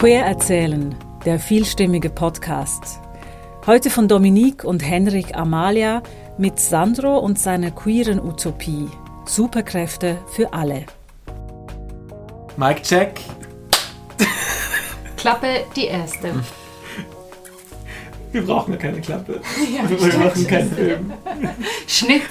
Queer 0.00 0.24
erzählen, 0.24 0.94
der 1.26 1.38
vielstimmige 1.38 2.08
Podcast. 2.08 3.00
Heute 3.66 3.90
von 3.90 4.08
Dominique 4.08 4.64
und 4.64 4.80
Henrik 4.80 5.36
Amalia 5.36 6.02
mit 6.38 6.58
Sandro 6.58 7.18
und 7.18 7.38
seiner 7.38 7.70
queeren 7.70 8.18
Utopie. 8.18 8.88
Superkräfte 9.26 10.16
für 10.32 10.54
alle. 10.54 10.86
Mic 12.56 12.80
check. 12.82 13.20
Klappe 15.18 15.48
die 15.76 15.84
erste. 15.84 16.32
Wir 18.32 18.46
brauchen 18.46 18.72
ja 18.72 18.78
keine 18.78 19.02
Klappe. 19.02 19.42
Ja, 19.76 19.86
Wir 19.86 19.98
stimmt. 19.98 20.24
machen 20.24 20.46
keinen 20.46 20.72
Film. 20.72 21.12
Schnitt. 21.86 22.22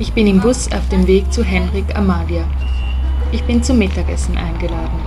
Ich 0.00 0.12
bin 0.12 0.26
im 0.26 0.40
Bus 0.40 0.66
auf 0.72 0.88
dem 0.88 1.06
Weg 1.06 1.32
zu 1.32 1.44
Henrik 1.44 1.94
Amalia. 1.94 2.44
Ich 3.32 3.44
bin 3.44 3.62
zum 3.62 3.78
Mittagessen 3.78 4.36
eingeladen. 4.36 5.00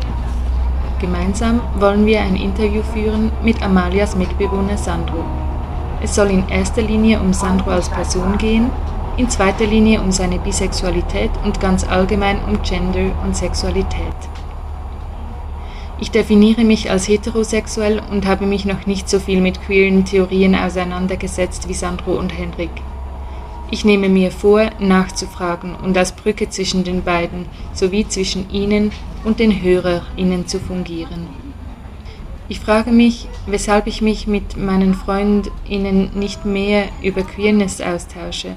Gemeinsam 0.99 1.61
wollen 1.79 2.07
wir 2.07 2.21
ein 2.21 2.35
Interview 2.35 2.81
führen 2.81 3.31
mit 3.43 3.61
Amalias 3.61 4.15
Mitbewohner 4.15 4.77
Sandro. 4.77 5.23
Es 6.01 6.15
soll 6.15 6.31
in 6.31 6.49
erster 6.49 6.81
Linie 6.81 7.19
um 7.19 7.33
Sandro 7.33 7.69
als 7.69 7.87
Person 7.87 8.39
gehen, 8.39 8.71
in 9.17 9.29
zweiter 9.29 9.67
Linie 9.67 10.01
um 10.01 10.11
seine 10.11 10.39
Bisexualität 10.39 11.29
und 11.43 11.61
ganz 11.61 11.87
allgemein 11.87 12.39
um 12.45 12.63
Gender 12.63 13.11
und 13.23 13.37
Sexualität. 13.37 14.15
Ich 15.99 16.09
definiere 16.09 16.63
mich 16.63 16.89
als 16.89 17.07
heterosexuell 17.07 18.01
und 18.09 18.25
habe 18.25 18.47
mich 18.47 18.65
noch 18.65 18.87
nicht 18.87 19.07
so 19.07 19.19
viel 19.19 19.39
mit 19.39 19.61
queeren 19.61 20.03
Theorien 20.03 20.55
auseinandergesetzt 20.55 21.69
wie 21.69 21.75
Sandro 21.75 22.13
und 22.13 22.35
Henrik. 22.35 22.71
Ich 23.71 23.83
nehme 23.83 24.09
mir 24.09 24.31
vor, 24.31 24.69
nachzufragen 24.79 25.75
und 25.75 25.97
als 25.97 26.11
Brücke 26.11 26.49
zwischen 26.49 26.83
den 26.83 27.03
beiden 27.03 27.47
sowie 27.73 28.07
zwischen 28.07 28.49
ihnen 28.51 28.91
und 29.23 29.39
den 29.39 29.61
HörerInnen 29.61 30.47
zu 30.47 30.59
fungieren. 30.59 31.27
Ich 32.47 32.59
frage 32.59 32.91
mich, 32.91 33.27
weshalb 33.47 33.87
ich 33.87 34.03
mich 34.03 34.27
mit 34.27 34.55
meinen 34.55 34.93
FreundInnen 34.93 36.11
nicht 36.13 36.45
mehr 36.45 36.89
über 37.01 37.23
Queerness 37.23 37.81
austausche, 37.81 38.55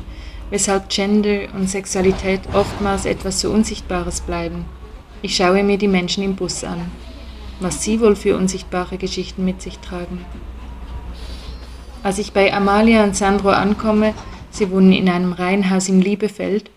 weshalb 0.50 0.91
Gender 0.91 1.55
und 1.55 1.70
Sexualität 1.70 2.40
oftmals 2.52 3.06
etwas 3.06 3.40
so 3.40 3.50
Unsichtbares 3.50 4.20
bleiben. 4.20 4.66
Ich 5.22 5.36
schaue 5.36 5.62
mir 5.62 5.78
die 5.78 5.88
Menschen 5.88 6.22
im 6.22 6.36
Bus 6.36 6.64
an, 6.64 6.90
was 7.61 7.83
sie 7.83 8.00
wohl 8.00 8.14
für 8.14 8.36
unsichtbare 8.36 8.98
Geschichten 8.98 9.46
mit 9.46 9.62
sich 9.62 9.78
tragen. 9.78 10.27
Als 12.02 12.18
ich 12.18 12.33
bei 12.33 12.52
Amalia 12.52 13.05
und 13.05 13.16
Sandro 13.16 13.48
ankomme, 13.48 14.12
sie 14.59 14.70
wohnen 14.70 14.92
in 14.92 15.09
einem 15.09 15.33
Reihenhaus 15.33 15.89
in 15.89 16.01
Liebefeld, 16.01 16.70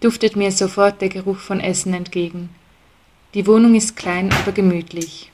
duftet 0.00 0.36
mir 0.36 0.52
sofort 0.52 1.00
der 1.00 1.08
Geruch 1.08 1.38
von 1.38 1.60
Essen 1.60 1.92
entgegen. 1.92 2.48
Die 3.34 3.46
Wohnung 3.46 3.74
ist 3.74 3.96
klein, 3.96 4.32
aber 4.32 4.52
gemütlich. 4.52 5.30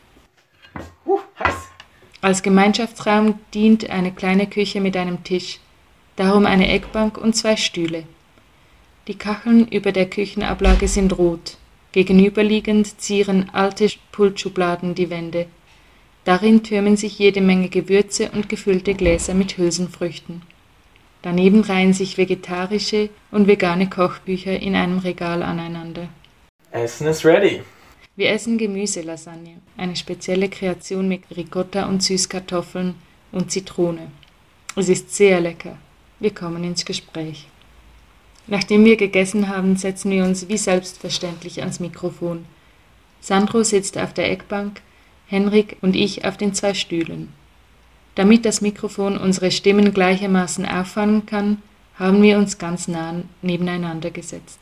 Uh, 1.05 1.19
heiß. 1.39 1.55
Als 2.23 2.43
Gemeinschaftsraum 2.43 3.39
dient 3.55 3.91
eine 3.91 4.13
kleine 4.13 4.47
Küche 4.47 4.81
mit 4.81 4.97
einem 4.97 5.23
Tisch, 5.25 5.61
darum 6.17 6.47
eine 6.47 6.69
Eckbank 6.69 7.19
und 7.19 7.35
zwei 7.35 7.57
Stühle. 7.57 8.05
Die 9.07 9.15
Kacheln 9.15 9.69
über 9.69 9.93
der 9.93 10.09
Küchenablage 10.09 10.89
sind 10.89 11.17
rot. 11.19 11.57
Gegenüberliegend 11.93 13.01
zieren 13.01 13.51
alte 13.53 13.89
Pultschubladen 14.13 14.95
die 14.95 15.11
Wände. 15.11 15.47
Darin 16.25 16.63
türmen 16.63 16.97
sich 16.97 17.19
jede 17.19 17.41
Menge 17.41 17.69
Gewürze 17.69 18.31
und 18.31 18.49
gefüllte 18.49 18.95
Gläser 18.95 19.35
mit 19.35 19.57
Hülsenfrüchten. 19.57 20.43
Daneben 21.23 21.61
reihen 21.63 21.93
sich 21.93 22.17
vegetarische 22.17 23.11
und 23.31 23.47
vegane 23.47 23.91
Kochbücher 23.91 24.59
in 24.59 24.75
einem 24.75 24.99
Regal 24.99 25.43
aneinander. 25.43 26.09
Essen 26.71 27.07
ist 27.09 27.25
ready. 27.25 27.63
Wir 28.17 28.31
essen 28.31 28.59
Gemüselasagne, 28.59 29.59
eine 29.77 29.97
spezielle 29.97 30.49
Kreation 30.49 31.09
mit 31.09 31.23
Ricotta 31.35 31.87
und 31.87 32.03
Süßkartoffeln 32.03 32.95
und 33.33 33.51
Zitrone. 33.51 34.11
Es 34.77 34.89
ist 34.89 35.15
sehr 35.15 35.41
lecker. 35.41 35.77
Wir 36.19 36.35
kommen 36.35 36.65
ins 36.65 36.85
Gespräch. 36.85 37.47
Nachdem 38.47 38.85
wir 38.85 38.97
gegessen 38.97 39.49
haben, 39.49 39.77
setzen 39.77 40.11
wir 40.11 40.25
uns 40.25 40.49
wie 40.49 40.59
selbstverständlich 40.59 41.61
ans 41.61 41.81
Mikrofon. 41.81 42.45
Sandro 43.21 43.63
sitzt 43.63 43.97
auf 43.97 44.13
der 44.13 44.31
Eckbank, 44.31 44.81
Henrik 45.27 45.77
und 45.83 45.95
ich 45.95 46.25
auf 46.25 46.37
den 46.37 46.55
zwei 46.55 46.75
Stühlen. 46.75 47.33
Damit 48.15 48.45
das 48.45 48.61
Mikrofon 48.61 49.17
unsere 49.17 49.51
Stimmen 49.51 49.95
gleichermaßen 49.95 50.67
auffangen 50.67 51.27
kann, 51.27 51.63
haben 51.95 52.23
wir 52.23 52.39
uns 52.39 52.59
ganz 52.59 52.89
nah 52.89 53.15
nebeneinander 53.43 54.11
gesetzt. 54.11 54.59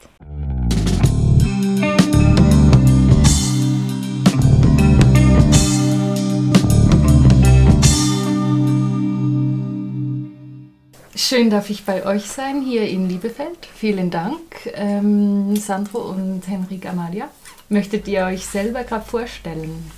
Schön 11.14 11.50
darf 11.50 11.68
ich 11.68 11.84
bei 11.84 12.06
euch 12.06 12.24
sein, 12.24 12.62
hier 12.62 12.88
in 12.88 13.08
Liebefeld. 13.08 13.58
Vielen 13.74 14.10
Dank, 14.10 14.40
ähm, 14.74 15.56
Sandro 15.56 15.98
und 15.98 16.42
Henrik 16.46 16.86
Amalia. 16.86 17.28
Möchtet 17.68 18.08
ihr 18.08 18.24
euch 18.24 18.46
selber 18.46 18.82
gerade 18.84 19.04
vorstellen? 19.04 19.90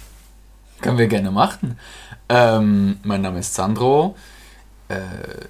Können 0.80 0.98
wir 0.98 1.08
gerne 1.08 1.30
machen. 1.30 1.78
Ähm, 2.28 2.98
mein 3.02 3.22
Name 3.22 3.40
ist 3.40 3.54
Sandro, 3.54 4.16
äh, 4.88 4.98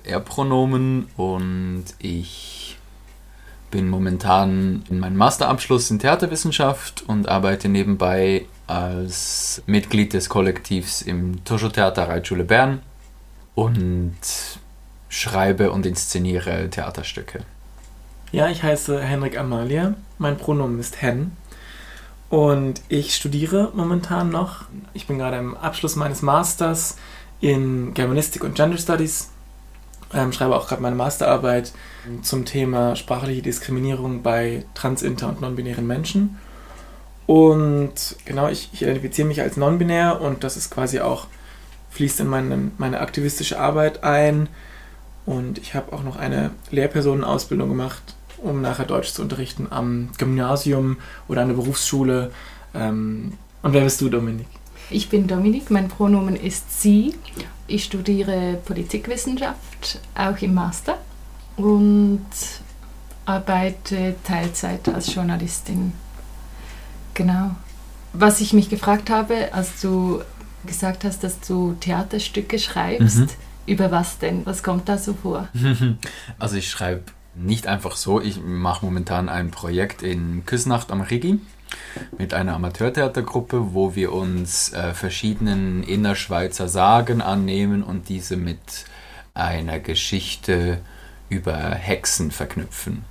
Er-Pronomen 0.04 1.08
und 1.16 1.84
ich 1.98 2.78
bin 3.70 3.88
momentan 3.88 4.82
in 4.90 4.98
meinem 4.98 5.16
Masterabschluss 5.16 5.90
in 5.90 5.98
Theaterwissenschaft 5.98 7.04
und 7.06 7.28
arbeite 7.28 7.68
nebenbei 7.68 8.46
als 8.66 9.62
Mitglied 9.66 10.12
des 10.12 10.28
Kollektivs 10.28 11.02
im 11.02 11.44
Toscho-Theater 11.44 12.08
Reitschule 12.08 12.44
Bern 12.44 12.82
und 13.54 14.16
schreibe 15.08 15.70
und 15.70 15.86
inszeniere 15.86 16.70
Theaterstücke. 16.70 17.40
Ja, 18.32 18.48
ich 18.48 18.62
heiße 18.62 19.00
Henrik 19.00 19.38
Amalia. 19.38 19.94
Mein 20.18 20.36
Pronomen 20.38 20.78
ist 20.78 21.02
Hen. 21.02 21.32
Und 22.30 22.80
ich 22.88 23.16
studiere 23.16 23.72
momentan 23.74 24.30
noch. 24.30 24.62
Ich 24.94 25.08
bin 25.08 25.18
gerade 25.18 25.36
im 25.36 25.56
Abschluss 25.56 25.96
meines 25.96 26.22
Masters 26.22 26.96
in 27.40 27.92
Germanistik 27.92 28.44
und 28.44 28.54
Gender 28.54 28.78
Studies. 28.78 29.30
Ähm, 30.14 30.32
schreibe 30.32 30.56
auch 30.56 30.68
gerade 30.68 30.80
meine 30.80 30.96
Masterarbeit 30.96 31.72
zum 32.22 32.44
Thema 32.44 32.96
sprachliche 32.96 33.42
Diskriminierung 33.42 34.22
bei 34.22 34.64
trans, 34.74 35.02
inter 35.02 35.28
und 35.28 35.40
non-binären 35.40 35.86
Menschen. 35.86 36.38
Und 37.26 38.16
genau, 38.24 38.48
ich, 38.48 38.70
ich 38.72 38.82
identifiziere 38.82 39.28
mich 39.28 39.40
als 39.40 39.56
non-binär 39.56 40.20
und 40.20 40.42
das 40.42 40.56
ist 40.56 40.70
quasi 40.70 41.00
auch, 41.00 41.26
fließt 41.90 42.20
in 42.20 42.28
meine, 42.28 42.70
meine 42.78 43.00
aktivistische 43.00 43.58
Arbeit 43.58 44.04
ein. 44.04 44.48
Und 45.26 45.58
ich 45.58 45.74
habe 45.74 45.92
auch 45.92 46.02
noch 46.02 46.16
eine 46.16 46.50
Lehrpersonenausbildung 46.70 47.68
gemacht, 47.68 48.02
um 48.42 48.60
nachher 48.60 48.84
Deutsch 48.86 49.12
zu 49.12 49.22
unterrichten 49.22 49.66
am 49.70 50.08
Gymnasium 50.18 50.96
oder 51.28 51.42
an 51.42 51.48
der 51.48 51.54
Berufsschule. 51.56 52.30
Ähm, 52.74 53.32
und 53.62 53.72
wer 53.72 53.82
bist 53.84 54.00
du, 54.00 54.08
Dominik? 54.08 54.46
Ich 54.90 55.08
bin 55.08 55.26
Dominik, 55.28 55.70
mein 55.70 55.88
Pronomen 55.88 56.34
ist 56.36 56.80
sie. 56.82 57.14
Ich 57.66 57.84
studiere 57.84 58.58
Politikwissenschaft, 58.64 60.00
auch 60.16 60.36
im 60.42 60.54
Master 60.54 60.98
und 61.56 62.20
arbeite 63.26 64.16
Teilzeit 64.24 64.88
als 64.88 65.14
Journalistin. 65.14 65.92
Genau. 67.14 67.52
Was 68.12 68.40
ich 68.40 68.52
mich 68.52 68.68
gefragt 68.68 69.10
habe, 69.10 69.52
als 69.52 69.80
du 69.80 70.22
gesagt 70.66 71.04
hast, 71.04 71.22
dass 71.22 71.38
du 71.40 71.76
Theaterstücke 71.78 72.58
schreibst, 72.58 73.18
Mhm. 73.18 73.28
über 73.66 73.90
was 73.92 74.18
denn? 74.18 74.44
Was 74.46 74.62
kommt 74.62 74.88
da 74.88 74.98
so 74.98 75.14
vor? 75.14 75.48
Also 76.38 76.56
ich 76.56 76.68
schreibe 76.68 77.02
nicht 77.42 77.66
einfach 77.66 77.96
so, 77.96 78.20
ich 78.20 78.40
mache 78.42 78.84
momentan 78.84 79.28
ein 79.28 79.50
Projekt 79.50 80.02
in 80.02 80.44
Küsnacht 80.46 80.90
am 80.90 81.00
Rigi 81.00 81.40
mit 82.18 82.34
einer 82.34 82.54
Amateurtheatergruppe, 82.54 83.74
wo 83.74 83.94
wir 83.94 84.12
uns 84.12 84.72
äh, 84.72 84.92
verschiedenen 84.92 85.82
Innerschweizer 85.82 86.68
Sagen 86.68 87.20
annehmen 87.20 87.82
und 87.82 88.08
diese 88.08 88.36
mit 88.36 88.58
einer 89.34 89.78
Geschichte 89.78 90.80
über 91.28 91.56
Hexen 91.56 92.30
verknüpfen. 92.30 93.04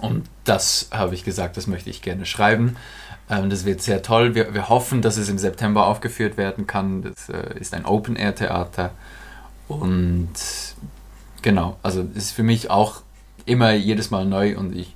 Und 0.00 0.26
das 0.44 0.88
habe 0.92 1.14
ich 1.14 1.24
gesagt, 1.24 1.56
das 1.56 1.66
möchte 1.66 1.90
ich 1.90 2.02
gerne 2.02 2.26
schreiben. 2.26 2.76
Ähm, 3.30 3.50
das 3.50 3.64
wird 3.64 3.82
sehr 3.82 4.02
toll. 4.02 4.34
Wir, 4.34 4.54
wir 4.54 4.68
hoffen, 4.68 5.02
dass 5.02 5.16
es 5.16 5.28
im 5.28 5.38
September 5.38 5.86
aufgeführt 5.86 6.36
werden 6.36 6.66
kann. 6.66 7.02
Das 7.02 7.28
äh, 7.28 7.58
ist 7.58 7.74
ein 7.74 7.84
Open-Air-Theater. 7.84 8.90
Und 9.68 10.30
genau, 11.42 11.76
also 11.82 12.06
ist 12.14 12.32
für 12.32 12.42
mich 12.42 12.70
auch 12.70 13.02
immer 13.48 13.72
jedes 13.72 14.10
Mal 14.10 14.24
neu 14.24 14.56
und 14.56 14.76
ich 14.76 14.94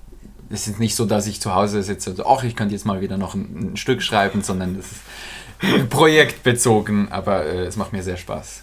es 0.52 0.68
ist 0.68 0.78
nicht 0.78 0.94
so, 0.94 1.06
dass 1.06 1.26
ich 1.26 1.40
zu 1.40 1.54
Hause 1.54 1.82
sitze 1.82 2.10
und 2.10 2.16
so, 2.16 2.26
ach, 2.26 2.44
ich 2.44 2.54
könnte 2.54 2.74
jetzt 2.74 2.84
mal 2.84 3.00
wieder 3.00 3.16
noch 3.16 3.34
ein, 3.34 3.72
ein 3.72 3.76
Stück 3.78 4.02
schreiben, 4.02 4.42
sondern 4.42 4.78
es 4.78 4.92
ist 4.92 5.88
projektbezogen, 5.90 7.10
aber 7.10 7.46
äh, 7.46 7.64
es 7.64 7.76
macht 7.76 7.92
mir 7.92 8.02
sehr 8.02 8.18
Spaß. 8.18 8.62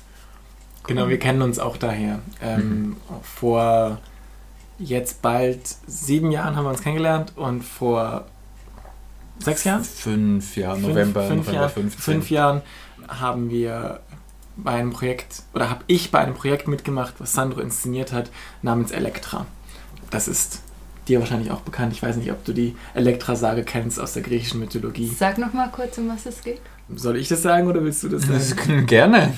Genau, 0.85 1.07
wir 1.07 1.19
kennen 1.19 1.41
uns 1.41 1.59
auch 1.59 1.77
daher. 1.77 2.19
Ähm, 2.41 2.95
Vor 3.21 3.99
jetzt 4.77 5.21
bald 5.21 5.61
sieben 5.87 6.31
Jahren 6.31 6.55
haben 6.55 6.65
wir 6.65 6.69
uns 6.69 6.81
kennengelernt 6.81 7.33
und 7.35 7.63
vor 7.63 8.25
sechs 9.39 9.63
Jahren? 9.63 9.83
Fünf, 9.83 10.55
ja, 10.55 10.73
Fünf- 10.73 10.87
November, 10.87 11.27
fünf 11.27 11.47
November 11.47 11.61
Jahren, 11.61 11.69
15. 11.71 12.01
fünf 12.01 12.29
Jahren 12.29 12.61
haben 13.07 13.49
wir 13.49 13.99
bei 14.57 14.71
einem 14.71 14.91
Projekt, 14.91 15.43
oder 15.53 15.69
habe 15.69 15.83
ich 15.87 16.11
bei 16.11 16.19
einem 16.19 16.33
Projekt 16.33 16.67
mitgemacht, 16.67 17.15
was 17.19 17.33
Sandro 17.33 17.61
inszeniert 17.61 18.11
hat, 18.11 18.29
namens 18.61 18.91
Elektra. 18.91 19.45
Das 20.09 20.27
ist 20.27 20.61
dir 21.07 21.19
wahrscheinlich 21.19 21.51
auch 21.51 21.61
bekannt. 21.61 21.93
Ich 21.93 22.01
weiß 22.03 22.17
nicht, 22.17 22.31
ob 22.31 22.43
du 22.45 22.53
die 22.53 22.75
Elektra-Sage 22.93 23.63
kennst 23.63 23.99
aus 23.99 24.13
der 24.13 24.21
griechischen 24.23 24.59
Mythologie. 24.59 25.07
Sag 25.07 25.37
noch 25.37 25.53
mal 25.53 25.69
kurz, 25.71 25.97
um 25.97 26.07
was 26.09 26.25
es 26.25 26.41
geht. 26.43 26.61
Soll 26.95 27.17
ich 27.17 27.27
das 27.27 27.41
sagen 27.41 27.67
oder 27.67 27.83
willst 27.83 28.03
du 28.03 28.09
das 28.09 28.27
Das 28.27 28.49
sagen? 28.49 28.61
können 28.61 28.85
gerne. 28.85 29.33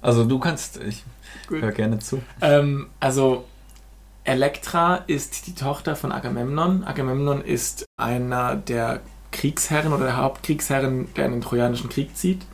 Also 0.00 0.24
du 0.24 0.38
kannst, 0.38 0.78
ich 0.78 1.04
Gut. 1.48 1.60
höre 1.62 1.72
gerne 1.72 1.98
zu. 1.98 2.20
Ähm, 2.40 2.88
also 3.00 3.44
Elektra 4.24 4.96
ist 5.06 5.46
die 5.46 5.54
Tochter 5.54 5.96
von 5.96 6.12
Agamemnon. 6.12 6.84
Agamemnon 6.84 7.40
ist 7.42 7.84
einer 7.96 8.56
der 8.56 9.00
Kriegsherren 9.32 9.92
oder 9.92 10.04
der 10.04 10.16
Hauptkriegsherren, 10.18 11.12
der 11.14 11.26
in 11.26 11.32
den 11.32 11.40
Trojanischen 11.40 11.88
Krieg 11.90 12.16
zieht. 12.16 12.46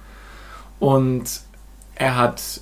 Und 0.80 1.40
er 1.94 2.16
hat 2.16 2.60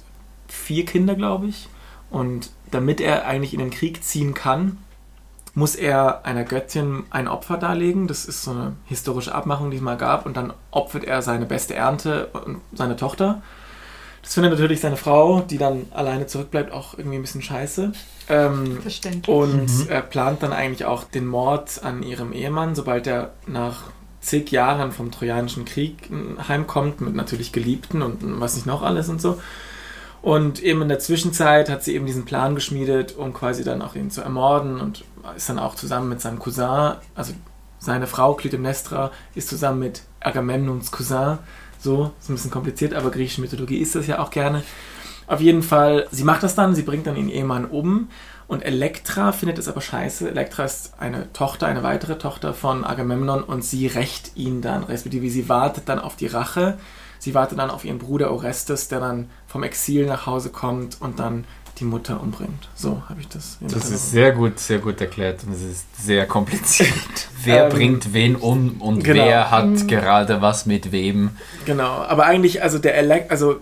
vier 0.48 0.84
Kinder, 0.84 1.14
glaube 1.14 1.46
ich. 1.46 1.68
Und 2.12 2.50
damit 2.70 3.00
er 3.00 3.26
eigentlich 3.26 3.52
in 3.54 3.58
den 3.60 3.70
Krieg 3.70 4.04
ziehen 4.04 4.34
kann, 4.34 4.78
muss 5.54 5.74
er 5.74 6.24
einer 6.24 6.44
Göttin 6.44 7.04
ein 7.10 7.28
Opfer 7.28 7.56
darlegen. 7.58 8.06
Das 8.06 8.24
ist 8.24 8.42
so 8.42 8.52
eine 8.52 8.72
historische 8.86 9.34
Abmachung, 9.34 9.70
die 9.70 9.76
es 9.78 9.82
mal 9.82 9.96
gab. 9.96 10.24
Und 10.24 10.36
dann 10.36 10.52
opfert 10.70 11.04
er 11.04 11.22
seine 11.22 11.46
beste 11.46 11.74
Ernte 11.74 12.26
und 12.28 12.60
seine 12.72 12.96
Tochter. 12.96 13.42
Das 14.22 14.34
findet 14.34 14.52
natürlich 14.52 14.80
seine 14.80 14.96
Frau, 14.96 15.40
die 15.40 15.58
dann 15.58 15.86
alleine 15.90 16.26
zurückbleibt, 16.26 16.72
auch 16.72 16.96
irgendwie 16.96 17.16
ein 17.16 17.22
bisschen 17.22 17.42
scheiße. 17.42 17.92
Ähm, 18.28 18.80
Verständlich. 18.80 19.34
und 19.36 19.66
Mhm. 19.66 19.86
er 19.88 20.00
plant 20.02 20.42
dann 20.44 20.52
eigentlich 20.52 20.84
auch 20.84 21.04
den 21.04 21.26
Mord 21.26 21.82
an 21.82 22.02
ihrem 22.04 22.32
Ehemann, 22.32 22.74
sobald 22.76 23.06
er 23.08 23.32
nach 23.46 23.82
zig 24.20 24.52
Jahren 24.52 24.92
vom 24.92 25.10
Trojanischen 25.10 25.64
Krieg 25.64 26.08
äh, 26.10 26.42
heimkommt, 26.46 27.00
mit 27.00 27.14
natürlich 27.16 27.52
Geliebten 27.52 28.00
und 28.00 28.18
was 28.40 28.54
nicht 28.54 28.66
noch 28.66 28.82
alles 28.82 29.08
und 29.08 29.20
so. 29.20 29.40
Und 30.22 30.62
eben 30.62 30.82
in 30.82 30.88
der 30.88 31.00
Zwischenzeit 31.00 31.68
hat 31.68 31.82
sie 31.82 31.96
eben 31.96 32.06
diesen 32.06 32.24
Plan 32.24 32.54
geschmiedet, 32.54 33.16
um 33.16 33.34
quasi 33.34 33.64
dann 33.64 33.82
auch 33.82 33.96
ihn 33.96 34.10
zu 34.10 34.20
ermorden 34.20 34.80
und 34.80 35.04
ist 35.36 35.48
dann 35.48 35.58
auch 35.58 35.74
zusammen 35.74 36.08
mit 36.08 36.20
seinem 36.20 36.38
Cousin, 36.38 36.94
also 37.16 37.32
seine 37.80 38.06
Frau 38.06 38.34
Clytemnestra 38.34 39.10
ist 39.34 39.48
zusammen 39.48 39.80
mit 39.80 40.02
Agamemnons 40.20 40.92
Cousin, 40.92 41.38
so, 41.80 42.12
ist 42.20 42.30
ein 42.30 42.36
bisschen 42.36 42.52
kompliziert, 42.52 42.94
aber 42.94 43.10
griechische 43.10 43.40
Mythologie 43.40 43.78
ist 43.78 43.96
das 43.96 44.06
ja 44.06 44.20
auch 44.20 44.30
gerne. 44.30 44.62
Auf 45.26 45.40
jeden 45.40 45.64
Fall, 45.64 46.06
sie 46.12 46.22
macht 46.22 46.44
das 46.44 46.54
dann, 46.54 46.76
sie 46.76 46.82
bringt 46.82 47.08
dann 47.08 47.16
ihren 47.16 47.28
Ehemann 47.28 47.64
um 47.64 48.08
und 48.46 48.62
Elektra 48.64 49.32
findet 49.32 49.58
es 49.58 49.66
aber 49.66 49.80
scheiße. 49.80 50.28
Elektra 50.28 50.64
ist 50.64 50.92
eine 51.00 51.32
Tochter, 51.32 51.66
eine 51.66 51.82
weitere 51.82 52.18
Tochter 52.18 52.54
von 52.54 52.84
Agamemnon 52.84 53.42
und 53.42 53.64
sie 53.64 53.88
rächt 53.88 54.36
ihn 54.36 54.62
dann, 54.62 54.84
respektive 54.84 55.28
sie 55.30 55.48
wartet 55.48 55.88
dann 55.88 55.98
auf 55.98 56.14
die 56.14 56.28
Rache. 56.28 56.78
Sie 57.22 57.34
wartet 57.34 57.56
dann 57.60 57.70
auf 57.70 57.84
ihren 57.84 58.00
Bruder 58.00 58.32
Orestes, 58.32 58.88
der 58.88 58.98
dann 58.98 59.30
vom 59.46 59.62
Exil 59.62 60.06
nach 60.06 60.26
Hause 60.26 60.50
kommt 60.50 61.00
und 61.00 61.20
dann 61.20 61.44
die 61.78 61.84
Mutter 61.84 62.20
umbringt. 62.20 62.68
So 62.74 63.00
habe 63.08 63.20
ich 63.20 63.28
das. 63.28 63.58
Das 63.60 63.70
Erinnerung. 63.74 63.94
ist 63.94 64.10
sehr 64.10 64.32
gut, 64.32 64.58
sehr 64.58 64.78
gut 64.80 65.00
erklärt 65.00 65.44
und 65.46 65.52
es 65.52 65.62
ist 65.62 65.86
sehr 66.04 66.26
kompliziert. 66.26 66.88
wer 67.44 67.66
Ähm, 67.66 67.70
bringt 67.70 68.12
wen 68.12 68.34
um 68.34 68.80
und 68.80 69.04
genau. 69.04 69.24
wer 69.24 69.52
hat 69.52 69.66
Mhm. 69.68 69.86
gerade 69.86 70.42
was 70.42 70.66
mit 70.66 70.90
wem? 70.90 71.30
Genau, 71.64 71.92
aber 72.02 72.24
eigentlich, 72.26 72.60
also 72.60 72.80
der 72.80 72.96
Elek 72.96 73.26
also 73.30 73.60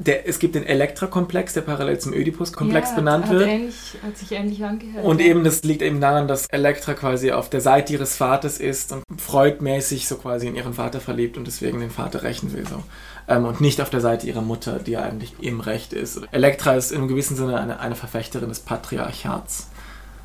der, 0.00 0.26
es 0.26 0.38
gibt 0.38 0.54
den 0.54 0.64
Elektra-Komplex, 0.64 1.52
der 1.52 1.60
parallel 1.60 1.98
zum 1.98 2.14
Ödipus-Komplex 2.14 2.90
Ja, 2.90 2.96
benannt 2.96 3.26
hat 3.26 3.32
wird. 3.32 3.48
Ähnlich, 3.48 3.74
hat 4.02 4.16
sich 4.16 4.32
ähnlich 4.32 4.64
angehört. 4.64 5.04
Und 5.04 5.20
ja. 5.20 5.26
eben, 5.26 5.44
das 5.44 5.62
liegt 5.62 5.82
eben 5.82 6.00
daran, 6.00 6.26
dass 6.26 6.46
Elektra 6.46 6.94
quasi 6.94 7.32
auf 7.32 7.50
der 7.50 7.60
Seite 7.60 7.92
ihres 7.92 8.16
Vaters 8.16 8.58
ist 8.58 8.92
und 8.92 9.02
freudmäßig 9.18 10.08
so 10.08 10.16
quasi 10.16 10.46
in 10.46 10.56
ihren 10.56 10.72
Vater 10.72 11.00
verliebt 11.00 11.36
und 11.36 11.46
deswegen 11.46 11.80
den 11.80 11.90
Vater 11.90 12.22
rächen 12.22 12.54
will. 12.54 12.66
So. 12.66 12.82
Ähm, 13.28 13.44
und 13.44 13.60
nicht 13.60 13.82
auf 13.82 13.90
der 13.90 14.00
Seite 14.00 14.26
ihrer 14.26 14.40
Mutter, 14.40 14.78
die 14.78 14.92
ja 14.92 15.02
eigentlich 15.02 15.34
im 15.40 15.60
Recht 15.60 15.92
ist. 15.92 16.22
Elektra 16.32 16.74
ist 16.74 16.92
in 16.92 16.98
einem 16.98 17.08
gewissen 17.08 17.36
Sinne 17.36 17.60
eine, 17.60 17.80
eine 17.80 17.94
Verfechterin 17.94 18.48
des 18.48 18.60
Patriarchats. 18.60 19.68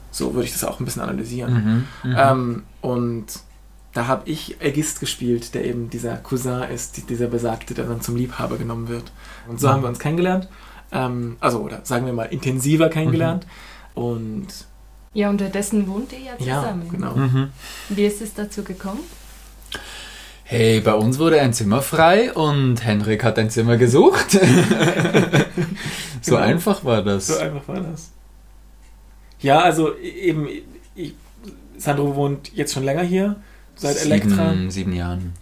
So 0.10 0.34
würde 0.34 0.46
ich 0.46 0.54
das 0.54 0.64
auch 0.64 0.80
ein 0.80 0.86
bisschen 0.86 1.02
analysieren. 1.02 1.88
Mhm. 2.04 2.12
Mhm. 2.12 2.16
Ähm, 2.18 2.64
und 2.80 3.26
da 3.96 4.06
habe 4.08 4.30
ich 4.30 4.58
Ägist 4.62 5.00
gespielt, 5.00 5.56
der 5.56 5.66
eben 5.66 5.90
dieser 5.90 6.18
Cousin 6.18 6.62
ist, 6.64 6.98
die- 6.98 7.02
dieser 7.02 7.28
Besagte, 7.28 7.74
der 7.74 7.86
dann 7.86 8.02
zum 8.02 8.16
Liebhaber 8.16 8.58
genommen 8.58 8.88
wird. 8.90 9.12
Und 9.48 9.60
so 9.60 9.68
Mhm. 9.68 9.72
haben 9.72 9.82
wir 9.84 9.90
uns 9.90 10.00
kennengelernt. 10.00 10.48
Ähm, 10.92 11.38
also, 11.40 11.60
oder 11.62 11.80
sagen 11.84 12.06
wir 12.06 12.14
mal, 12.14 12.26
intensiver 12.26 12.90
kennengelernt. 12.90 13.48
Und 13.96 14.48
ja, 15.14 15.30
unterdessen 15.30 15.88
wohnt 15.88 16.12
ihr 16.14 16.20
ja 16.20 16.34
ja, 16.38 16.62
zusammen. 16.62 16.90
genau. 16.92 17.16
Mhm. 17.16 17.50
Wie 17.90 18.06
ist 18.06 18.22
es 18.22 18.34
dazu 18.36 18.64
gekommen? 18.64 19.00
Hey, 20.44 20.80
bei 20.82 20.94
uns 20.94 21.18
wurde 21.18 21.42
ein 21.42 21.54
Zimmer 21.54 21.82
frei 21.82 22.32
und 22.34 22.86
Henrik 22.86 23.24
hat 23.24 23.40
ein 23.40 23.50
Zimmer 23.50 23.78
gesucht. 23.78 24.30
so 26.22 26.36
Genau. 26.36 26.38
einfach 26.38 26.84
war 26.84 27.02
das. 27.02 27.28
So 27.28 27.38
einfach 27.38 27.68
war 27.68 27.80
das. 27.80 28.12
Ja, 29.40 29.60
also 29.62 29.96
eben, 29.98 30.48
ich, 30.96 31.14
Sandro 31.78 32.16
wohnt 32.16 32.54
jetzt 32.54 32.74
schon 32.74 32.84
länger 32.84 33.02
hier, 33.04 33.38
seit 33.76 33.98
Elektra. 33.98 34.52
Sieben, 34.52 34.72
sieben 34.72 34.94
Jahren. 34.94 35.34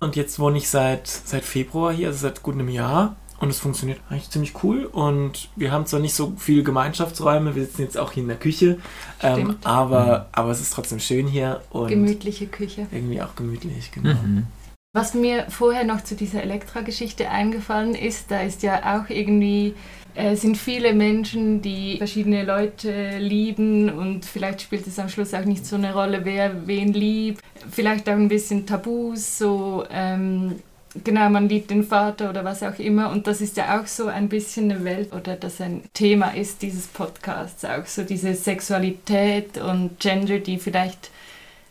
Und 0.00 0.16
jetzt 0.16 0.38
wohne 0.38 0.58
ich 0.58 0.68
seit, 0.68 1.06
seit 1.06 1.44
Februar 1.44 1.92
hier, 1.92 2.08
also 2.08 2.18
seit 2.18 2.42
gut 2.42 2.54
einem 2.54 2.68
Jahr. 2.68 3.16
Und 3.38 3.50
es 3.50 3.58
funktioniert 3.58 4.00
eigentlich 4.08 4.30
ziemlich 4.30 4.62
cool. 4.62 4.86
Und 4.86 5.50
wir 5.56 5.70
haben 5.70 5.86
zwar 5.86 6.00
nicht 6.00 6.14
so 6.14 6.32
viele 6.38 6.62
Gemeinschaftsräume, 6.62 7.54
wir 7.54 7.64
sitzen 7.64 7.82
jetzt 7.82 7.98
auch 7.98 8.12
hier 8.12 8.22
in 8.22 8.28
der 8.28 8.38
Küche, 8.38 8.78
ähm, 9.22 9.56
aber, 9.62 10.28
aber 10.32 10.50
es 10.50 10.60
ist 10.60 10.72
trotzdem 10.72 11.00
schön 11.00 11.26
hier 11.26 11.60
und 11.70 11.88
Gemütliche 11.88 12.46
Küche. 12.46 12.86
irgendwie 12.90 13.20
auch 13.20 13.36
gemütlich, 13.36 13.92
genau. 13.92 14.14
Mhm. 14.14 14.46
Was 14.94 15.12
mir 15.12 15.44
vorher 15.50 15.84
noch 15.84 16.02
zu 16.02 16.14
dieser 16.14 16.42
Elektra-Geschichte 16.42 17.28
eingefallen 17.28 17.94
ist, 17.94 18.30
da 18.30 18.40
ist 18.40 18.62
ja 18.62 18.96
auch 18.96 19.10
irgendwie, 19.10 19.74
äh, 20.16 20.34
sind 20.34 20.56
viele 20.56 20.94
Menschen, 20.94 21.60
die 21.60 21.98
verschiedene 21.98 22.44
Leute 22.44 23.18
lieben 23.18 23.90
und 23.90 24.24
vielleicht 24.24 24.62
spielt 24.62 24.86
es 24.86 24.98
am 24.98 25.08
Schluss 25.08 25.34
auch 25.34 25.44
nicht 25.44 25.66
so 25.66 25.76
eine 25.76 25.92
Rolle, 25.92 26.24
wer 26.24 26.66
wen 26.66 26.92
liebt. 26.92 27.42
Vielleicht 27.70 28.08
auch 28.08 28.14
ein 28.14 28.28
bisschen 28.28 28.66
Tabus, 28.66 29.38
so 29.38 29.84
ähm, 29.90 30.56
genau, 31.04 31.28
man 31.28 31.48
liebt 31.48 31.70
den 31.70 31.84
Vater 31.84 32.30
oder 32.30 32.44
was 32.44 32.62
auch 32.62 32.78
immer. 32.78 33.10
Und 33.10 33.26
das 33.26 33.40
ist 33.40 33.56
ja 33.56 33.78
auch 33.78 33.86
so 33.86 34.06
ein 34.06 34.28
bisschen 34.28 34.70
eine 34.70 34.84
Welt 34.84 35.12
oder 35.12 35.36
das 35.36 35.60
ein 35.60 35.82
Thema 35.92 36.30
ist 36.30 36.62
dieses 36.62 36.86
Podcasts, 36.86 37.64
auch 37.64 37.86
so 37.86 38.02
diese 38.02 38.34
Sexualität 38.34 39.58
und 39.58 40.00
Gender, 40.00 40.38
die 40.38 40.58
vielleicht 40.58 41.10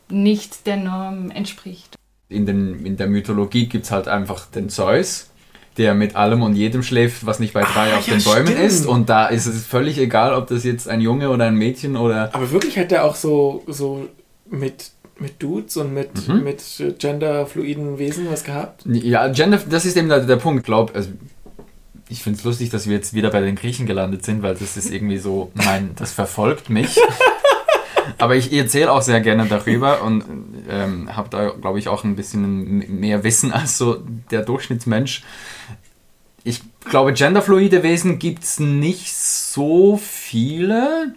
nicht 0.10 0.68
der 0.68 0.78
Norm 0.78 1.32
entspricht. 1.32 1.96
In, 2.30 2.46
den, 2.46 2.86
in 2.86 2.98
der 2.98 3.08
Mythologie 3.08 3.68
gibt 3.68 3.86
es 3.86 3.92
halt 3.92 4.08
einfach 4.08 4.48
den 4.48 4.70
Zeus, 4.70 5.30
der 5.78 5.94
mit 5.94 6.16
allem 6.16 6.42
und 6.42 6.56
jedem 6.56 6.84
schläft, 6.84 7.26
was 7.26 7.40
nicht 7.40 7.54
bei 7.54 7.62
drei 7.64 7.94
Ah, 7.94 7.98
auf 7.98 8.08
ja, 8.08 8.16
den 8.16 8.24
Bäumen 8.24 8.48
stimmt. 8.48 8.62
ist. 8.62 8.86
Und 8.86 9.10
da 9.10 9.28
ist 9.28 9.46
es 9.46 9.66
völlig 9.66 9.98
egal, 9.98 10.34
ob 10.34 10.48
das 10.48 10.64
jetzt 10.64 10.88
ein 10.88 11.02
Junge 11.02 11.30
oder 11.30 11.46
ein 11.46 11.56
Mädchen 11.56 11.98
oder. 11.98 12.30
Aber 12.34 12.50
wirklich 12.52 12.78
hat 12.78 12.92
er 12.92 13.04
auch 13.04 13.16
so, 13.16 13.64
so 13.68 14.08
mit, 14.50 14.92
mit 15.20 15.42
Dudes 15.42 15.78
und 15.78 15.94
mit, 15.94 16.28
Mhm. 16.28 16.44
mit 16.44 16.62
genderfluiden 17.00 17.98
Wesen 18.00 18.28
was 18.32 18.44
gehabt? 18.44 18.84
Ja, 18.86 19.28
Gender, 19.30 19.60
das 19.70 19.86
ist 19.86 19.98
eben 19.98 20.10
der, 20.10 20.22
der 20.22 20.36
Punkt, 20.38 20.66
glaub. 20.66 20.96
Also, 20.96 21.10
ich 22.08 22.22
finde 22.22 22.38
es 22.38 22.46
lustig, 22.46 22.70
dass 22.70 22.88
wir 22.88 22.96
jetzt 22.96 23.14
wieder 23.16 23.32
bei 23.32 23.42
den 23.42 23.56
Griechen 23.56 23.86
gelandet 23.88 24.24
sind, 24.24 24.44
weil 24.44 24.54
das 24.54 24.78
ist 24.78 24.92
irgendwie 24.92 25.18
so, 25.18 25.52
mein, 25.56 25.92
das 25.96 26.12
verfolgt 26.12 26.70
mich. 26.70 27.00
Aber 28.20 28.36
ich 28.36 28.54
erzähle 28.54 28.92
auch 28.92 29.02
sehr 29.02 29.20
gerne 29.22 29.46
darüber 29.48 30.04
und 30.04 30.24
ähm, 30.70 31.16
habe 31.16 31.28
da, 31.30 31.50
glaube 31.50 31.80
ich, 31.80 31.88
auch 31.88 32.04
ein 32.04 32.16
bisschen 32.16 32.78
mehr 33.00 33.24
Wissen 33.24 33.52
als 33.52 33.78
so 33.80 33.98
der 34.32 34.44
Durchschnittsmensch. 34.44 35.24
Ich 36.48 36.62
glaube, 36.88 37.12
genderfluide 37.14 37.82
Wesen 37.82 38.20
gibt 38.20 38.44
es 38.44 38.60
nicht 38.60 39.12
so 39.14 39.98
viele. 39.98 41.16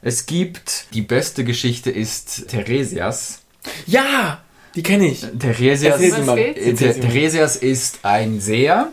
Es 0.00 0.24
gibt, 0.24 0.86
die 0.94 1.02
beste 1.02 1.44
Geschichte 1.44 1.90
ist 1.90 2.48
Theresias. 2.48 3.42
Ja, 3.86 4.40
die 4.74 4.82
kenne 4.82 5.06
ich. 5.08 5.20
Theresias, 5.38 6.00
äh. 6.00 6.74
Theresias 6.74 7.56
ist 7.56 7.98
ein 8.04 8.40
Seher 8.40 8.88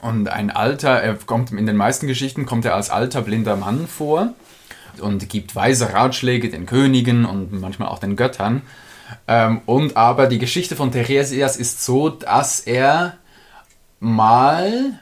und 0.00 0.28
ein 0.28 0.50
alter, 0.50 0.90
er 0.90 1.14
kommt 1.14 1.52
in 1.52 1.66
den 1.66 1.76
meisten 1.76 2.08
Geschichten 2.08 2.44
kommt 2.44 2.64
er 2.64 2.74
als 2.74 2.90
alter 2.90 3.22
blinder 3.22 3.54
Mann 3.54 3.86
vor 3.86 4.34
und 5.00 5.28
gibt 5.28 5.54
weise 5.54 5.92
Ratschläge 5.92 6.50
den 6.50 6.66
Königen 6.66 7.26
und 7.26 7.52
manchmal 7.52 7.90
auch 7.90 8.00
den 8.00 8.16
Göttern. 8.16 8.62
Ähm, 9.28 9.60
und 9.66 9.96
aber 9.96 10.26
die 10.26 10.38
Geschichte 10.38 10.74
von 10.74 10.90
Theresias 10.90 11.56
ist 11.56 11.84
so, 11.84 12.08
dass 12.08 12.58
er 12.58 13.18
mal, 14.00 14.98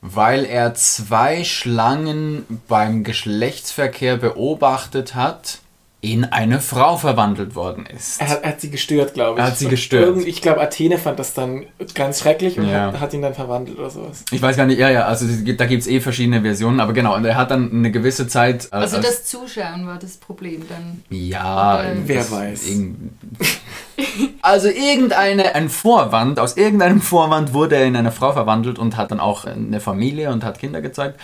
weil 0.00 0.44
er 0.44 0.74
zwei 0.74 1.44
Schlangen 1.44 2.62
beim 2.68 3.04
Geschlechtsverkehr 3.04 4.16
beobachtet 4.16 5.14
hat, 5.14 5.58
in 6.02 6.24
eine 6.24 6.60
Frau 6.60 6.96
verwandelt 6.96 7.54
worden 7.54 7.84
ist. 7.84 8.22
Er 8.22 8.28
hat, 8.30 8.42
er 8.42 8.48
hat 8.52 8.60
sie 8.62 8.70
gestört, 8.70 9.12
glaube 9.12 9.38
ich. 9.38 9.44
Er 9.44 9.50
hat 9.50 9.58
sie 9.58 9.66
Und 9.66 9.70
gestört. 9.72 10.06
irgend- 10.06 10.26
Ich 10.26 10.40
glaube, 10.40 10.58
Athene 10.62 10.96
fand 10.96 11.18
das 11.18 11.34
dann 11.34 11.66
ganz 11.94 12.20
schrecklich 12.20 12.58
und 12.58 12.68
Ja. 12.70 12.86
hat, 12.92 13.00
hat 13.00 13.12
ihn 13.12 13.20
dann 13.20 13.34
verwandelt 13.34 13.78
oder 13.78 13.90
sowas. 13.90 14.24
Ich 14.30 14.40
weiß 14.40 14.56
gar 14.56 14.64
nicht, 14.64 14.78
ja, 14.78 14.88
ja, 14.88 15.04
also 15.04 15.26
da 15.26 15.66
gibt 15.66 15.82
es 15.82 15.86
eh 15.88 16.00
verschiedene 16.00 16.40
Versionen, 16.40 16.80
aber 16.80 16.94
genau, 16.94 17.14
und 17.16 17.24
er 17.26 17.36
hat 17.36 17.50
dann 17.50 17.70
eine 17.70 17.90
gewisse 17.90 18.26
Zeit. 18.28 18.68
äh, 18.72 18.76
Also 18.76 18.96
als- 18.96 19.06
das 19.06 19.24
Zuschauen 19.26 19.86
war 19.86 19.98
das 19.98 20.16
Problem 20.16 20.62
dann. 20.70 21.02
Ja, 21.10 21.80
Oder- 21.80 21.92
Wer 22.06 22.30
weiß. 22.30 22.66
irgend- 22.68 23.10
Also 24.42 24.68
irgendeine, 24.68 25.54
ein 25.54 25.68
Vorwand, 25.68 26.38
aus 26.40 26.56
irgendeinem 26.56 27.02
Vorwand 27.02 27.52
wurde 27.52 27.76
er 27.76 27.84
in 27.84 27.94
eine 27.94 28.10
Frau 28.12 28.32
verwandelt 28.32 28.78
und 28.78 28.96
hat 28.96 29.10
dann 29.10 29.20
auch 29.20 29.44
eine 29.44 29.80
Familie 29.80 30.30
und 30.30 30.44
hat 30.44 30.58
Kinder 30.58 30.80
gezeigt. 30.80 31.20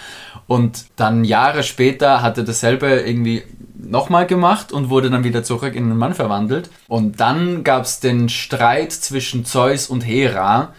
Und 0.47 0.85
dann 0.97 1.25
Jahre 1.25 1.63
später 1.63 2.21
hat 2.21 2.37
er 2.37 2.45
dasselbe 2.45 2.89
irgendwie 3.01 3.43
nochmal 3.79 4.27
gemacht 4.27 4.73
und 4.73 4.89
wurde 4.91 5.11
dann 5.11 5.25
wieder 5.25 5.43
zurück 5.43 5.75
in 5.75 5.85
einen 5.85 5.99
Mann 5.99 6.15
verwandelt. 6.15 6.71
Und 6.89 7.21
dann 7.21 7.63
gab 7.65 7.85
es 7.85 8.01
den 8.01 8.29
Streit 8.29 8.93
zwischen 8.93 9.45
Zeus 9.45 9.89
und 9.89 10.01
Hera, 10.03 10.75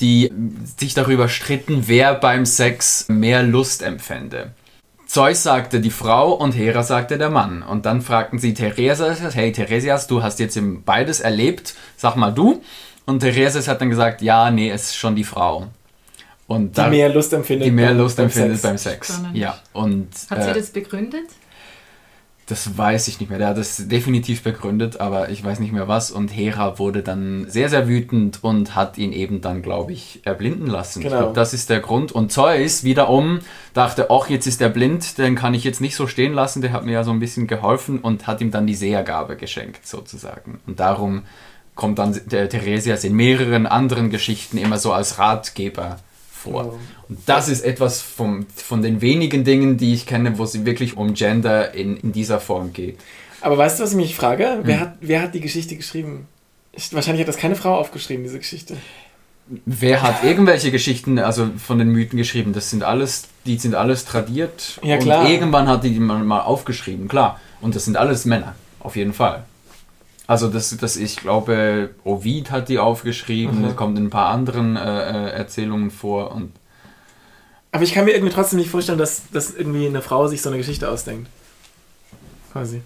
die 0.00 0.32
sich 0.78 0.94
darüber 0.94 1.28
stritten, 1.28 1.84
wer 1.86 2.14
beim 2.14 2.44
Sex 2.46 3.06
mehr 3.08 3.42
Lust 3.42 3.82
empfände. 3.82 4.52
Zeus 5.06 5.42
sagte 5.42 5.80
die 5.80 5.90
Frau 5.90 6.32
und 6.32 6.52
Hera 6.52 6.82
sagte 6.82 7.18
der 7.18 7.28
Mann. 7.30 7.62
Und 7.62 7.84
dann 7.84 8.00
fragten 8.00 8.38
sie 8.38 8.54
Theresias, 8.54 9.20
hey 9.34 9.52
Theresias, 9.52 10.06
du 10.06 10.22
hast 10.22 10.38
jetzt 10.40 10.58
beides 10.86 11.20
erlebt, 11.20 11.74
sag 11.96 12.16
mal 12.16 12.30
du. 12.32 12.62
Und 13.04 13.20
Theresias 13.20 13.68
hat 13.68 13.80
dann 13.80 13.90
gesagt, 13.90 14.22
ja, 14.22 14.50
nee, 14.50 14.70
es 14.70 14.84
ist 14.84 14.96
schon 14.96 15.14
die 15.14 15.24
Frau. 15.24 15.66
Und 16.46 16.70
die 16.72 16.80
da, 16.80 16.88
mehr 16.88 17.08
Lust 17.10 17.32
empfindet. 17.32 17.66
die 17.66 17.70
mehr 17.70 17.88
beim- 17.88 17.98
Lust 17.98 18.16
beim 18.16 18.24
empfindet 18.26 18.52
Sex. 18.60 18.62
beim 18.62 18.78
Sex. 18.78 19.08
Spannend. 19.08 19.36
Ja, 19.36 19.58
und 19.72 20.08
Hat 20.30 20.42
sie 20.44 20.50
äh, 20.50 20.54
das 20.54 20.70
begründet? 20.70 21.24
Das 22.46 22.76
weiß 22.76 23.08
ich 23.08 23.20
nicht 23.20 23.28
mehr. 23.30 23.38
Der 23.38 23.48
hat 23.48 23.56
das 23.56 23.88
definitiv 23.88 24.42
begründet, 24.42 25.00
aber 25.00 25.28
ich 25.30 25.44
weiß 25.44 25.60
nicht 25.60 25.72
mehr 25.72 25.86
was. 25.88 26.10
Und 26.10 26.28
Hera 26.28 26.78
wurde 26.78 27.02
dann 27.02 27.46
sehr, 27.48 27.68
sehr 27.68 27.86
wütend 27.88 28.40
und 28.42 28.74
hat 28.74 28.98
ihn 28.98 29.12
eben 29.12 29.40
dann, 29.40 29.62
glaube 29.62 29.92
ich, 29.92 30.20
erblinden 30.24 30.66
lassen. 30.66 31.00
Ich 31.00 31.04
Genau. 31.06 31.18
glaube, 31.18 31.34
das 31.34 31.54
ist 31.54 31.70
der 31.70 31.80
Grund. 31.80 32.10
Und 32.12 32.32
Zeus 32.32 32.82
wiederum 32.84 33.38
dachte, 33.74 34.10
ach, 34.10 34.28
jetzt 34.28 34.46
ist 34.46 34.60
er 34.60 34.70
blind, 34.70 35.18
den 35.18 35.34
kann 35.36 35.54
ich 35.54 35.62
jetzt 35.64 35.80
nicht 35.80 35.94
so 35.94 36.06
stehen 36.06 36.32
lassen. 36.34 36.62
Der 36.62 36.72
hat 36.72 36.84
mir 36.84 36.92
ja 36.92 37.04
so 37.04 37.12
ein 37.12 37.20
bisschen 37.20 37.46
geholfen 37.46 37.98
und 38.00 38.26
hat 38.26 38.40
ihm 38.40 38.50
dann 38.50 38.66
die 38.66 38.74
Sehergabe 38.74 39.36
geschenkt, 39.36 39.86
sozusagen. 39.86 40.60
Und 40.66 40.80
darum 40.80 41.22
kommt 41.74 41.98
dann 41.98 42.20
der 42.26 42.48
Theresias 42.48 43.04
in 43.04 43.14
mehreren 43.14 43.66
anderen 43.66 44.10
Geschichten 44.10 44.58
immer 44.58 44.78
so 44.78 44.92
als 44.92 45.18
Ratgeber 45.18 45.96
vor. 46.42 46.78
Und 47.08 47.18
das 47.26 47.48
ist 47.48 47.62
etwas 47.64 48.00
vom, 48.02 48.46
von 48.54 48.82
den 48.82 49.00
wenigen 49.00 49.44
Dingen, 49.44 49.76
die 49.76 49.94
ich 49.94 50.06
kenne, 50.06 50.38
wo 50.38 50.44
es 50.44 50.64
wirklich 50.64 50.96
um 50.96 51.14
Gender 51.14 51.74
in, 51.74 51.96
in 51.98 52.12
dieser 52.12 52.40
Form 52.40 52.72
geht. 52.72 52.98
Aber 53.40 53.58
weißt 53.58 53.78
du, 53.78 53.84
was 53.84 53.90
ich 53.90 53.96
mich 53.96 54.14
frage? 54.14 54.60
Wer, 54.62 54.76
Hm. 54.76 54.80
hat, 54.80 54.94
wer 55.00 55.22
hat 55.22 55.34
die 55.34 55.40
Geschichte 55.40 55.76
geschrieben? 55.76 56.26
Ich, 56.72 56.92
wahrscheinlich 56.94 57.20
hat 57.22 57.28
das 57.28 57.36
keine 57.36 57.54
Frau 57.56 57.76
aufgeschrieben, 57.76 58.24
diese 58.24 58.38
Geschichte. 58.38 58.76
Wer 59.66 60.00
hat 60.02 60.22
irgendwelche 60.24 60.70
Geschichten, 60.70 61.18
also 61.18 61.50
von 61.58 61.78
den 61.78 61.88
Mythen 61.88 62.16
geschrieben? 62.16 62.52
Das 62.52 62.70
sind 62.70 62.84
alles, 62.84 63.24
die 63.44 63.58
sind 63.58 63.74
alles 63.74 64.04
tradiert. 64.04 64.78
Ja, 64.82 64.96
klar. 64.96 65.24
Und 65.24 65.30
irgendwann 65.30 65.68
hat 65.68 65.84
die 65.84 65.90
mal, 65.98 66.22
mal 66.22 66.40
aufgeschrieben, 66.40 67.08
klar. 67.08 67.40
Und 67.60 67.74
das 67.74 67.84
sind 67.84 67.96
alles 67.96 68.24
Männer, 68.24 68.54
auf 68.80 68.96
jeden 68.96 69.12
Fall. 69.12 69.44
Also 70.26 70.48
das, 70.48 70.76
das 70.76 70.96
ich 70.96 71.16
glaube, 71.16 71.90
Ovid 72.04 72.50
hat 72.50 72.68
die 72.68 72.78
aufgeschrieben, 72.78 73.58
Mhm. 73.60 73.64
es 73.66 73.76
kommt 73.76 73.98
in 73.98 74.06
ein 74.06 74.10
paar 74.10 74.28
anderen 74.30 74.76
äh, 74.76 74.80
äh, 74.80 75.30
Erzählungen 75.32 75.90
vor 75.90 76.32
und 76.32 76.52
Aber 77.72 77.82
ich 77.82 77.92
kann 77.92 78.04
mir 78.04 78.12
irgendwie 78.12 78.32
trotzdem 78.32 78.58
nicht 78.58 78.70
vorstellen, 78.70 78.98
dass, 78.98 79.22
dass 79.32 79.54
irgendwie 79.54 79.86
eine 79.86 80.02
Frau 80.02 80.26
sich 80.28 80.40
so 80.42 80.48
eine 80.50 80.58
Geschichte 80.58 80.88
ausdenkt. 80.88 81.28
Quasi. 82.52 82.82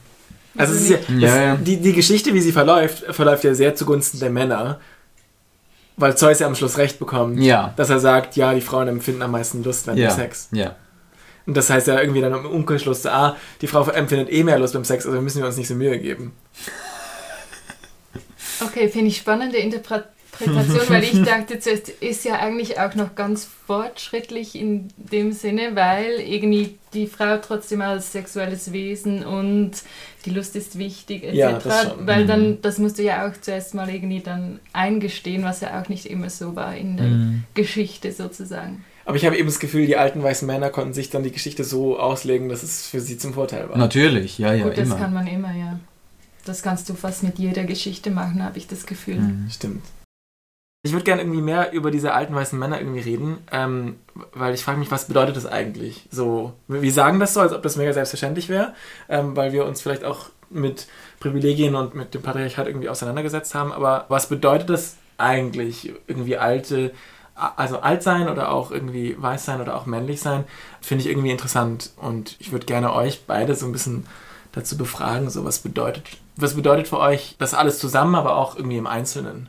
Also, 0.57 0.73
es 0.75 0.83
ist 0.83 0.91
ja, 0.91 0.97
Ja, 1.19 1.21
das, 1.21 1.35
ja. 1.37 1.57
Die, 1.57 1.77
die 1.81 1.93
Geschichte, 1.93 2.33
wie 2.33 2.41
sie 2.41 2.53
verläuft, 2.53 3.05
verläuft 3.15 3.45
ja 3.45 3.53
sehr 3.55 3.75
zugunsten 3.75 4.21
der 4.21 4.31
Männer. 4.31 4.81
Weil 5.99 6.17
Zeus 6.17 6.39
ja 6.39 6.47
am 6.47 6.55
Schluss 6.55 6.79
recht 6.79 6.99
bekommt. 6.99 7.41
Ja. 7.41 7.73
Dass 7.77 7.91
er 7.91 7.99
sagt, 8.01 8.37
ja, 8.37 8.55
die 8.55 8.61
Frauen 8.61 8.89
empfinden 8.89 9.23
am 9.23 9.33
meisten 9.33 9.63
Lust 9.65 9.87
beim 9.87 9.97
ja, 9.97 10.11
Sex. 10.11 10.49
ja. 10.53 10.75
Und 11.47 11.57
das 11.57 11.71
heißt 11.71 11.87
ja 11.87 12.01
irgendwie 12.01 12.21
dann 12.21 12.33
im 12.33 12.45
Umkehrschluss, 12.45 13.07
ah, 13.07 13.37
die 13.61 13.69
Frau 13.69 13.83
empfindet 13.89 14.33
eh 14.33 14.43
mehr 14.43 14.59
Lust 14.59 14.75
beim 14.75 14.85
Sex, 14.85 15.07
also 15.07 15.21
müssen 15.21 15.39
wir 15.39 15.47
uns 15.47 15.57
nicht 15.57 15.69
so 15.69 15.75
Mühe 15.77 15.97
geben. 15.99 16.33
Okay, 18.61 18.89
finde 18.89 19.09
ich 19.09 19.19
spannende 19.19 19.59
Interpretation, 19.59 20.89
weil 20.89 21.05
ich 21.05 21.23
dachte 21.25 21.59
zuerst, 21.59 21.89
ist 21.89 22.25
ja 22.25 22.39
eigentlich 22.39 22.79
auch 22.81 22.95
noch 22.95 23.15
ganz 23.15 23.49
fortschrittlich 23.67 24.55
in 24.55 24.89
dem 24.97 25.33
Sinne, 25.33 25.75
weil 25.75 26.21
irgendwie 26.21 26.79
die 26.95 27.07
Frau 27.07 27.37
trotzdem 27.39 27.81
als 27.83 28.13
sexuelles 28.13 28.73
Wesen 28.73 29.25
und 29.25 29.73
die 30.25 30.31
Lust 30.31 30.57
ist 30.57 30.79
wichtig 30.79 31.25
etc. 31.25 31.37
Ja, 31.37 31.95
weil 32.01 32.25
Mhm. 32.25 32.29
dann, 32.29 32.63
das 32.63 32.79
musst 32.79 32.99
du 32.99 33.03
ja 33.03 33.29
auch 33.29 33.33
zuerst 33.41 33.75
mal 33.75 33.89
irgendwie 33.89 34.21
dann 34.21 34.61
eingestehen, 34.73 35.45
was 35.45 35.61
ja 35.61 35.81
auch 35.81 35.89
nicht 35.89 36.07
immer 36.07 36.31
so 36.31 36.57
war 36.57 36.75
in 36.77 36.97
der 36.97 37.07
Mhm. 37.07 37.45
Geschichte 37.55 38.13
sozusagen. 38.13 38.85
Aber 39.05 39.17
ich 39.17 39.25
habe 39.25 39.37
eben 39.39 39.47
das 39.47 39.61
Gefühl, 39.61 39.87
die 39.87 39.97
alten 39.97 40.21
weißen 40.23 40.47
Männer 40.47 40.71
konnten 40.71 40.93
sich 40.93 41.11
dann 41.11 41.23
die 41.23 41.31
Geschichte 41.31 41.63
so 41.63 41.97
auslegen, 41.99 42.49
dass 42.49 42.65
es 42.65 42.89
für 42.89 43.01
sie 43.01 43.19
zum 43.19 43.35
Vorteil 43.35 43.69
war. 43.69 43.79
Natürlich, 43.79 44.39
ja, 44.39 44.53
ja, 44.53 44.65
Gut, 44.65 44.77
das 44.79 44.89
immer. 44.89 44.97
kann 44.97 45.15
man 45.15 45.27
immer, 45.29 45.53
ja. 45.55 45.79
Das 46.47 46.63
kannst 46.63 46.89
du 46.89 46.95
fast 46.95 47.23
mit 47.23 47.39
jeder 47.39 47.65
Geschichte 47.65 48.11
machen, 48.11 48.43
habe 48.43 48.59
ich 48.59 48.67
das 48.67 48.87
Gefühl. 48.87 49.17
Mhm. 49.17 49.51
Stimmt. 49.51 49.85
Ich 50.85 50.93
würde 50.93 51.05
gerne 51.05 51.23
irgendwie 51.23 51.43
mehr 51.43 51.73
über 51.73 51.91
diese 51.91 52.15
alten 52.15 52.33
weißen 52.33 52.57
Männer 52.57 52.79
irgendwie 52.79 53.01
reden, 53.01 53.39
ähm, 53.51 53.97
weil 54.33 54.55
ich 54.55 54.63
frage 54.63 54.79
mich, 54.79 54.93
was 54.93 55.09
bedeutet 55.09 55.37
das 55.37 55.45
eigentlich? 55.45 56.07
So, 56.13 56.53
wir 56.69 56.93
sagen 56.93 57.19
das 57.19 57.35
so, 57.35 57.41
als 57.41 57.53
ob 57.53 57.63
das 57.63 57.75
mega 57.75 57.93
selbstverständlich 57.93 58.49
wäre, 58.49 58.73
ähm, 59.09 59.35
weil 59.35 59.53
wir 59.53 59.67
uns 59.67 59.81
vielleicht 59.83 60.05
auch 60.05 60.31
mit 60.49 60.87
Privilegien 61.19 61.75
und 61.75 61.97
mit 61.97 62.15
dem 62.15 62.23
Patriarchat 62.23 62.69
irgendwie 62.69 62.89
auseinandergesetzt 62.89 63.57
haben. 63.57 63.73
Aber 63.73 64.05
was 64.09 64.29
bedeutet 64.29 64.71
das 64.71 64.95
eigentlich, 65.19 65.93
irgendwie 66.07 66.37
alte, 66.37 66.93
also 67.35 67.81
alt 67.81 68.05
sein 68.05 68.29
oder 68.29 68.53
auch 68.53 68.71
irgendwie 68.71 69.21
weiß 69.21 69.45
sein 69.45 69.61
oder 69.61 69.77
auch 69.77 69.87
männlich 69.87 70.21
sein, 70.21 70.45
finde 70.81 71.03
ich 71.03 71.11
irgendwie 71.11 71.33
interessant. 71.33 71.91
Und 71.97 72.37
ich 72.39 72.53
würde 72.53 72.67
gerne 72.67 72.93
euch 72.93 73.25
beide 73.27 73.57
so 73.57 73.67
ein 73.67 73.73
bisschen 73.73 74.07
dazu 74.53 74.77
befragen, 74.77 75.31
so 75.31 75.45
was 75.45 75.59
bedeutet, 75.59 76.05
was 76.37 76.55
bedeutet 76.55 76.89
für 76.89 76.99
euch 76.99 77.37
das 77.39 77.55
alles 77.55 77.79
zusammen, 77.79 78.15
aber 78.15 78.37
auch 78.37 78.57
irgendwie 78.57 78.77
im 78.77 78.87
Einzelnen? 78.87 79.49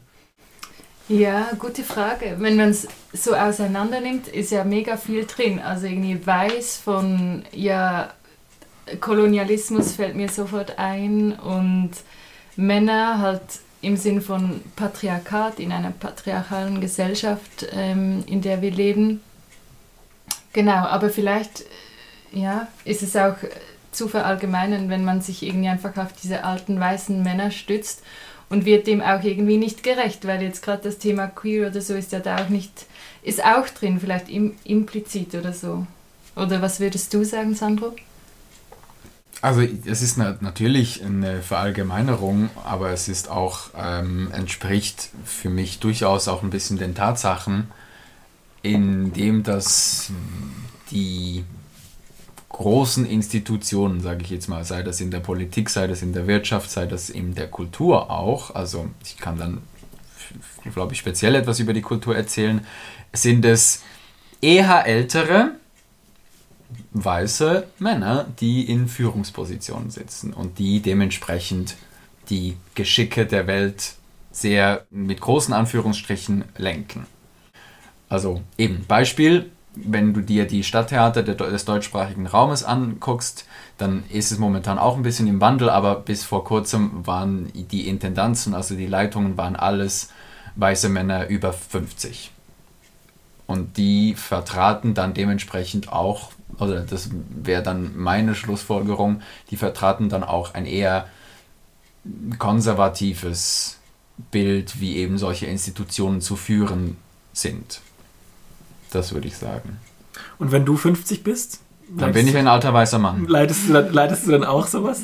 Ja, 1.10 1.51
gute 1.58 1.84
Frage. 1.84 2.36
Wenn 2.39 2.58
man 2.58 2.70
es 2.70 2.88
so 3.13 3.34
auseinander 3.34 4.01
nimmt, 4.01 4.27
ist 4.27 4.51
ja 4.51 4.63
mega 4.63 4.98
viel 4.98 5.25
drin. 5.25 5.60
Also 5.60 5.88
irgendwie 5.88 6.25
weiß 6.25 6.77
von, 6.77 7.46
ja, 7.53 8.13
Kolonialismus 9.00 9.94
fällt 9.94 10.15
mir 10.15 10.29
sofort 10.29 10.77
ein 10.77 11.34
und 11.34 11.91
Männer 12.56 13.20
halt 13.20 13.41
im 13.82 13.96
Sinn 13.96 14.22
von 14.22 14.62
Patriarchat 14.75 15.60
in 15.60 15.72
einer 15.72 15.91
patriarchalen 15.91 16.82
Gesellschaft, 16.82 17.67
ähm, 17.72 18.24
in 18.27 18.41
der 18.41 18.62
wir 18.62 18.72
leben. 18.72 19.22
Genau, 20.51 20.86
aber 20.86 21.10
vielleicht 21.10 21.63
ja, 22.32 22.67
ist 22.84 23.03
es 23.03 23.15
auch 23.15 23.36
zu 23.91 24.08
verallgemeinern, 24.08 24.89
wenn 24.89 25.06
man 25.06 25.22
sich 25.22 25.44
irgendwie 25.44 25.70
einfach 25.70 25.96
auf 25.98 26.13
diese 26.13 26.44
alten 26.44 26.79
weißen 26.79 27.22
Männer 27.24 27.51
stützt 27.51 28.03
und 28.50 28.65
wird 28.65 28.88
dem 28.88 29.01
auch 29.01 29.24
irgendwie 29.24 29.58
nicht 29.58 29.84
gerecht, 29.84 30.25
weil 30.25 30.41
jetzt 30.41 30.62
gerade 30.62 30.84
das 30.84 30.98
Thema 30.98 31.27
queer 31.27 31.67
oder 31.70 31.82
so 31.82 31.94
ist 31.94 32.12
ja 32.12 32.20
da 32.20 32.44
auch 32.44 32.50
nicht, 32.50 32.86
ist 33.24 33.44
auch 33.44 33.67
drin, 33.70 34.00
vielleicht 34.00 34.29
im, 34.29 34.53
implizit 34.63 35.36
oder 35.36 35.53
so. 35.53 35.86
Oder 36.36 36.62
was 36.62 36.79
würdest 36.79 37.13
du 37.13 37.24
sagen, 37.24 37.56
Sandro? 37.56 37.96
Also 39.41 39.62
es 39.86 40.01
ist 40.01 40.17
na 40.17 40.36
natürlich 40.41 41.03
eine 41.03 41.41
Verallgemeinerung, 41.41 42.50
aber 42.63 42.89
es 42.91 43.08
ist 43.08 43.29
auch, 43.29 43.70
ähm, 43.77 44.32
entspricht 44.32 45.10
für 45.25 45.50
mich 45.50 45.79
durchaus 45.79 46.27
auch 46.27 46.41
ein 46.41 46.50
bisschen 46.50 46.77
den 46.77 46.96
Tatsachen, 46.96 47.70
indem 48.63 49.44
das 49.44 50.12
die 50.89 51.44
großen 52.57 53.05
Institutionen, 53.05 54.01
sage 54.01 54.23
ich 54.23 54.31
jetzt 54.31 54.47
mal, 54.47 54.65
sei 54.65 54.81
das 54.81 54.99
in 54.99 55.11
der 55.11 55.19
Politik, 55.19 55.69
sei 55.69 55.85
das 55.85 56.01
in 56.01 56.13
der 56.13 56.25
Wirtschaft, 56.25 56.71
sei 56.71 56.87
das 56.87 57.11
in 57.11 57.35
der 57.35 57.47
Kultur 57.47 58.09
auch, 58.09 58.55
also 58.55 58.87
ich 59.05 59.17
kann 59.17 59.37
dann, 59.37 59.61
glaube 60.73 60.93
ich, 60.93 60.99
speziell 60.99 61.35
etwas 61.35 61.59
über 61.59 61.73
die 61.73 61.83
Kultur 61.83 62.15
erzählen, 62.15 62.65
sind 63.13 63.45
es 63.45 63.83
eher 64.41 64.87
ältere, 64.87 65.51
weiße 66.93 67.67
Männer, 67.77 68.25
die 68.39 68.67
in 68.67 68.87
Führungspositionen 68.87 69.91
sitzen 69.91 70.33
und 70.33 70.57
die 70.57 70.81
dementsprechend 70.81 71.75
die 72.31 72.57
Geschicke 72.73 73.27
der 73.27 73.45
Welt 73.45 73.93
sehr 74.31 74.87
mit 74.89 75.21
großen 75.21 75.53
Anführungsstrichen 75.53 76.43
lenken. 76.57 77.05
Also 78.09 78.41
eben 78.57 78.83
Beispiel, 78.87 79.51
wenn 79.84 80.13
du 80.13 80.22
dir 80.22 80.48
die 80.48 80.63
Stadttheater 80.63 81.24
des 81.24 81.65
deutschsprachigen 81.65 82.27
Raumes 82.27 82.63
anguckst, 82.63 83.46
dann 83.77 84.03
ist 84.10 84.31
es 84.31 84.39
momentan 84.39 84.79
auch 84.79 84.96
ein 84.96 85.03
bisschen 85.03 85.27
im 85.27 85.41
Wandel, 85.41 85.69
aber 85.69 85.96
bis 85.96 86.24
vor 86.24 86.43
kurzem 86.43 87.05
waren 87.05 87.51
die 87.53 87.88
Intendanzen, 87.88 88.53
also 88.53 88.75
die 88.75 88.88
Leitungen, 88.88 89.38
waren 89.38 89.55
alles 89.55 90.10
weiße 90.55 90.89
Männer 90.89 91.27
über 91.27 91.53
50. 91.53 92.31
Und 93.46 93.77
die 93.77 94.13
vertraten 94.15 94.93
dann 94.93 95.13
dementsprechend 95.13 95.91
auch, 95.91 96.31
oder 96.60 96.81
das 96.81 97.10
wäre 97.29 97.63
dann 97.63 97.96
meine 97.96 98.36
Schlussfolgerung, 98.36 99.22
die 99.50 99.57
vertraten 99.57 100.10
dann 100.10 100.24
auch 100.24 100.53
ein 100.53 100.65
eher 100.65 101.07
konservatives 102.39 103.77
Bild, 104.31 104.81
wie 104.81 104.98
eben 104.98 105.17
solche 105.17 105.46
Institutionen 105.46 106.22
zu 106.22 106.36
führen 106.36 106.98
sind. 107.34 107.81
Das 108.91 109.13
würde 109.13 109.27
ich 109.27 109.38
sagen. 109.38 109.77
Und 110.39 110.51
wenn 110.51 110.65
du 110.65 110.77
50 110.77 111.24
bist, 111.24 111.60
Dann 111.89 112.12
bin 112.12 112.27
ich 112.27 112.36
ein 112.38 112.48
alter 112.48 112.74
weißer 112.74 113.00
Mann. 113.00 113.25
leitest 113.27 113.70
du, 113.70 113.74
dann- 113.74 113.94
leitest 113.94 114.27
du 114.27 114.32
dann 114.32 114.44
auch 114.44 114.67
sowas? 114.67 115.01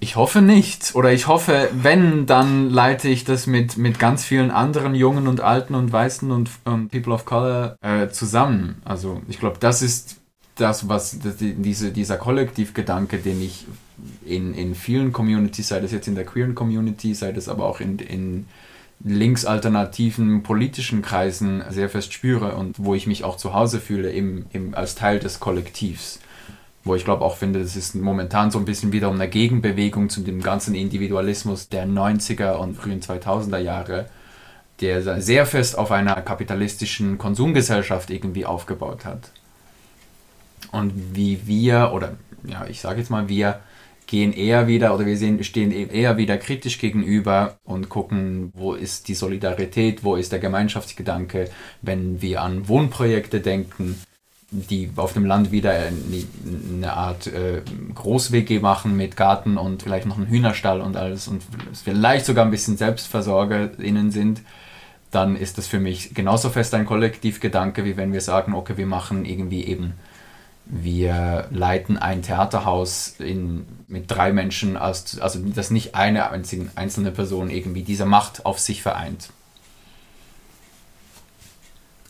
Ich 0.00 0.16
hoffe 0.16 0.42
nicht. 0.42 0.94
Oder 0.96 1.12
ich 1.12 1.28
hoffe, 1.28 1.70
wenn, 1.72 2.26
dann 2.26 2.68
leite 2.68 3.08
ich 3.08 3.24
das 3.24 3.46
mit, 3.46 3.76
mit 3.76 3.98
ganz 4.00 4.24
vielen 4.24 4.50
anderen 4.50 4.94
Jungen 4.94 5.28
und 5.28 5.40
Alten 5.40 5.74
und 5.76 5.92
Weißen 5.92 6.30
und, 6.32 6.50
und 6.64 6.90
People 6.90 7.12
of 7.14 7.24
Color 7.24 7.76
äh, 7.80 8.08
zusammen. 8.08 8.82
Also 8.84 9.22
ich 9.28 9.38
glaube, 9.38 9.58
das 9.60 9.80
ist 9.82 10.16
das, 10.56 10.88
was 10.88 11.20
das, 11.20 11.36
diese, 11.38 11.92
dieser 11.92 12.16
Kollektivgedanke, 12.16 13.18
den 13.18 13.40
ich 13.40 13.66
in, 14.26 14.52
in 14.54 14.74
vielen 14.74 15.12
Communities, 15.12 15.68
sei 15.68 15.78
das 15.78 15.92
jetzt 15.92 16.08
in 16.08 16.16
der 16.16 16.24
queeren 16.24 16.56
Community, 16.56 17.14
sei 17.14 17.30
das 17.30 17.48
aber 17.48 17.66
auch 17.66 17.78
in, 17.78 17.98
in 18.00 18.46
linksalternativen 19.04 20.42
politischen 20.42 21.02
Kreisen 21.02 21.62
sehr 21.70 21.88
fest 21.88 22.12
spüre 22.12 22.56
und 22.56 22.76
wo 22.78 22.94
ich 22.94 23.06
mich 23.06 23.24
auch 23.24 23.36
zu 23.36 23.54
Hause 23.54 23.80
fühle 23.80 24.10
im, 24.10 24.46
im, 24.52 24.74
als 24.74 24.94
Teil 24.94 25.18
des 25.18 25.40
Kollektivs. 25.40 26.20
Wo 26.84 26.94
ich 26.94 27.04
glaube 27.04 27.24
auch 27.24 27.36
finde, 27.36 27.60
das 27.60 27.76
ist 27.76 27.94
momentan 27.94 28.50
so 28.50 28.58
ein 28.58 28.64
bisschen 28.64 28.92
wieder 28.92 29.08
um 29.08 29.14
eine 29.14 29.28
Gegenbewegung 29.28 30.08
zu 30.08 30.20
dem 30.22 30.42
ganzen 30.42 30.74
Individualismus 30.74 31.68
der 31.68 31.86
90er 31.86 32.54
und 32.54 32.76
frühen 32.76 33.00
2000er 33.00 33.58
Jahre, 33.58 34.06
der 34.80 35.20
sehr 35.20 35.46
fest 35.46 35.76
auf 35.76 35.92
einer 35.92 36.14
kapitalistischen 36.22 37.18
Konsumgesellschaft 37.18 38.10
irgendwie 38.10 38.46
aufgebaut 38.46 39.04
hat. 39.04 39.30
Und 40.72 40.92
wie 41.14 41.46
wir, 41.46 41.92
oder 41.92 42.16
ja, 42.44 42.66
ich 42.66 42.80
sage 42.80 43.00
jetzt 43.00 43.10
mal, 43.10 43.28
wir 43.28 43.60
gehen 44.08 44.32
eher 44.32 44.66
wieder 44.66 44.94
oder 44.94 45.06
wir 45.06 45.16
sehen, 45.16 45.44
stehen 45.44 45.70
eher 45.70 46.16
wieder 46.16 46.38
kritisch 46.38 46.78
gegenüber 46.78 47.58
und 47.64 47.88
gucken, 47.88 48.50
wo 48.54 48.72
ist 48.72 49.06
die 49.06 49.14
Solidarität, 49.14 50.02
wo 50.02 50.16
ist 50.16 50.32
der 50.32 50.40
Gemeinschaftsgedanke, 50.40 51.48
wenn 51.82 52.20
wir 52.20 52.42
an 52.42 52.66
Wohnprojekte 52.66 53.40
denken, 53.40 54.00
die 54.50 54.90
auf 54.96 55.12
dem 55.12 55.26
Land 55.26 55.52
wieder 55.52 55.72
eine 55.72 56.92
Art 56.94 57.26
äh, 57.26 57.60
Groß-WG 57.94 58.60
machen 58.60 58.96
mit 58.96 59.14
Garten 59.14 59.58
und 59.58 59.82
vielleicht 59.82 60.06
noch 60.06 60.16
einen 60.16 60.26
Hühnerstall 60.26 60.80
und 60.80 60.96
alles 60.96 61.28
und 61.28 61.42
vielleicht 61.84 62.24
sogar 62.24 62.46
ein 62.46 62.50
bisschen 62.50 62.78
SelbstversorgerInnen 62.78 64.10
sind, 64.10 64.40
dann 65.10 65.36
ist 65.36 65.58
das 65.58 65.66
für 65.66 65.80
mich 65.80 66.14
genauso 66.14 66.48
fest 66.48 66.72
ein 66.72 66.86
Kollektivgedanke, 66.86 67.84
wie 67.84 67.98
wenn 67.98 68.14
wir 68.14 68.22
sagen, 68.22 68.54
okay, 68.54 68.78
wir 68.78 68.86
machen 68.86 69.26
irgendwie 69.26 69.64
eben 69.64 69.92
wir 70.70 71.48
leiten 71.50 71.96
ein 71.96 72.22
Theaterhaus 72.22 73.14
in, 73.18 73.66
mit 73.86 74.10
drei 74.10 74.32
Menschen, 74.32 74.76
als, 74.76 75.18
also 75.18 75.38
dass 75.40 75.70
nicht 75.70 75.94
eine 75.94 76.30
einzelne 76.30 77.10
Person 77.10 77.50
irgendwie 77.50 77.82
diese 77.82 78.04
Macht 78.04 78.44
auf 78.44 78.58
sich 78.58 78.82
vereint. 78.82 79.30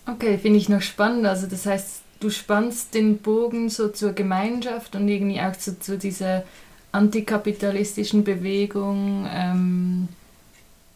Okay, 0.06 0.38
finde 0.38 0.58
ich 0.58 0.68
noch 0.68 0.82
spannend. 0.82 1.26
Also 1.26 1.46
das 1.46 1.66
heißt, 1.66 2.02
du 2.20 2.30
spannst 2.30 2.94
den 2.94 3.18
Bogen 3.18 3.68
so 3.68 3.88
zur 3.88 4.12
Gemeinschaft 4.12 4.96
und 4.96 5.06
irgendwie 5.08 5.40
auch 5.40 5.52
zu, 5.56 5.78
zu 5.78 5.98
dieser 5.98 6.44
antikapitalistischen 6.90 8.24
Bewegung. 8.24 9.28
Ähm, 9.30 10.08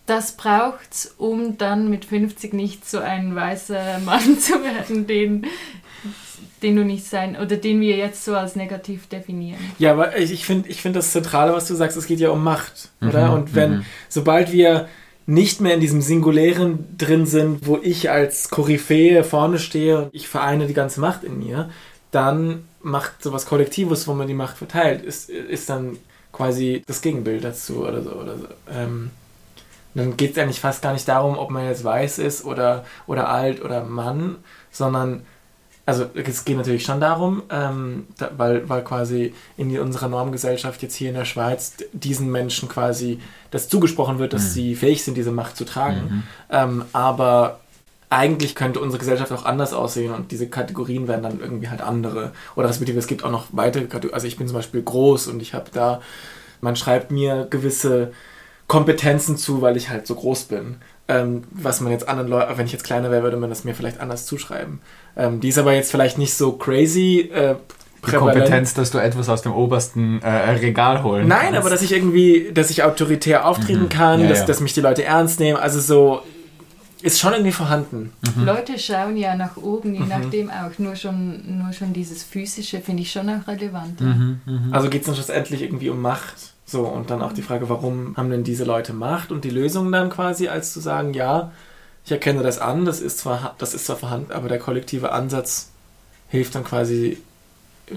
das 0.07 0.37
braucht 0.37 1.13
um 1.19 1.59
dann 1.59 1.89
mit 1.89 2.07
50 2.07 2.55
nicht 2.55 2.89
so 2.89 2.99
ein 2.99 3.37
weißer 3.37 4.01
Mann 4.01 4.39
zu 4.41 4.55
werden, 4.63 5.07
den 5.07 5.47
den 6.63 6.77
du 6.77 6.85
nicht 6.85 7.07
sein 7.07 7.37
oder 7.37 7.57
den 7.57 7.81
wir 7.81 7.97
jetzt 7.97 8.25
so 8.25 8.35
als 8.35 8.57
negativ 8.57 9.09
definieren. 9.09 9.59
Ja, 9.79 9.93
aber 9.93 10.17
ich 10.19 10.45
finde 10.45 10.69
ich 10.69 10.81
find 10.81 10.97
das 10.97 11.13
Zentrale, 11.13 11.53
was 11.53 11.69
du 11.69 11.75
sagst, 11.75 11.97
es 11.97 12.07
geht 12.07 12.21
ja 12.21 12.31
um 12.31 12.43
Macht, 12.43 12.91
mhm, 13.01 13.09
oder? 13.09 13.33
Und 13.33 13.55
wenn, 13.55 13.71
mhm. 13.71 13.85
sobald 14.09 14.53
wir 14.53 14.89
nicht 15.27 15.61
mehr 15.61 15.75
in 15.75 15.81
diesem 15.81 16.03
Singulären 16.03 16.97
drin 16.99 17.27
sind, 17.27 17.67
wo 17.67 17.79
ich 17.81 18.11
als 18.11 18.51
Koryphäe 18.51 19.23
vorne 19.25 19.59
stehe 19.59 20.03
und 20.03 20.09
ich 20.13 20.29
vereine 20.29 20.67
die 20.67 20.75
ganze 20.75 21.01
Macht 21.01 21.25
in 21.25 21.39
mir, 21.39 21.71
dann 22.11 22.65
macht 22.83 23.23
sowas 23.23 23.47
Kollektives, 23.47 24.09
wo 24.09 24.15
man 24.15 24.27
die 24.27 24.35
Macht 24.35 24.57
verteilt, 24.57 25.03
ist, 25.03 25.31
ist 25.31 25.71
dann 25.71 25.97
quasi 26.33 26.83
das 26.87 27.01
Gegenbild 27.01 27.45
dazu 27.45 27.87
oder 27.87 28.03
so. 28.03 28.13
Oder 28.13 28.37
so. 28.37 28.47
Ähm, 28.71 29.11
dann 29.95 30.17
geht 30.17 30.33
es 30.33 30.39
eigentlich 30.39 30.61
fast 30.61 30.83
gar 30.83 30.93
nicht 30.93 31.07
darum, 31.07 31.39
ob 31.39 31.51
man 31.51 31.67
jetzt 31.67 31.85
weiß 31.85 32.19
ist 32.19 32.45
oder, 32.45 32.85
oder 33.07 33.29
alt 33.29 33.63
oder 33.63 33.85
Mann, 33.85 34.37
sondern 34.71 35.23
also 35.85 36.07
es 36.15 36.45
geht 36.45 36.57
natürlich 36.57 36.85
schon 36.85 37.01
darum, 37.01 37.43
ähm, 37.51 38.07
da, 38.17 38.31
weil, 38.37 38.69
weil 38.69 38.85
quasi 38.85 39.35
in 39.57 39.77
unserer 39.79 40.09
Normgesellschaft 40.09 40.81
jetzt 40.83 40.95
hier 40.95 41.09
in 41.09 41.17
der 41.17 41.25
Schweiz 41.25 41.75
diesen 41.93 42.31
Menschen 42.31 42.69
quasi 42.69 43.19
das 43.51 43.69
zugesprochen 43.69 44.19
wird, 44.19 44.33
dass 44.33 44.45
mhm. 44.45 44.51
sie 44.51 44.75
fähig 44.77 45.03
sind, 45.03 45.17
diese 45.17 45.33
Macht 45.33 45.57
zu 45.57 45.65
tragen. 45.65 46.01
Mhm. 46.01 46.23
Ähm, 46.51 46.85
aber 46.93 47.61
eigentlich 48.11 48.55
könnte 48.55 48.79
unsere 48.79 48.99
Gesellschaft 48.99 49.33
auch 49.33 49.45
anders 49.45 49.73
aussehen 49.73 50.13
und 50.13 50.31
diese 50.31 50.49
Kategorien 50.49 51.09
werden 51.09 51.23
dann 51.23 51.41
irgendwie 51.41 51.69
halt 51.69 51.81
andere. 51.81 52.33
Oder 52.55 52.69
respektive 52.69 52.99
es 52.99 53.07
gibt 53.07 53.25
auch 53.25 53.31
noch 53.31 53.47
weitere 53.53 53.85
Kategorien. 53.85 54.15
Also 54.15 54.27
ich 54.27 54.37
bin 54.37 54.47
zum 54.47 54.57
Beispiel 54.57 54.83
groß 54.83 55.29
und 55.29 55.43
ich 55.43 55.55
habe 55.55 55.71
da, 55.73 56.01
man 56.61 56.77
schreibt 56.77 57.11
mir 57.11 57.47
gewisse 57.51 58.13
Kompetenzen 58.69 59.37
zu, 59.37 59.63
weil 59.63 59.77
ich 59.77 59.89
halt 59.89 60.07
so 60.07 60.15
groß 60.15 60.45
bin. 60.45 60.77
Ähm, 61.13 61.45
was 61.51 61.81
man 61.81 61.93
jetzt 61.93 62.09
anderen 62.09 62.31
Leuten, 62.31 62.57
wenn 62.57 62.67
ich 62.67 62.73
jetzt 62.73 62.85
kleiner 62.85 63.11
wäre, 63.11 63.23
würde 63.23 63.37
man 63.37 63.51
das 63.51 63.65
mir 63.65 63.75
vielleicht 63.75 64.01
anders 64.01 64.27
zuschreiben. 64.27 64.81
Ähm, 65.17 65.41
die 65.41 65.49
ist 65.49 65.59
aber 65.59 65.75
jetzt 65.75 65.91
vielleicht 65.91 66.19
nicht 66.19 66.35
so 66.35 66.53
crazy. 66.53 67.31
Äh, 67.33 67.57
die 68.07 68.17
Kompetenz, 68.17 68.75
dass 68.75 68.91
du 68.91 68.99
etwas 68.99 69.29
aus 69.29 69.43
dem 69.43 69.53
obersten 69.53 70.21
äh, 70.23 70.29
Regal 70.29 71.05
holen 71.05 71.29
Nein, 71.29 71.41
kannst. 71.41 71.59
aber 71.59 71.71
dass 71.71 71.83
ich 71.83 71.93
irgendwie, 71.93 72.51
dass 72.53 72.71
ich 72.71 72.83
autoritär 72.83 73.47
auftreten 73.47 73.85
mhm. 73.85 73.89
kann, 73.89 74.21
ja, 74.23 74.29
dass, 74.29 74.41
ja. 74.41 74.47
dass 74.47 74.61
mich 74.61 74.75
die 74.75 74.81
Leute 74.81 75.05
ernst 75.05 75.39
nehmen. 75.39 75.59
Also 75.59 75.79
so 75.79 76.23
ist 77.03 77.19
schon 77.21 77.33
irgendwie 77.33 77.53
vorhanden. 77.53 78.13
Mhm. 78.37 78.45
Leute 78.45 78.79
schauen 78.79 79.17
ja 79.17 79.37
nach 79.37 79.57
oben, 79.57 79.95
je 79.95 80.01
mhm. 80.01 80.09
nachdem 80.09 80.51
auch. 80.51 80.79
Nur 80.79 80.97
schon, 80.97 81.59
nur 81.59 81.73
schon 81.73 81.93
dieses 81.93 82.23
Physische 82.23 82.81
finde 82.81 83.03
ich 83.03 83.13
schon 83.13 83.29
auch 83.29 83.47
relevant. 83.47 84.01
Mhm. 84.01 84.41
mhm. 84.47 84.73
Also 84.73 84.89
geht 84.89 85.03
es 85.03 85.07
dann 85.07 85.15
schlussendlich 85.15 85.63
irgendwie 85.63 85.91
um 85.91 86.01
Macht. 86.01 86.55
So, 86.73 86.87
und 86.87 87.11
dann 87.11 87.21
auch 87.21 87.35
die 87.35 87.43
Frage, 87.43 87.69
warum 87.69 88.17
haben 88.17 88.31
denn 88.31 88.45
diese 88.45 88.65
Leute 88.65 88.95
Macht 88.95 89.31
und 89.31 89.45
die 89.45 89.51
Lösung 89.51 89.93
dann 89.93 90.09
quasi, 90.09 90.49
als 90.49 90.73
zu 90.73 90.81
sagen, 90.81 91.13
ja, 91.13 91.53
ich 92.07 92.13
erkenne 92.13 92.43
das 92.43 92.59
an, 92.59 92.87
das 92.87 93.03
ist 93.03 93.19
zwar, 93.19 93.55
das 93.59 93.75
ist 93.75 93.85
zwar 93.85 93.97
vorhanden, 93.97 94.33
aber 94.33 94.49
der 94.49 94.59
kollektive 94.59 95.13
Ansatz 95.13 95.69
hilft 96.31 96.55
dann 96.55 96.65
quasi, 96.65 97.19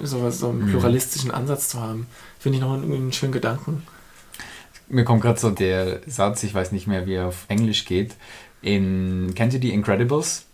so, 0.04 0.30
so 0.30 0.50
einen 0.50 0.66
mhm. 0.66 0.72
pluralistischen 0.72 1.32
Ansatz 1.32 1.70
zu 1.70 1.80
haben. 1.80 2.08
Finde 2.38 2.58
ich 2.58 2.64
noch 2.66 2.74
einen, 2.74 2.92
einen 2.92 3.14
schönen 3.14 3.32
Gedanken. 3.32 3.84
Mir 4.90 5.06
kommt 5.06 5.22
gerade 5.22 5.40
so 5.40 5.52
der 5.52 6.02
Satz, 6.06 6.44
ich 6.44 6.54
weiß 6.54 6.74
nicht 6.74 6.86
mehr, 6.86 7.06
wie 7.06 7.14
er 7.14 7.28
auf 7.28 7.46
Englisch 7.48 7.86
geht. 7.86 8.18
In, 8.62 9.32
kennt 9.36 9.54
ihr 9.54 9.62
die 9.62 9.72
Incredibles? 9.74 10.45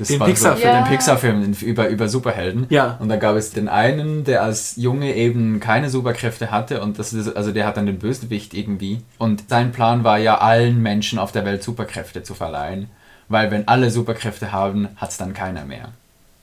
Das 0.00 0.08
den 0.08 0.18
Pixar-Film. 0.18 0.62
So, 0.62 0.66
ja. 0.66 0.82
Den 0.82 0.90
Pixar-Film 0.90 1.52
über, 1.60 1.88
über 1.88 2.08
Superhelden. 2.08 2.66
Ja. 2.70 2.96
Und 3.00 3.10
da 3.10 3.16
gab 3.16 3.36
es 3.36 3.52
den 3.52 3.68
einen, 3.68 4.24
der 4.24 4.42
als 4.42 4.76
Junge 4.76 5.14
eben 5.14 5.60
keine 5.60 5.90
Superkräfte 5.90 6.50
hatte 6.50 6.80
und 6.80 6.98
das 6.98 7.12
ist, 7.12 7.36
also 7.36 7.52
der 7.52 7.66
hat 7.66 7.76
dann 7.76 7.86
den 7.86 7.98
Bösewicht 7.98 8.54
irgendwie. 8.54 9.02
Und 9.18 9.44
sein 9.48 9.72
Plan 9.72 10.02
war 10.02 10.18
ja, 10.18 10.38
allen 10.38 10.80
Menschen 10.80 11.18
auf 11.18 11.32
der 11.32 11.44
Welt 11.44 11.62
Superkräfte 11.62 12.22
zu 12.22 12.34
verleihen. 12.34 12.88
Weil 13.28 13.50
wenn 13.50 13.68
alle 13.68 13.90
Superkräfte 13.90 14.52
haben, 14.52 14.88
hat 14.96 15.10
es 15.10 15.18
dann 15.18 15.34
keiner 15.34 15.64
mehr. 15.64 15.90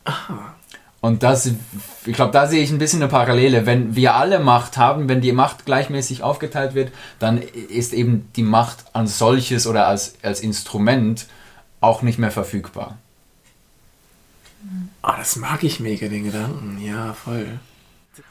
Aha. 0.05 0.53
Und 1.01 1.23
das, 1.23 1.51
ich 2.05 2.13
glaube, 2.13 2.31
da 2.31 2.47
sehe 2.47 2.63
ich 2.63 2.71
ein 2.71 2.79
bisschen 2.79 3.01
eine 3.01 3.09
Parallele. 3.09 3.65
Wenn 3.65 3.95
wir 3.95 4.15
alle 4.15 4.39
Macht 4.39 4.77
haben, 4.77 5.09
wenn 5.09 5.21
die 5.21 5.31
Macht 5.31 5.65
gleichmäßig 5.65 6.23
aufgeteilt 6.23 6.75
wird, 6.75 6.91
dann 7.19 7.37
ist 7.39 7.93
eben 7.93 8.29
die 8.35 8.43
Macht 8.43 8.85
als 8.93 9.17
solches 9.17 9.67
oder 9.67 9.87
als, 9.87 10.15
als 10.21 10.41
Instrument 10.41 11.27
auch 11.81 12.01
nicht 12.01 12.19
mehr 12.19 12.31
verfügbar. 12.31 12.97
Oh, 15.03 15.13
das 15.17 15.35
mag 15.35 15.63
ich 15.63 15.79
mega, 15.79 16.07
den 16.07 16.25
Gedanken. 16.25 16.79
Ja, 16.83 17.13
voll. 17.13 17.59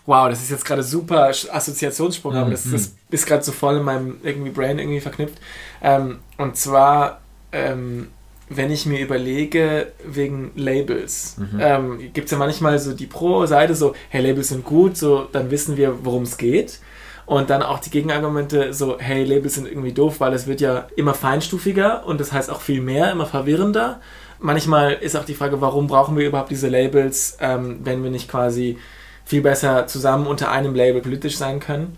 Wow, 0.05 0.29
das 0.29 0.43
ist 0.43 0.51
jetzt 0.51 0.65
gerade 0.65 0.83
super 0.83 1.29
Assoziationssprung, 1.29 2.35
aber 2.35 2.51
das, 2.51 2.71
das 2.71 2.93
ist 3.11 3.27
gerade 3.27 3.43
so 3.43 3.53
voll 3.53 3.77
in 3.77 3.83
meinem 3.85 4.17
irgendwie 4.23 4.51
Brain 4.51 4.79
irgendwie 4.79 5.01
verknüpft. 5.01 5.39
Ähm, 5.83 6.19
und 6.39 6.57
zwar, 6.57 7.21
ähm, 7.53 8.09
wenn 8.49 8.71
ich 8.71 8.87
mir 8.87 9.01
überlege, 9.01 9.93
wegen 10.05 10.53
Labels, 10.55 11.37
mhm. 11.39 11.61
ähm, 11.61 11.99
gibt 12.13 12.27
es 12.27 12.33
ja 12.33 12.39
manchmal 12.39 12.79
so 12.79 12.95
die 12.95 13.07
Pro-Seite, 13.07 13.75
so, 13.75 13.95
hey, 14.09 14.27
Labels 14.27 14.49
sind 14.49 14.65
gut, 14.65 14.97
so, 14.97 15.29
dann 15.31 15.51
wissen 15.51 15.77
wir, 15.77 16.05
worum 16.05 16.23
es 16.23 16.37
geht. 16.37 16.81
Und 17.25 17.51
dann 17.51 17.63
auch 17.63 17.81
die 17.81 17.91
Gegenargumente, 17.91 18.73
so, 18.73 18.99
hey, 19.01 19.25
Labels 19.25 19.55
sind 19.55 19.67
irgendwie 19.67 19.93
doof, 19.93 20.21
weil 20.21 20.33
es 20.33 20.47
wird 20.47 20.61
ja 20.61 20.87
immer 20.97 21.15
feinstufiger 21.15 22.07
und 22.07 22.21
das 22.21 22.33
heißt 22.33 22.51
auch 22.51 22.61
viel 22.61 22.81
mehr, 22.81 23.11
immer 23.11 23.27
verwirrender 23.27 24.01
manchmal 24.39 24.93
ist 24.95 25.17
auch 25.17 25.25
die 25.25 25.35
Frage, 25.35 25.61
warum 25.61 25.87
brauchen 25.87 26.17
wir 26.17 26.27
überhaupt 26.27 26.51
diese 26.51 26.69
Labels, 26.69 27.37
ähm, 27.41 27.81
wenn 27.85 28.03
wir 28.03 28.11
nicht 28.11 28.31
quasi 28.31 28.79
viel 29.25 29.43
besser 29.43 29.87
zusammen 29.87 30.27
unter 30.27 30.51
einem 30.51 30.75
Label 30.75 31.03
politisch 31.03 31.37
sein 31.37 31.61
können. 31.61 31.97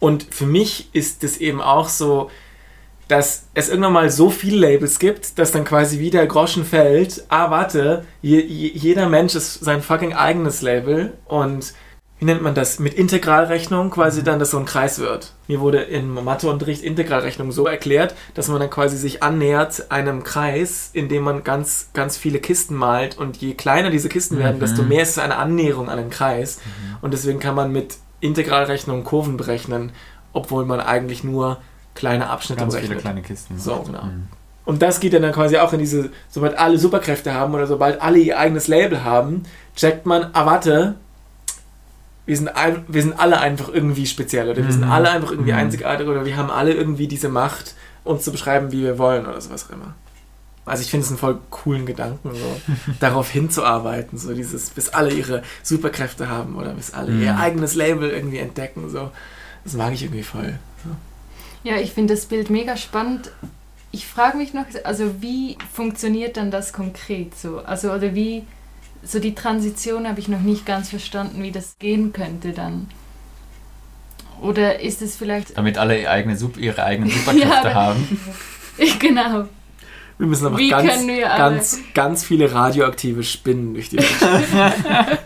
Und 0.00 0.26
für 0.34 0.46
mich 0.46 0.88
ist 0.92 1.24
es 1.24 1.38
eben 1.38 1.60
auch 1.62 1.88
so, 1.88 2.30
dass 3.08 3.46
es 3.54 3.68
irgendwann 3.68 3.92
mal 3.92 4.10
so 4.10 4.30
viele 4.30 4.58
Labels 4.58 4.98
gibt, 4.98 5.38
dass 5.38 5.52
dann 5.52 5.64
quasi 5.64 5.98
wieder 5.98 6.26
Groschen 6.26 6.64
fällt. 6.64 7.24
Ah, 7.28 7.50
warte, 7.50 8.04
je, 8.22 8.40
je, 8.40 8.68
jeder 8.74 9.08
Mensch 9.08 9.34
ist 9.34 9.64
sein 9.64 9.82
fucking 9.82 10.14
eigenes 10.14 10.62
Label 10.62 11.12
und 11.26 11.74
wie 12.24 12.28
nennt 12.28 12.40
man 12.40 12.54
das, 12.54 12.78
mit 12.78 12.94
Integralrechnung 12.94 13.90
quasi 13.90 14.24
dann, 14.24 14.38
dass 14.38 14.52
so 14.52 14.58
ein 14.58 14.64
Kreis 14.64 14.98
wird. 14.98 15.32
Mir 15.46 15.60
wurde 15.60 15.82
im 15.82 16.24
Matheunterricht 16.24 16.82
Integralrechnung 16.82 17.52
so 17.52 17.66
erklärt, 17.66 18.14
dass 18.32 18.48
man 18.48 18.60
dann 18.60 18.70
quasi 18.70 18.96
sich 18.96 19.22
annähert 19.22 19.90
einem 19.90 20.24
Kreis, 20.24 20.88
in 20.94 21.10
dem 21.10 21.22
man 21.22 21.44
ganz, 21.44 21.90
ganz 21.92 22.16
viele 22.16 22.38
Kisten 22.38 22.76
malt 22.76 23.18
und 23.18 23.36
je 23.36 23.52
kleiner 23.52 23.90
diese 23.90 24.08
Kisten 24.08 24.38
werden, 24.38 24.56
mhm. 24.56 24.60
desto 24.60 24.82
mehr 24.84 25.02
ist 25.02 25.10
es 25.10 25.18
eine 25.18 25.36
Annäherung 25.36 25.90
an 25.90 25.98
den 25.98 26.08
Kreis. 26.08 26.60
Mhm. 26.64 26.96
Und 27.02 27.12
deswegen 27.12 27.40
kann 27.40 27.54
man 27.54 27.70
mit 27.72 27.96
Integralrechnung 28.20 29.04
Kurven 29.04 29.36
berechnen, 29.36 29.92
obwohl 30.32 30.64
man 30.64 30.80
eigentlich 30.80 31.24
nur 31.24 31.58
kleine 31.94 32.30
Abschnitte 32.30 32.60
Ganz 32.60 32.72
berechnet. 32.72 32.92
viele 32.92 33.02
kleine 33.02 33.20
Kisten. 33.20 33.58
So, 33.58 33.82
genau. 33.82 34.04
Mhm. 34.04 34.28
Und 34.64 34.80
das 34.80 34.98
geht 34.98 35.12
dann 35.12 35.30
quasi 35.32 35.58
auch 35.58 35.74
in 35.74 35.78
diese, 35.78 36.08
sobald 36.30 36.56
alle 36.56 36.78
Superkräfte 36.78 37.34
haben 37.34 37.52
oder 37.52 37.66
sobald 37.66 38.00
alle 38.00 38.18
ihr 38.18 38.38
eigenes 38.38 38.66
Label 38.66 39.04
haben, 39.04 39.42
checkt 39.76 40.06
man, 40.06 40.30
ah 40.32 40.46
warte, 40.46 40.94
wir 42.26 42.36
sind, 42.36 42.48
ein, 42.48 42.84
wir 42.88 43.02
sind 43.02 43.18
alle 43.18 43.38
einfach 43.40 43.68
irgendwie 43.68 44.06
speziell 44.06 44.48
oder 44.48 44.64
wir 44.64 44.72
sind 44.72 44.84
Mhm. 44.86 44.92
alle 44.92 45.10
einfach 45.10 45.30
irgendwie 45.30 45.52
Mhm. 45.52 45.58
einzigartig 45.58 46.06
oder 46.08 46.24
wir 46.24 46.36
haben 46.36 46.50
alle 46.50 46.72
irgendwie 46.72 47.06
diese 47.06 47.28
Macht, 47.28 47.74
uns 48.04 48.24
zu 48.24 48.32
beschreiben, 48.32 48.72
wie 48.72 48.82
wir 48.82 48.98
wollen 48.98 49.26
oder 49.26 49.40
sowas 49.40 49.66
auch 49.68 49.72
immer. 49.74 49.94
Also 50.66 50.82
ich 50.82 50.90
finde 50.90 51.04
es 51.04 51.10
einen 51.10 51.18
voll 51.18 51.38
coolen 51.50 51.84
Gedanken, 51.84 52.30
so 52.34 52.60
darauf 53.00 53.28
hinzuarbeiten, 53.30 54.16
so 54.18 54.32
dieses, 54.32 54.70
bis 54.70 54.88
alle 54.88 55.12
ihre 55.12 55.42
Superkräfte 55.62 56.28
haben 56.30 56.56
oder 56.56 56.70
bis 56.72 56.94
alle 56.94 57.10
Mhm. 57.12 57.22
ihr 57.22 57.36
eigenes 57.38 57.74
Label 57.74 58.08
irgendwie 58.10 58.38
entdecken, 58.38 58.88
so. 58.88 59.10
Das 59.64 59.74
mag 59.74 59.92
ich 59.92 60.02
irgendwie 60.02 60.22
voll. 60.22 60.58
Ja, 61.62 61.76
ich 61.76 61.92
finde 61.92 62.14
das 62.14 62.26
Bild 62.26 62.50
mega 62.50 62.76
spannend. 62.76 63.30
Ich 63.90 64.06
frage 64.06 64.36
mich 64.36 64.52
noch, 64.52 64.64
also 64.84 65.22
wie 65.22 65.56
funktioniert 65.72 66.36
dann 66.36 66.50
das 66.50 66.72
konkret 66.72 67.34
so? 67.38 67.58
Also 67.60 67.90
oder 67.92 68.14
wie 68.14 68.44
so 69.04 69.18
die 69.18 69.34
Transition 69.34 70.06
habe 70.08 70.20
ich 70.20 70.28
noch 70.28 70.40
nicht 70.40 70.64
ganz 70.66 70.88
verstanden, 70.90 71.42
wie 71.42 71.52
das 71.52 71.78
gehen 71.78 72.12
könnte 72.12 72.52
dann. 72.52 72.88
Oder 74.40 74.80
ist 74.80 75.00
es 75.02 75.16
vielleicht 75.16 75.56
Damit 75.56 75.78
alle 75.78 76.00
ihre, 76.00 76.10
eigene, 76.10 76.36
Sup- 76.36 76.56
ihre 76.58 76.82
eigenen 76.84 77.10
Superkräfte 77.16 77.48
Ja, 77.48 77.60
aber- 77.60 77.74
haben. 77.74 78.20
genau. 78.98 79.44
Wir 80.18 80.26
müssen 80.28 80.46
einfach 80.46 80.58
Wie 80.58 80.68
ganz, 80.68 81.06
ganz, 81.36 81.78
ganz 81.92 82.24
viele 82.24 82.52
radioaktive 82.52 83.24
Spinnen 83.24 83.74
durch 83.74 83.88
die 83.90 83.98
Welt 83.98 84.06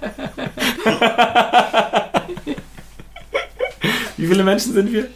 Wie 4.16 4.26
viele 4.26 4.42
Menschen 4.44 4.72
sind 4.72 4.92
wir? 4.92 5.06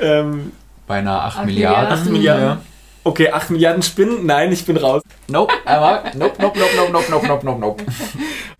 Ähm, 0.00 0.52
Beinahe 0.86 1.22
8 1.22 1.38
Acht 1.38 1.46
Milliarden. 1.46 1.82
Milliarden. 1.82 1.98
Acht 2.02 2.10
Milliarden. 2.10 2.73
Okay, 3.04 3.30
8 3.30 3.50
Milliarden 3.50 3.82
Spinnen? 3.82 4.26
Nein, 4.26 4.52
ich 4.52 4.64
bin 4.64 4.76
raus. 4.76 5.02
Nope, 5.28 5.52
aber 5.64 6.04
nope, 6.14 6.34
nope, 6.40 6.58
nope, 6.58 6.70
nope, 6.76 6.92
nope, 6.92 7.10
nope, 7.10 7.26
nope, 7.26 7.44
nope, 7.46 7.60
nope. 7.60 7.84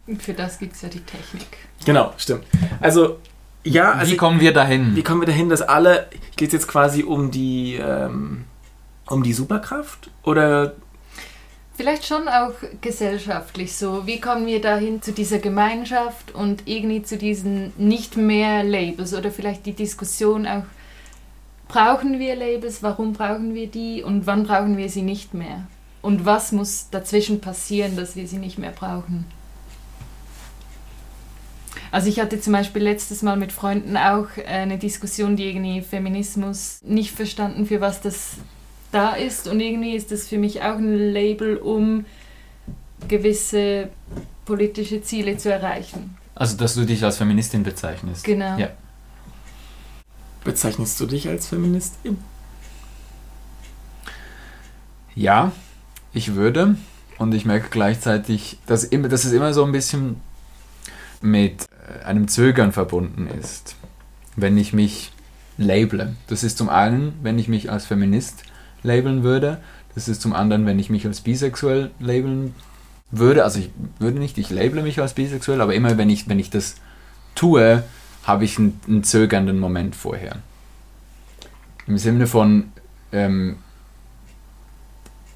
Und 0.07 0.23
für 0.23 0.35
das 0.35 0.59
gibt 0.59 0.75
es 0.75 0.83
ja 0.83 0.89
die 0.89 1.01
Technik. 1.01 1.47
Genau, 1.85 2.13
stimmt. 2.17 2.45
Also, 2.81 3.19
ja, 3.65 3.93
also 3.93 4.13
Wie 4.13 4.17
kommen 4.17 4.41
wir 4.41 4.53
dahin? 4.53 4.95
wie 4.95 5.03
kommen 5.03 5.21
wir 5.21 5.27
dahin, 5.27 5.49
dass 5.49 5.63
alle, 5.63 6.09
geht 6.37 6.49
es 6.49 6.53
jetzt 6.53 6.69
quasi 6.69 7.03
um 7.03 7.31
die, 7.31 7.77
ähm, 7.83 8.45
um 9.07 9.23
die 9.23 9.33
Superkraft? 9.33 10.11
Oder, 10.23 10.75
Vielleicht 11.77 12.07
schon 12.07 12.29
auch 12.29 12.53
gesellschaftlich 12.81 13.75
so. 13.75 14.07
Wie 14.07 14.21
kommen 14.21 14.47
wir 14.47 14.61
dahin 14.61 15.03
zu 15.03 15.11
dieser 15.11 15.41
Gemeinschaft 15.41 16.33
und 16.33 16.63
irgendwie 16.67 17.03
zu 17.03 17.17
diesen 17.19 17.73
nicht 17.77 18.17
mehr 18.17 18.63
Labels 18.63 19.13
oder 19.13 19.33
vielleicht 19.33 19.67
die 19.67 19.73
Diskussion 19.73 20.47
auch, 20.47 20.63
brauchen 21.75 22.21
wir 22.21 22.37
Labels, 22.37 22.85
warum 22.85 23.15
brauchen 23.15 23.55
wir 23.55 23.67
die 23.67 24.05
und 24.05 24.29
wann 24.29 24.45
brauchen 24.45 24.77
wir 24.77 24.89
sie 24.89 25.03
nicht 25.03 25.35
mehr? 25.35 25.67
Und 26.03 26.25
was 26.25 26.53
muss 26.53 26.89
dazwischen 26.91 27.41
passieren, 27.41 27.97
dass 27.97 28.15
wir 28.15 28.29
sie 28.29 28.39
nicht 28.39 28.59
mehr 28.59 28.71
brauchen? 28.71 29.25
Also 31.91 32.09
ich 32.09 32.21
hatte 32.21 32.41
zum 32.41 32.53
Beispiel 32.53 32.83
letztes 32.83 33.23
Mal 33.23 33.37
mit 33.37 33.51
Freunden 33.51 33.97
auch 33.97 34.29
eine 34.47 34.79
Diskussion, 34.79 35.35
die 35.35 35.49
irgendwie 35.49 35.81
Feminismus 35.81 36.79
nicht 36.85 37.11
verstanden, 37.11 37.67
für 37.67 37.81
was 37.81 38.01
das 38.01 38.35
da 38.93 39.15
ist. 39.15 39.49
Und 39.49 39.59
irgendwie 39.59 39.97
ist 39.97 40.13
das 40.13 40.29
für 40.29 40.39
mich 40.39 40.63
auch 40.63 40.77
ein 40.77 41.13
Label, 41.13 41.57
um 41.57 42.05
gewisse 43.09 43.89
politische 44.45 45.03
Ziele 45.03 45.39
zu 45.39 45.53
erreichen. 45.53 46.17
Also, 46.37 46.57
dass 46.57 46.75
du 46.75 46.85
dich 46.85 47.03
als 47.03 47.17
Feministin 47.17 47.65
bezeichnest. 47.65 48.23
Genau. 48.23 48.59
Ja. 48.59 48.71
Bezeichnest 50.45 51.01
du 51.01 51.07
dich 51.07 51.29
als 51.29 51.49
Feministin? 51.49 52.19
Ja, 55.15 55.53
ich 56.13 56.35
würde. 56.35 56.77
Und 57.19 57.33
ich 57.35 57.45
merke 57.45 57.69
gleichzeitig, 57.71 58.59
dass, 58.67 58.85
immer, 58.85 59.09
dass 59.09 59.25
es 59.25 59.33
immer 59.33 59.55
so 59.55 59.65
ein 59.65 59.73
bisschen 59.73 60.21
mit 61.21 61.67
äh, 61.89 62.05
einem 62.05 62.29
Zögern 62.29 62.73
verbunden 62.73 63.29
ist, 63.29 63.77
wenn 64.37 64.59
ich 64.59 64.73
mich 64.73 65.13
labele. 65.57 66.17
Das 66.27 66.43
ist 66.43 66.59
zum 66.59 66.69
einen, 66.69 67.15
wenn 67.23 67.39
ich 67.39 67.49
mich 67.49 67.71
als 67.71 67.87
Feminist 67.87 68.43
labeln 68.83 69.23
würde. 69.23 69.61
Das 69.95 70.09
ist 70.09 70.21
zum 70.21 70.33
anderen, 70.33 70.67
wenn 70.67 70.81
ich 70.81 70.91
mich 70.91 71.07
als 71.07 71.21
bisexuell 71.21 71.93
labeln 72.01 72.55
würde. 73.13 73.45
Also 73.45 73.61
ich 73.61 73.71
würde 74.01 74.19
nicht, 74.19 74.39
ich 74.39 74.51
labele 74.51 74.83
mich 74.83 75.01
als 75.01 75.15
bisexuell, 75.15 75.61
aber 75.61 75.75
immer 75.75 75.97
wenn 75.97 76.11
ich, 76.11 76.29
wenn 76.29 76.41
ich 76.41 76.51
das 76.51 76.75
tue, 77.37 77.85
habe 78.25 78.45
ich 78.45 78.59
einen, 78.59 78.81
einen 78.87 79.05
zögernden 79.05 79.59
Moment 79.59 79.95
vorher. 79.97 80.39
Im 81.87 81.99
Sinne 81.99 82.27
von, 82.27 82.73
ähm, 83.13 83.57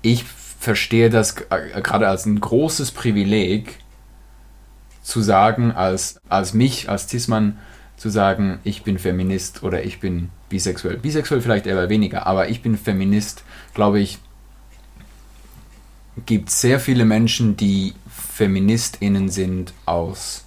ich 0.02 0.24
verstehe 0.24 1.10
das 1.10 1.36
äh, 1.50 1.80
gerade 1.82 2.08
als 2.08 2.26
ein 2.26 2.40
großes 2.40 2.90
Privileg, 2.92 3.78
zu 5.02 5.22
sagen, 5.22 5.72
als, 5.72 6.20
als 6.28 6.52
mich, 6.52 6.90
als 6.90 7.08
Cis-Mann, 7.08 7.58
zu 7.96 8.10
sagen, 8.10 8.58
ich 8.62 8.82
bin 8.82 8.98
Feminist 8.98 9.62
oder 9.62 9.82
ich 9.82 10.00
bin 10.00 10.28
bisexuell. 10.50 10.98
Bisexuell 10.98 11.40
vielleicht 11.40 11.66
eher 11.66 11.88
weniger, 11.88 12.26
aber 12.26 12.50
ich 12.50 12.62
bin 12.62 12.76
Feminist, 12.76 13.42
glaube 13.74 14.00
ich, 14.00 14.18
gibt 16.26 16.50
sehr 16.50 16.78
viele 16.78 17.04
Menschen, 17.04 17.56
die 17.56 17.94
FeministInnen 18.08 19.30
sind 19.30 19.72
aus 19.86 20.44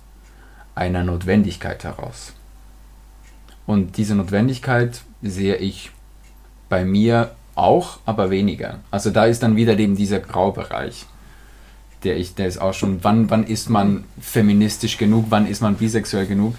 einer 0.75 1.03
Notwendigkeit 1.03 1.83
heraus. 1.83 2.33
Und 3.65 3.97
diese 3.97 4.15
Notwendigkeit 4.15 5.01
sehe 5.21 5.55
ich 5.57 5.91
bei 6.69 6.83
mir 6.85 7.31
auch, 7.55 7.99
aber 8.05 8.29
weniger. 8.29 8.79
Also 8.91 9.09
da 9.09 9.25
ist 9.25 9.43
dann 9.43 9.55
wieder 9.55 9.77
eben 9.77 9.95
dieser 9.95 10.19
Graubereich, 10.19 11.05
der 12.03 12.17
ich, 12.17 12.33
der 12.35 12.47
ist 12.47 12.59
auch 12.59 12.73
schon, 12.73 13.03
wann, 13.03 13.29
wann 13.29 13.43
ist 13.45 13.69
man 13.69 14.05
feministisch 14.19 14.97
genug, 14.97 15.25
wann 15.29 15.45
ist 15.47 15.61
man 15.61 15.75
bisexuell 15.75 16.25
genug. 16.25 16.55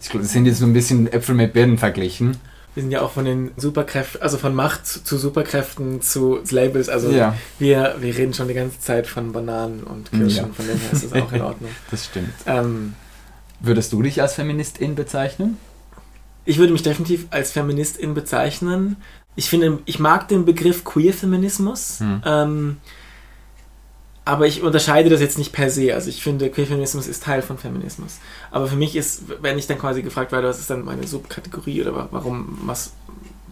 Ich 0.00 0.08
glaube, 0.10 0.24
das 0.24 0.32
sind 0.32 0.46
jetzt 0.46 0.58
so 0.58 0.66
ein 0.66 0.72
bisschen 0.72 1.10
Äpfel 1.12 1.34
mit 1.34 1.52
Birnen 1.52 1.78
verglichen. 1.78 2.36
Wir 2.74 2.82
sind 2.82 2.90
ja 2.92 3.02
auch 3.02 3.12
von 3.12 3.24
den 3.24 3.50
Superkräften, 3.56 4.20
also 4.22 4.38
von 4.38 4.54
Macht 4.54 4.86
zu 4.86 5.16
Superkräften 5.18 6.00
zu 6.02 6.40
Labels. 6.50 6.88
Also 6.88 7.10
ja, 7.10 7.34
wir, 7.58 7.96
wir 8.00 8.16
reden 8.16 8.34
schon 8.34 8.48
die 8.48 8.54
ganze 8.54 8.80
Zeit 8.80 9.06
von 9.06 9.32
Bananen 9.32 9.82
und 9.84 10.10
Kirschen, 10.10 10.46
Ja. 10.48 10.52
von 10.52 10.66
dem 10.66 10.78
her 10.78 10.92
ist 10.92 11.04
das 11.04 11.12
auch 11.22 11.32
in 11.32 11.40
Ordnung. 11.42 11.70
das 11.90 12.06
stimmt. 12.06 12.32
ähm, 12.46 12.94
Würdest 13.62 13.92
du 13.92 14.02
dich 14.02 14.20
als 14.20 14.34
Feministin 14.34 14.94
bezeichnen? 14.94 15.56
ich 16.44 16.58
würde 16.58 16.72
mich 16.72 16.82
definitiv 16.82 17.26
als 17.30 17.52
Feministin 17.52 18.14
bezeichnen. 18.14 18.96
Ich 19.36 19.48
finde, 19.48 19.78
ich 19.84 20.00
mag 20.00 20.26
den 20.26 20.44
Begriff 20.44 20.82
Queer-Feminismus. 20.82 22.00
Hm. 22.00 22.22
Ähm, 22.26 22.76
aber 24.24 24.46
ich 24.48 24.62
unterscheide 24.62 25.08
das 25.08 25.20
jetzt 25.20 25.38
nicht 25.38 25.52
per 25.52 25.70
se. 25.70 25.94
Also 25.94 26.08
ich 26.08 26.20
finde, 26.22 26.50
Queerfeminismus 26.50 27.06
ist 27.06 27.22
Teil 27.22 27.42
von 27.42 27.58
Feminismus. 27.58 28.18
Aber 28.50 28.66
für 28.66 28.74
mich 28.76 28.96
ist, 28.96 29.22
wenn 29.40 29.56
ich 29.56 29.68
dann 29.68 29.78
quasi 29.78 30.02
gefragt 30.02 30.32
werde, 30.32 30.48
was 30.48 30.58
ist 30.58 30.68
dann 30.70 30.84
meine 30.84 31.06
Subkategorie 31.06 31.80
oder 31.82 31.94
wa- 31.94 32.08
warum, 32.10 32.58
was, 32.64 32.92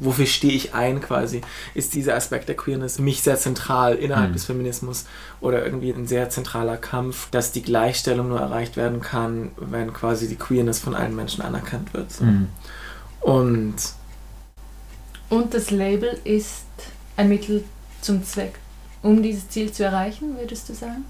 wofür 0.02 0.26
stehe 0.26 0.52
ich 0.54 0.72
ein 0.74 1.00
quasi, 1.00 1.42
ist 1.74 1.94
dieser 1.94 2.14
Aspekt 2.16 2.48
der 2.48 2.56
Queerness 2.56 2.96
für 2.96 3.02
mich 3.02 3.22
sehr 3.22 3.36
zentral 3.36 3.94
innerhalb 3.96 4.30
Mhm. 4.30 4.32
des 4.34 4.44
Feminismus 4.46 5.04
oder 5.40 5.64
irgendwie 5.64 5.90
ein 5.90 6.06
sehr 6.06 6.30
zentraler 6.30 6.76
Kampf, 6.78 7.28
dass 7.30 7.52
die 7.52 7.62
Gleichstellung 7.62 8.28
nur 8.28 8.40
erreicht 8.40 8.76
werden 8.76 9.00
kann, 9.00 9.50
wenn 9.56 9.92
quasi 9.92 10.26
die 10.28 10.36
Queerness 10.36 10.78
von 10.78 10.94
allen 10.94 11.14
Menschen 11.14 11.42
anerkannt 11.42 11.92
wird. 11.94 12.10
So. 12.10 12.24
Mhm. 12.24 12.48
Und 13.20 13.74
Und 15.28 15.54
das 15.54 15.70
Label 15.70 16.18
ist 16.24 16.64
ein 17.16 17.28
Mittel 17.28 17.62
zum 18.00 18.24
Zweck, 18.24 18.54
um 19.02 19.22
dieses 19.22 19.48
Ziel 19.48 19.70
zu 19.70 19.84
erreichen, 19.84 20.36
würdest 20.38 20.68
du 20.68 20.74
sagen? 20.74 21.04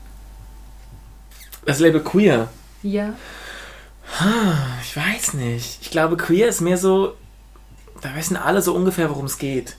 das 1.66 1.78
Label 1.78 2.02
Queer, 2.02 2.48
Ja. 2.82 3.14
ich 4.82 4.96
weiß 4.96 5.34
nicht. 5.34 5.78
Ich 5.82 5.90
glaube, 5.90 6.16
Queer 6.16 6.48
ist 6.48 6.60
mehr 6.60 6.76
so, 6.78 7.14
da 8.00 8.14
wissen 8.16 8.36
alle 8.36 8.62
so 8.62 8.74
ungefähr, 8.74 9.08
worum 9.10 9.26
es 9.26 9.38
geht. 9.38 9.76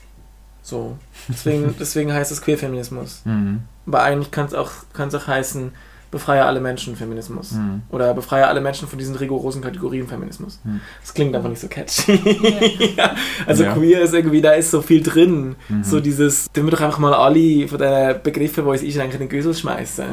So. 0.62 0.96
Deswegen, 1.28 1.74
deswegen 1.80 2.12
heißt 2.12 2.30
es 2.32 2.40
Queerfeminismus. 2.42 3.22
Mhm. 3.24 3.62
Aber 3.86 4.02
eigentlich 4.02 4.30
kann 4.30 4.46
es 4.46 4.54
auch, 4.54 4.70
kann's 4.92 5.14
auch 5.14 5.26
heißen, 5.26 5.72
befreie 6.12 6.44
alle 6.44 6.60
Menschen 6.60 6.94
Feminismus. 6.94 7.52
Mhm. 7.52 7.82
Oder 7.88 8.12
befreie 8.14 8.46
alle 8.46 8.60
Menschen 8.60 8.86
von 8.86 8.98
diesen 8.98 9.16
rigorosen 9.16 9.62
Kategorien 9.62 10.06
Feminismus. 10.06 10.60
Hm. 10.62 10.80
Das 11.00 11.14
klingt 11.14 11.34
einfach 11.34 11.48
nicht 11.48 11.60
so 11.62 11.68
catchy. 11.68 12.12
ja. 12.96 13.14
Also 13.46 13.64
Ja. 13.64 13.72
queer 13.72 14.02
ist 14.02 14.12
irgendwie, 14.12 14.42
da 14.42 14.52
ist 14.52 14.70
so 14.70 14.82
viel 14.82 15.02
drin. 15.02 15.56
Mhm. 15.70 15.82
So 15.82 16.00
dieses, 16.00 16.48
wir 16.54 16.64
doch 16.70 16.82
einfach 16.82 16.98
mal 16.98 17.14
alle 17.14 17.66
von 17.66 17.78
den 17.78 18.22
Begriffen, 18.22 18.64
wo 18.66 18.74
es 18.74 18.82
ist, 18.82 18.98
eigentlich 18.98 19.14
in 19.14 19.20
den 19.20 19.28
Güssel 19.30 19.54
schmeißen. 19.54 20.04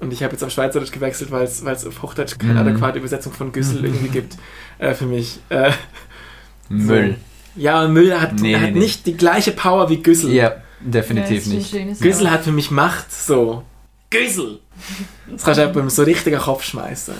Und 0.00 0.12
ich 0.12 0.24
habe 0.24 0.32
jetzt 0.32 0.42
auf 0.42 0.50
Schweizerdeutsch 0.50 0.90
gewechselt, 0.90 1.30
weil 1.30 1.44
es 1.44 1.86
auf 1.86 2.02
Hochdeutsch 2.02 2.36
keine 2.36 2.54
Mhm. 2.54 2.58
adäquate 2.68 2.98
Übersetzung 2.98 3.32
von 3.32 3.52
Güssel 3.52 3.84
irgendwie 3.84 4.08
gibt 4.08 4.36
äh, 4.78 4.92
für 4.92 5.06
mich. 5.06 5.38
Äh, 5.50 5.70
Müll. 6.68 7.14
Ja, 7.56 7.86
Müll 7.88 8.18
hat, 8.20 8.34
Nee, 8.40 8.54
hat 8.54 8.62
nee, 8.62 8.70
nee. 8.72 8.78
nicht 8.78 9.06
die 9.06 9.16
gleiche 9.16 9.52
Power 9.52 9.88
wie 9.90 10.02
Güssel. 10.02 10.32
Ja, 10.32 10.56
definitiv 10.80 11.46
Ja, 11.46 11.84
nicht. 11.84 12.00
Güssel 12.00 12.30
hat 12.30 12.44
für 12.44 12.52
mich 12.52 12.70
Macht, 12.70 13.12
so. 13.12 13.62
Güssel! 14.10 14.60
Das 15.28 15.42
kannst 15.44 15.58
du 15.58 15.62
jemandem 15.62 15.90
so 15.90 16.02
richtig 16.02 16.26
an 16.34 16.40
den 16.40 16.44
Kopf 16.44 16.62
schmeißen. 16.64 17.14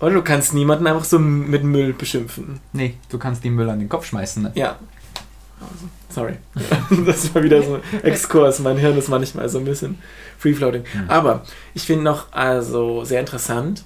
Oder 0.00 0.14
du 0.14 0.22
kannst 0.22 0.52
niemanden 0.54 0.86
einfach 0.86 1.04
so 1.04 1.18
mit 1.18 1.64
Müll 1.64 1.92
beschimpfen. 1.92 2.60
Nee, 2.72 2.94
du 3.08 3.18
kannst 3.18 3.44
den 3.44 3.54
Müll 3.54 3.68
an 3.70 3.78
den 3.78 3.88
Kopf 3.88 4.06
schmeißen. 4.06 4.42
Ne? 4.42 4.52
Ja. 4.54 4.78
Sorry. 6.10 6.34
das 7.06 7.34
war 7.34 7.42
wieder 7.42 7.62
so 7.62 7.76
ein 7.76 8.02
Exkurs. 8.02 8.58
Mein 8.58 8.76
Hirn 8.76 8.98
ist 8.98 9.08
manchmal 9.08 9.48
so 9.48 9.58
ein 9.58 9.64
bisschen 9.64 9.98
free-floating. 10.38 10.84
Hm. 10.92 11.10
Aber 11.10 11.44
ich 11.74 11.82
finde 11.84 12.04
noch 12.04 12.32
also 12.32 13.04
sehr 13.04 13.20
interessant, 13.20 13.84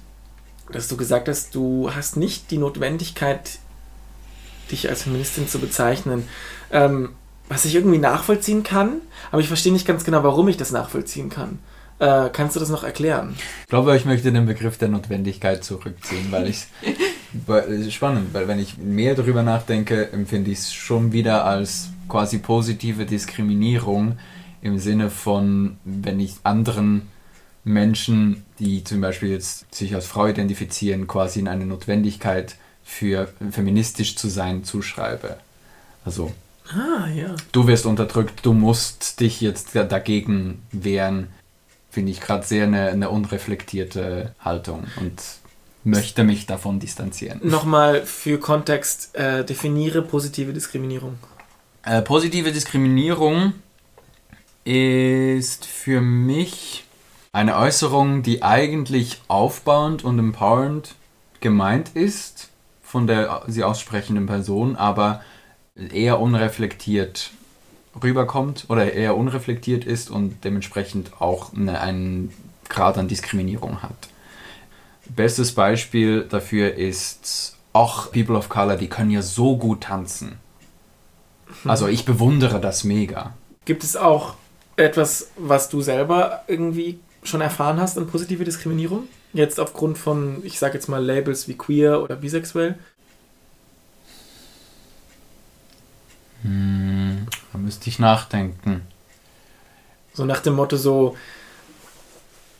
dass 0.71 0.87
du 0.87 0.97
gesagt 0.97 1.29
hast, 1.29 1.55
du 1.55 1.89
hast 1.93 2.17
nicht 2.17 2.51
die 2.51 2.57
Notwendigkeit, 2.57 3.59
dich 4.71 4.89
als 4.89 5.03
Feministin 5.03 5.47
zu 5.47 5.59
bezeichnen. 5.59 6.27
Ähm, 6.71 7.09
was 7.49 7.65
ich 7.65 7.75
irgendwie 7.75 7.97
nachvollziehen 7.97 8.63
kann, 8.63 9.01
aber 9.29 9.41
ich 9.41 9.47
verstehe 9.49 9.73
nicht 9.73 9.85
ganz 9.85 10.05
genau, 10.05 10.23
warum 10.23 10.47
ich 10.47 10.55
das 10.55 10.71
nachvollziehen 10.71 11.29
kann. 11.29 11.59
Äh, 11.99 12.29
kannst 12.31 12.55
du 12.55 12.59
das 12.59 12.69
noch 12.69 12.83
erklären? 12.83 13.35
Ich 13.61 13.67
glaube, 13.67 13.95
ich 13.95 14.05
möchte 14.05 14.31
den 14.31 14.45
Begriff 14.45 14.77
der 14.77 14.87
Notwendigkeit 14.87 15.63
zurückziehen, 15.63 16.31
weil 16.31 16.47
ich 16.47 16.65
es 17.47 17.93
spannend, 17.93 18.33
weil 18.33 18.47
wenn 18.47 18.57
ich 18.57 18.77
mehr 18.77 19.15
darüber 19.15 19.43
nachdenke, 19.43 20.11
empfinde 20.11 20.49
ich 20.49 20.59
es 20.59 20.73
schon 20.73 21.11
wieder 21.11 21.45
als 21.45 21.89
quasi 22.07 22.39
positive 22.39 23.05
Diskriminierung 23.05 24.17
im 24.61 24.79
Sinne 24.79 25.09
von, 25.09 25.77
wenn 25.83 26.19
ich 26.19 26.35
anderen 26.43 27.09
Menschen, 27.63 28.45
die 28.59 28.83
zum 28.83 29.01
Beispiel 29.01 29.29
jetzt 29.29 29.73
sich 29.73 29.93
als 29.93 30.07
Frau 30.07 30.27
identifizieren, 30.27 31.05
quasi 31.05 31.39
in 31.39 31.47
eine 31.47 31.65
Notwendigkeit 31.65 32.55
für 32.83 33.31
feministisch 33.51 34.15
zu 34.15 34.27
sein 34.29 34.63
zuschreibe. 34.63 35.37
Also 36.05 36.31
Ah, 36.73 37.07
ja. 37.09 37.35
du 37.51 37.67
wirst 37.67 37.85
unterdrückt, 37.85 38.45
du 38.45 38.53
musst 38.53 39.19
dich 39.19 39.41
jetzt 39.41 39.75
da- 39.75 39.83
dagegen 39.83 40.61
wehren, 40.71 41.27
finde 41.89 42.11
ich 42.11 42.21
gerade 42.21 42.45
sehr 42.45 42.63
eine, 42.65 42.87
eine 42.89 43.09
unreflektierte 43.09 44.33
Haltung 44.39 44.85
und 44.97 45.21
möchte 45.83 46.23
mich 46.23 46.45
davon 46.45 46.79
distanzieren. 46.79 47.39
Nochmal 47.43 48.05
für 48.05 48.39
Kontext, 48.39 49.15
äh, 49.15 49.43
definiere 49.43 50.01
positive 50.01 50.53
Diskriminierung. 50.53 51.17
Äh, 51.83 52.01
positive 52.03 52.51
Diskriminierung 52.51 53.53
ist 54.63 55.65
für 55.65 56.01
mich 56.01 56.85
eine 57.33 57.57
Äußerung, 57.57 58.23
die 58.23 58.43
eigentlich 58.43 59.21
aufbauend 59.27 60.03
und 60.03 60.19
empowernd 60.19 60.95
gemeint 61.39 61.89
ist 61.95 62.49
von 62.91 63.07
der 63.07 63.43
sie 63.47 63.63
aussprechenden 63.63 64.25
Person, 64.25 64.75
aber 64.75 65.21
eher 65.93 66.19
unreflektiert 66.19 67.31
rüberkommt 68.03 68.65
oder 68.67 68.91
eher 68.91 69.15
unreflektiert 69.15 69.85
ist 69.85 70.09
und 70.09 70.43
dementsprechend 70.43 71.21
auch 71.21 71.53
eine, 71.53 71.79
einen 71.79 72.33
Grad 72.67 72.97
an 72.97 73.07
Diskriminierung 73.07 73.81
hat. 73.81 74.09
Bestes 75.07 75.53
Beispiel 75.53 76.23
dafür 76.23 76.75
ist, 76.75 77.55
auch 77.71 78.11
People 78.11 78.35
of 78.35 78.49
Color, 78.49 78.75
die 78.75 78.89
können 78.89 79.11
ja 79.11 79.21
so 79.21 79.55
gut 79.55 79.83
tanzen. 79.83 80.33
Also 81.63 81.87
ich 81.87 82.03
bewundere 82.03 82.59
das 82.59 82.83
mega. 82.83 83.33
Gibt 83.63 83.85
es 83.85 83.95
auch 83.95 84.35
etwas, 84.75 85.31
was 85.37 85.69
du 85.69 85.79
selber 85.79 86.43
irgendwie 86.47 86.99
schon 87.23 87.39
erfahren 87.39 87.79
hast 87.79 87.97
an 87.97 88.07
positive 88.07 88.43
Diskriminierung? 88.43 89.07
Jetzt 89.33 89.59
aufgrund 89.59 89.97
von, 89.97 90.41
ich 90.43 90.59
sag 90.59 90.73
jetzt 90.73 90.89
mal, 90.89 91.03
Labels 91.03 91.47
wie 91.47 91.57
queer 91.57 92.01
oder 92.03 92.15
bisexuell? 92.17 92.75
Hm, 96.43 97.27
da 97.51 97.57
müsste 97.57 97.89
ich 97.89 97.99
nachdenken. 97.99 98.81
So 100.13 100.25
nach 100.25 100.41
dem 100.41 100.53
Motto 100.55 100.75
so, 100.75 101.15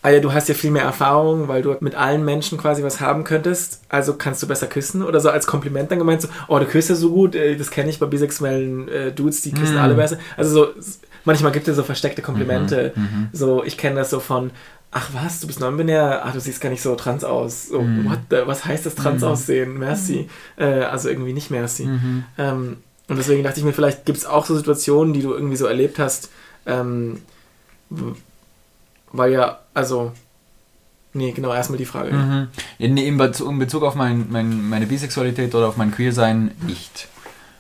ah 0.04 0.10
ja, 0.10 0.20
du 0.20 0.32
hast 0.34 0.48
ja 0.48 0.56
viel 0.56 0.72
mehr 0.72 0.84
Erfahrung, 0.84 1.48
weil 1.48 1.62
du 1.62 1.76
mit 1.82 1.96
allen 1.96 2.24
Menschen 2.24 2.58
quasi 2.58 2.84
was 2.84 3.02
haben 3.02 3.24
könntest, 3.24 3.82
also 3.90 4.14
kannst 4.16 4.42
du 4.42 4.48
besser 4.48 4.68
küssen 4.68 5.04
oder 5.04 5.20
so 5.20 5.30
als 5.30 5.48
Kompliment 5.48 5.92
dann 5.92 6.00
gemeint 6.00 6.22
so, 6.22 6.30
oh, 6.48 6.60
du 6.60 6.66
küsst 6.66 6.90
ja 6.90 6.96
so 6.96 7.12
gut, 7.12 7.36
äh, 7.36 7.58
das 7.58 7.72
kenne 7.72 7.90
ich 7.90 8.00
bei 8.00 8.06
bisexuellen 8.06 8.88
äh, 8.88 9.12
Dudes, 9.12 9.42
die 9.42 9.52
küssen 9.52 9.76
Mm. 9.76 9.80
alle 9.80 9.96
besser. 9.96 10.18
Also 10.38 10.52
so, 10.54 10.74
manchmal 11.26 11.52
gibt 11.52 11.68
es 11.68 11.76
so 11.76 11.84
versteckte 11.84 12.22
Komplimente, 12.22 12.94
Mhm. 12.96 13.30
so, 13.34 13.64
ich 13.64 13.78
kenne 13.78 13.96
das 13.98 14.10
so 14.10 14.20
von, 14.22 14.52
ach 14.92 15.10
was, 15.14 15.40
du 15.40 15.48
bist 15.48 15.60
non-binär, 15.62 16.22
ach, 16.26 16.34
du 16.34 16.40
siehst 16.42 16.60
gar 16.62 16.70
nicht 16.70 16.82
so 16.82 16.96
trans 16.96 17.24
aus, 17.24 17.68
so, 17.68 17.82
Mm. 17.82 18.06
what 18.10 18.20
the, 18.30 18.38
was 18.46 18.66
heißt 18.66 18.86
das 18.86 18.96
trans 18.96 19.22
Mhm. 19.22 19.28
aussehen, 19.30 19.80
merci, 19.80 20.28
äh, 20.58 20.66
also 20.84 21.08
irgendwie 21.10 21.32
nicht 21.34 21.50
merci. 21.50 21.86
Mhm. 21.86 22.24
Ähm, 22.38 22.78
und 23.08 23.18
deswegen 23.18 23.44
dachte 23.44 23.60
ich 23.60 23.66
mir, 23.66 23.74
vielleicht 23.74 24.06
gibt 24.06 24.18
es 24.18 24.26
auch 24.26 24.46
so 24.46 24.56
Situationen, 24.56 25.14
die 25.14 25.22
du 25.22 25.34
irgendwie 25.34 25.56
so 25.56 25.66
erlebt 25.66 25.98
hast, 26.00 26.30
ähm, 26.66 27.22
weil 29.12 29.32
ja, 29.34 29.60
also, 29.74 30.12
nee, 31.14 31.32
genau, 31.32 31.54
erstmal 31.54 31.78
die 31.78 31.86
Frage. 31.86 32.12
Mhm. 32.14 32.48
In, 32.80 32.98
in, 32.98 33.18
Bezug, 33.18 33.50
in 33.50 33.60
Bezug 33.60 33.84
auf 33.84 33.96
mein, 33.96 34.28
mein, 34.30 34.70
meine 34.70 34.88
Bisexualität 34.88 35.54
oder 35.56 35.68
auf 35.68 35.78
mein 35.78 35.92
Queersein 35.92 36.52
nicht. 36.66 37.08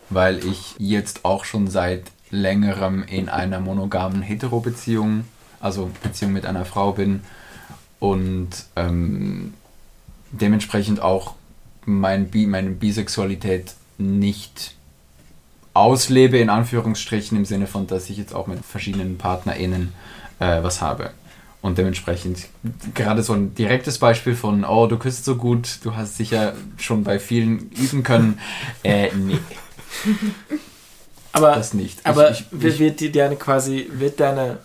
Weil 0.09 0.45
ich 0.45 0.75
jetzt 0.77 1.23
auch 1.25 1.45
schon 1.45 1.67
seit 1.67 2.03
längerem 2.29 3.03
in 3.03 3.29
einer 3.29 3.59
monogamen 3.59 4.21
Hetero-Beziehung, 4.21 5.25
also 5.61 5.89
Beziehung 6.03 6.33
mit 6.33 6.45
einer 6.45 6.65
Frau 6.65 6.91
bin 6.93 7.21
und 7.99 8.49
ähm, 8.75 9.53
dementsprechend 10.31 11.01
auch 11.01 11.35
mein 11.85 12.27
Bi 12.29 12.45
meine 12.47 12.69
Bisexualität 12.71 13.73
nicht 13.97 14.75
auslebe, 15.73 16.37
in 16.37 16.49
Anführungsstrichen, 16.49 17.37
im 17.37 17.45
Sinne 17.45 17.67
von, 17.67 17.87
dass 17.87 18.09
ich 18.09 18.17
jetzt 18.17 18.33
auch 18.35 18.47
mit 18.47 18.63
verschiedenen 18.65 19.17
PartnerInnen 19.17 19.93
äh, 20.39 20.61
was 20.63 20.81
habe. 20.81 21.11
Und 21.61 21.77
dementsprechend 21.77 22.47
gerade 22.95 23.21
so 23.21 23.33
ein 23.33 23.53
direktes 23.53 23.99
Beispiel 23.99 24.35
von, 24.35 24.65
oh, 24.65 24.87
du 24.87 24.97
küsst 24.97 25.25
so 25.25 25.35
gut, 25.35 25.77
du 25.83 25.95
hast 25.95 26.17
sicher 26.17 26.53
schon 26.77 27.03
bei 27.03 27.19
vielen 27.19 27.69
üben 27.71 28.03
können. 28.03 28.39
Äh, 28.83 29.11
nee, 29.15 29.37
Aber, 31.31 31.55
das 31.55 31.73
nicht. 31.73 31.99
Ich- 31.99 32.05
aber 32.05 32.31
ich, 32.31 32.45
wird, 32.51 32.73
ich, 32.73 32.79
wird 32.79 32.99
die 32.99 33.11
deine 33.11 33.35
quasi, 33.35 33.87
wird 33.93 34.19
deine, 34.19 34.57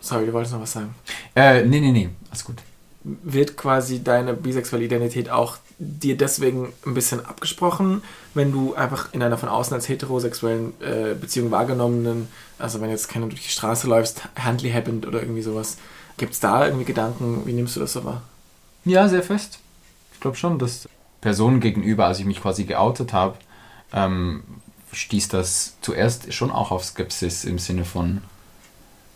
sorry, 0.00 0.26
du 0.26 0.32
wolltest 0.32 0.54
noch 0.54 0.62
was 0.62 0.72
sagen, 0.72 0.94
äh, 1.34 1.62
nee, 1.64 1.80
nee, 1.80 1.92
nee, 1.92 2.08
alles 2.30 2.44
gut. 2.44 2.56
wird 3.02 3.56
quasi 3.56 4.02
deine 4.02 4.34
bisexuelle 4.34 4.84
Identität 4.84 5.30
auch 5.30 5.58
dir 5.78 6.16
deswegen 6.16 6.72
ein 6.84 6.92
bisschen 6.92 7.24
abgesprochen, 7.24 8.02
wenn 8.34 8.52
du 8.52 8.74
einfach 8.74 9.12
in 9.12 9.22
einer 9.22 9.38
von 9.38 9.48
außen 9.48 9.72
als 9.72 9.88
heterosexuellen 9.88 10.74
äh, 10.80 11.14
Beziehung 11.14 11.50
wahrgenommenen, 11.50 12.28
also 12.58 12.80
wenn 12.80 12.90
jetzt 12.90 13.08
keiner 13.08 13.26
durch 13.26 13.42
die 13.42 13.48
Straße 13.48 13.88
läufst, 13.88 14.22
handly 14.38 14.70
happened 14.70 15.06
oder 15.06 15.20
irgendwie 15.20 15.42
sowas, 15.42 15.78
gibt 16.18 16.34
es 16.34 16.40
da 16.40 16.66
irgendwie 16.66 16.84
Gedanken, 16.84 17.46
wie 17.46 17.54
nimmst 17.54 17.76
du 17.76 17.80
das 17.80 17.94
so 17.94 18.04
wahr? 18.04 18.20
Ja, 18.84 19.08
sehr 19.08 19.22
fest. 19.22 19.58
Ich 20.12 20.20
glaube 20.20 20.36
schon, 20.36 20.58
dass 20.58 20.86
Personen 21.22 21.60
gegenüber, 21.60 22.06
als 22.06 22.18
ich 22.18 22.26
mich 22.26 22.42
quasi 22.42 22.64
geoutet 22.64 23.14
habe, 23.14 23.36
ähm, 23.94 24.42
stieß 24.92 25.28
das 25.28 25.76
zuerst 25.80 26.32
schon 26.34 26.50
auch 26.50 26.70
auf 26.70 26.84
Skepsis 26.84 27.44
im 27.44 27.58
Sinne 27.58 27.86
von, 27.86 28.20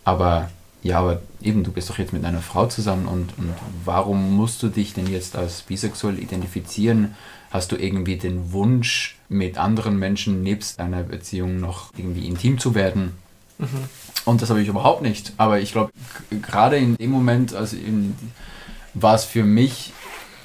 aber 0.03 0.49
ja, 0.85 0.99
aber 0.99 1.19
eben, 1.41 1.63
du 1.63 1.71
bist 1.71 1.89
doch 1.89 1.97
jetzt 1.97 2.13
mit 2.13 2.23
einer 2.25 2.43
Frau 2.43 2.67
zusammen 2.67 3.07
und, 3.07 3.35
und 3.39 3.55
warum 3.85 4.35
musst 4.35 4.61
du 4.61 4.67
dich 4.67 4.93
denn 4.93 5.07
jetzt 5.07 5.35
als 5.35 5.63
bisexuell 5.63 6.19
identifizieren? 6.19 7.15
Hast 7.49 7.71
du 7.71 7.75
irgendwie 7.75 8.17
den 8.17 8.51
Wunsch, 8.51 9.17
mit 9.27 9.57
anderen 9.57 9.97
Menschen 9.97 10.43
nebst 10.43 10.79
deiner 10.79 11.01
Beziehung 11.01 11.59
noch 11.59 11.91
irgendwie 11.97 12.27
intim 12.27 12.59
zu 12.59 12.75
werden? 12.75 13.13
Und 14.25 14.43
das 14.43 14.51
habe 14.51 14.61
ich 14.61 14.67
überhaupt 14.67 15.01
nicht. 15.01 15.33
Aber 15.37 15.59
ich 15.59 15.71
glaube, 15.71 15.91
gerade 16.43 16.77
in 16.77 16.95
dem 16.97 17.09
Moment, 17.09 17.55
also 17.55 17.77
war 18.93 19.15
es 19.15 19.23
für 19.23 19.43
mich 19.43 19.91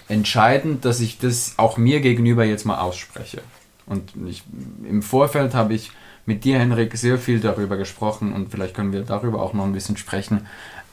entscheidend, 0.08 0.86
dass 0.86 1.00
ich 1.00 1.18
das 1.18 1.52
auch 1.58 1.76
mir 1.76 2.00
gegenüber 2.00 2.46
jetzt 2.46 2.64
mal 2.64 2.78
ausspreche. 2.78 3.42
Und 3.84 4.12
ich, 4.26 4.42
im 4.88 5.02
Vorfeld 5.02 5.52
habe 5.52 5.74
ich 5.74 5.90
mit 6.26 6.44
dir, 6.44 6.58
Henrik, 6.58 6.96
sehr 6.96 7.18
viel 7.18 7.40
darüber 7.40 7.76
gesprochen 7.76 8.32
und 8.32 8.50
vielleicht 8.50 8.74
können 8.74 8.92
wir 8.92 9.02
darüber 9.02 9.42
auch 9.42 9.52
noch 9.52 9.64
ein 9.64 9.72
bisschen 9.72 9.96
sprechen. 9.96 10.46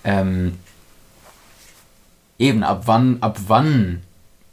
Ähm, 0.04 0.54
eben, 2.40 2.63
ab 2.63 2.84
wann, 2.86 3.18
ab 3.22 3.40
wann 3.48 4.02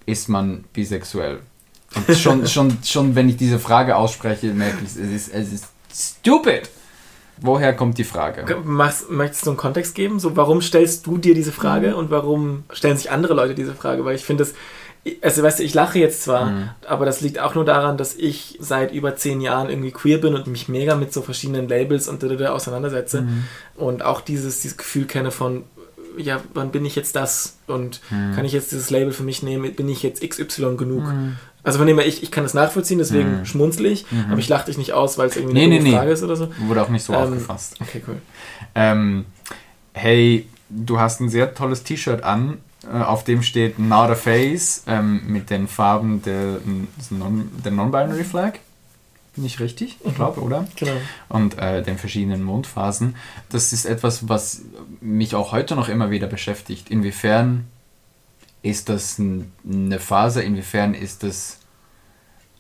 ist 0.07 0.29
man 0.29 0.65
bisexuell? 0.73 1.41
Und 1.95 2.17
schon, 2.17 2.47
schon, 2.47 2.79
schon 2.85 3.15
wenn 3.15 3.29
ich 3.29 3.37
diese 3.37 3.59
Frage 3.59 3.97
ausspreche, 3.97 4.49
merke 4.53 4.79
ich, 4.85 4.91
es 4.91 4.97
ist, 4.97 5.35
es 5.35 5.53
ist 5.53 5.67
stupid. 5.93 6.69
Woher 7.39 7.75
kommt 7.75 7.99
die 7.99 8.05
Frage? 8.05 8.57
Machst, 8.65 9.11
möchtest 9.11 9.47
du 9.47 9.51
einen 9.51 9.57
Kontext 9.57 9.95
geben? 9.95 10.21
So, 10.21 10.37
warum 10.37 10.63
stellst 10.63 11.07
du 11.07 11.19
dir 11.19 11.35
diese 11.35 11.51
Frage 11.51 11.97
und 11.97 12.11
warum 12.11 12.63
stellen 12.73 12.97
sich 12.97 13.11
andere 13.11 13.35
Leute 13.35 13.55
diese 13.55 13.75
Frage? 13.75 14.05
Weil 14.05 14.15
ich 14.15 14.25
finde 14.25 14.45
das, 14.45 14.55
also 15.21 15.43
weißt 15.43 15.59
du, 15.59 15.63
ich 15.65 15.75
lache 15.75 15.99
jetzt 15.99 16.23
zwar, 16.23 16.47
Mhm. 16.47 16.71
aber 16.89 17.05
das 17.07 17.21
liegt 17.21 17.39
auch 17.39 17.55
nur 17.55 17.65
daran, 17.65 17.97
dass 17.99 18.15
ich 18.15 18.57
seit 18.61 18.93
über 18.93 19.17
zehn 19.17 19.41
Jahren 19.41 19.69
irgendwie 19.69 19.91
queer 19.91 20.19
bin 20.19 20.35
und 20.35 20.47
mich 20.47 20.69
mega 20.69 20.95
mit 20.97 21.13
so 21.13 21.21
verschiedenen 21.23 21.69
Labels 21.69 22.09
und 22.09 22.23
da, 22.23 22.53
auseinandersetze 22.53 23.23
Mhm. 23.23 23.45
und 23.77 24.03
auch 24.05 24.21
dieses, 24.23 24.61
dieses 24.63 24.77
Gefühl 24.79 25.05
kenne 25.07 25.31
von, 25.31 25.65
ja, 26.17 26.41
wann 26.55 26.71
bin 26.71 26.85
ich 26.85 26.95
jetzt 26.97 27.17
das 27.17 27.57
und 27.67 28.01
Mhm. 28.11 28.35
kann 28.35 28.45
ich 28.45 28.53
jetzt 28.53 28.73
dieses 28.73 28.89
Label 28.91 29.13
für 29.13 29.25
mich 29.25 29.43
nehmen, 29.43 29.75
bin 29.75 29.89
ich 29.89 30.03
jetzt 30.03 30.23
XY 30.27 30.77
genug? 30.77 31.05
Mhm. 31.05 31.37
Also 31.65 31.79
von 31.79 31.87
dem 31.87 31.99
her, 31.99 32.07
ich, 32.07 32.23
ich 32.23 32.31
kann 32.31 32.45
das 32.45 32.55
nachvollziehen, 32.55 32.99
deswegen 32.99 33.41
Mhm. 33.41 33.47
schmunzle 33.47 33.89
ich, 33.89 34.11
Mhm. 34.13 34.27
aber 34.31 34.39
ich 34.39 34.49
lache 34.49 34.67
dich 34.67 34.79
nicht 34.79 34.93
aus, 34.93 35.19
weil 35.19 35.29
es 35.29 35.37
irgendwie 35.37 35.59
eine 35.59 35.69
nee, 35.69 35.79
dumme 35.79 35.91
nee. 35.91 35.97
Frage 35.97 36.11
ist 36.13 36.23
oder 36.23 36.37
so. 36.37 36.49
Wurde 36.59 36.83
auch 36.83 36.89
nicht 36.91 37.05
so 37.05 37.13
Ähm, 37.15 37.19
aufgefasst. 37.21 37.77
Okay, 37.81 38.03
cool. 38.07 38.17
Ähm, 38.75 39.25
hey, 39.93 40.47
du 40.69 40.99
hast 41.01 41.21
ein 41.21 41.29
sehr 41.29 41.55
tolles 41.55 41.83
T-Shirt 41.83 42.23
an. 42.23 42.59
Äh, 42.93 43.03
auf 43.03 43.25
dem 43.25 43.43
steht 43.43 43.79
Not 43.79 44.11
a 44.11 44.15
Face 44.15 44.85
ähm, 44.87 45.23
mit 45.27 45.51
den 45.51 45.69
Farben 45.69 46.23
der, 46.23 46.59
der 47.11 47.73
Non-Binary 47.73 48.25
Flag. 48.25 48.55
Nicht 49.37 49.59
richtig, 49.59 49.99
ich 50.05 50.15
glaube, 50.15 50.41
oder? 50.41 50.69
Genau. 50.77 50.93
Und 51.29 51.59
äh, 51.59 51.83
den 51.83 51.99
verschiedenen 51.99 52.45
Mondphasen. 52.45 53.17
Das 53.49 53.73
ist 53.73 53.85
etwas, 53.85 54.29
was 54.29 54.63
mich 55.01 55.35
auch 55.35 55.51
heute 55.51 55.75
noch 55.75 55.89
immer 55.89 56.11
wieder 56.11 56.29
beschäftigt. 56.29 56.89
Inwiefern 56.89 57.67
ist 58.63 58.89
das 58.89 59.19
eine 59.19 59.99
Phase, 59.99 60.43
inwiefern 60.43 60.95
ist 60.95 61.25
das 61.25 61.59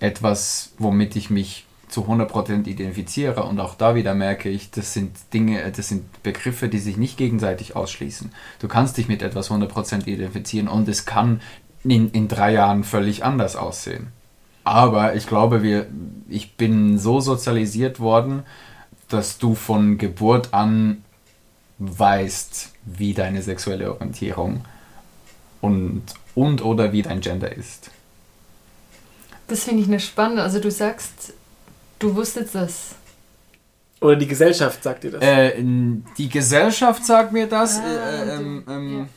etwas, 0.00 0.72
womit 0.78 1.14
ich 1.14 1.30
mich 1.30 1.63
zu 1.88 2.03
100% 2.03 2.66
identifiziere 2.66 3.44
und 3.44 3.61
auch 3.61 3.75
da 3.75 3.94
wieder 3.94 4.14
merke 4.14 4.49
ich, 4.49 4.70
das 4.70 4.92
sind 4.92 5.16
Dinge, 5.33 5.70
das 5.70 5.88
sind 5.88 6.23
Begriffe, 6.23 6.68
die 6.68 6.79
sich 6.79 6.97
nicht 6.97 7.16
gegenseitig 7.16 7.77
ausschließen. 7.77 8.33
Du 8.59 8.68
kannst 8.68 8.97
dich 8.97 9.09
mit 9.09 9.23
etwas 9.23 9.51
100% 9.51 10.07
identifizieren 10.07 10.68
und 10.68 10.88
es 10.88 11.07
kann 11.07 11.40
in, 11.85 12.11
in 12.11 12.29
drei 12.29 12.53
Jahren 12.53 12.85
völlig 12.85 13.25
anders 13.25 13.57
aussehen. 13.57 14.09
Aber 14.64 15.14
ich 15.14 15.27
glaube, 15.27 15.62
wir, 15.62 15.87
ich 16.29 16.57
bin 16.57 16.99
so 16.99 17.20
sozialisiert 17.20 18.01
worden, 18.01 18.44
dass 19.09 19.38
du 19.38 19.55
von 19.55 19.99
Geburt 19.99 20.55
an 20.55 21.05
weißt, 21.79 22.73
wie 22.87 23.12
deine 23.12 23.42
sexuelle 23.42 23.92
Orientierung 23.92 24.64
und, 25.61 26.03
und 26.35 26.64
oder 26.64 26.92
wie 26.92 27.03
dein 27.03 27.20
Gender 27.20 27.55
ist. 27.55 27.90
Das 29.49 29.64
finde 29.64 29.83
ich 29.83 29.88
eine 29.88 30.01
spannende. 30.01 30.42
Also 30.42 30.61
du 30.61 30.70
sagst, 30.70 31.35
Du 32.05 32.14
wusstest 32.14 32.55
das. 32.55 32.97
Oder 34.03 34.17
die 34.17 34.27
Gesellschaft 34.27 34.83
sagt 34.83 35.05
dir 35.05 35.12
das? 35.12 35.23
Äh, 35.23 35.55
die 36.19 36.29
Gesellschaft 36.29 37.07
sagt 37.07 37.33
mir 37.33 37.47
das. 37.47 37.79
Ah, 37.79 37.83
äh, 37.83 38.37
ähm, 38.37 38.64
ähm, 38.69 39.09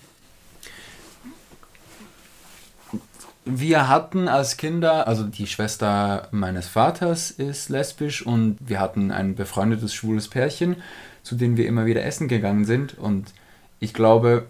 ja. 2.93 2.99
Wir 3.43 3.89
hatten 3.89 4.29
als 4.29 4.55
Kinder, 4.55 5.05
also 5.05 5.25
die 5.25 5.47
Schwester 5.47 6.29
meines 6.31 6.69
Vaters 6.69 7.29
ist 7.29 7.67
lesbisch 7.67 8.25
und 8.25 8.57
wir 8.61 8.79
hatten 8.79 9.11
ein 9.11 9.35
befreundetes 9.35 9.93
schwules 9.93 10.29
Pärchen, 10.29 10.77
zu 11.23 11.35
dem 11.35 11.57
wir 11.57 11.67
immer 11.67 11.87
wieder 11.87 12.05
essen 12.05 12.29
gegangen 12.29 12.63
sind. 12.63 12.97
Und 12.97 13.33
ich 13.81 13.93
glaube, 13.93 14.45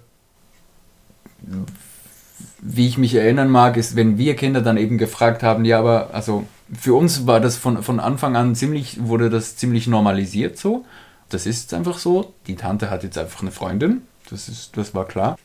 wie 2.59 2.87
ich 2.87 2.99
mich 2.99 3.15
erinnern 3.15 3.49
mag, 3.49 3.77
ist, 3.77 3.95
wenn 3.95 4.19
wir 4.19 4.35
Kinder 4.35 4.61
dann 4.61 4.77
eben 4.77 4.99
gefragt 4.99 5.41
haben, 5.41 5.65
ja, 5.65 5.79
aber 5.79 6.11
also 6.13 6.45
für 6.73 6.95
uns 6.95 7.25
war 7.25 7.39
das 7.39 7.55
von, 7.55 7.83
von 7.83 7.99
Anfang 7.99 8.35
an 8.35 8.55
ziemlich, 8.55 8.97
wurde 9.01 9.29
das 9.29 9.55
ziemlich 9.55 9.87
normalisiert 9.87 10.57
so. 10.57 10.85
Das 11.29 11.45
ist 11.45 11.73
einfach 11.73 11.97
so. 11.97 12.33
Die 12.47 12.55
Tante 12.55 12.89
hat 12.89 13.03
jetzt 13.03 13.17
einfach 13.17 13.41
eine 13.41 13.51
Freundin. 13.51 14.01
Das, 14.29 14.49
ist, 14.49 14.75
das 14.77 14.93
war 14.93 15.05
klar. 15.05 15.37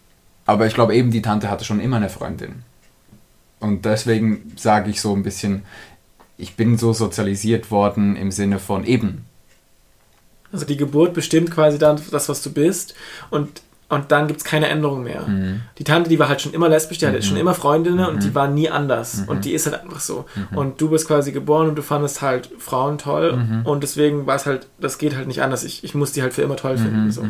Aber 0.46 0.66
ich 0.66 0.74
glaube 0.74 0.94
eben, 0.94 1.10
die 1.10 1.22
Tante 1.22 1.50
hatte 1.50 1.64
schon 1.64 1.80
immer 1.80 1.96
eine 1.96 2.08
Freundin. 2.08 2.62
Und 3.60 3.84
deswegen 3.84 4.52
sage 4.56 4.90
ich 4.90 5.00
so 5.00 5.14
ein 5.14 5.22
bisschen, 5.22 5.64
ich 6.36 6.56
bin 6.56 6.78
so 6.78 6.92
sozialisiert 6.92 7.70
worden 7.70 8.16
im 8.16 8.32
Sinne 8.32 8.58
von 8.58 8.84
eben. 8.84 9.24
Also 10.50 10.66
die 10.66 10.76
Geburt 10.76 11.14
bestimmt 11.14 11.50
quasi 11.50 11.78
dann 11.78 12.00
das, 12.10 12.28
was 12.28 12.42
du 12.42 12.52
bist. 12.52 12.94
Und 13.30 13.62
und 13.92 14.10
dann 14.10 14.26
gibt 14.26 14.40
es 14.40 14.44
keine 14.44 14.68
Änderung 14.68 15.02
mehr. 15.02 15.20
Mhm. 15.28 15.60
Die 15.76 15.84
Tante, 15.84 16.08
die 16.08 16.18
war 16.18 16.30
halt 16.30 16.40
schon 16.40 16.54
immer 16.54 16.70
lesbisch, 16.70 16.96
die 16.96 17.04
mhm. 17.04 17.10
hatte 17.10 17.22
schon 17.22 17.36
immer 17.36 17.52
Freundinnen 17.52 17.98
mhm. 17.98 18.06
und 18.06 18.22
die 18.22 18.28
mhm. 18.28 18.34
war 18.34 18.48
nie 18.48 18.70
anders. 18.70 19.18
Mhm. 19.18 19.28
Und 19.28 19.44
die 19.44 19.52
ist 19.52 19.66
halt 19.66 19.82
einfach 19.82 20.00
so. 20.00 20.24
Mhm. 20.34 20.56
Und 20.56 20.80
du 20.80 20.88
bist 20.88 21.06
quasi 21.06 21.30
geboren 21.30 21.68
und 21.68 21.76
du 21.76 21.82
fandest 21.82 22.22
halt 22.22 22.48
Frauen 22.58 22.96
toll 22.96 23.62
und 23.64 23.82
deswegen 23.82 24.26
war 24.26 24.36
es 24.36 24.46
halt, 24.46 24.66
das 24.80 24.96
geht 24.96 25.14
halt 25.14 25.28
nicht 25.28 25.42
anders. 25.42 25.62
Ich, 25.62 25.84
ich 25.84 25.94
muss 25.94 26.12
die 26.12 26.22
halt 26.22 26.32
für 26.32 26.40
immer 26.40 26.56
toll 26.56 26.78
finden. 26.78 27.12
So. 27.12 27.26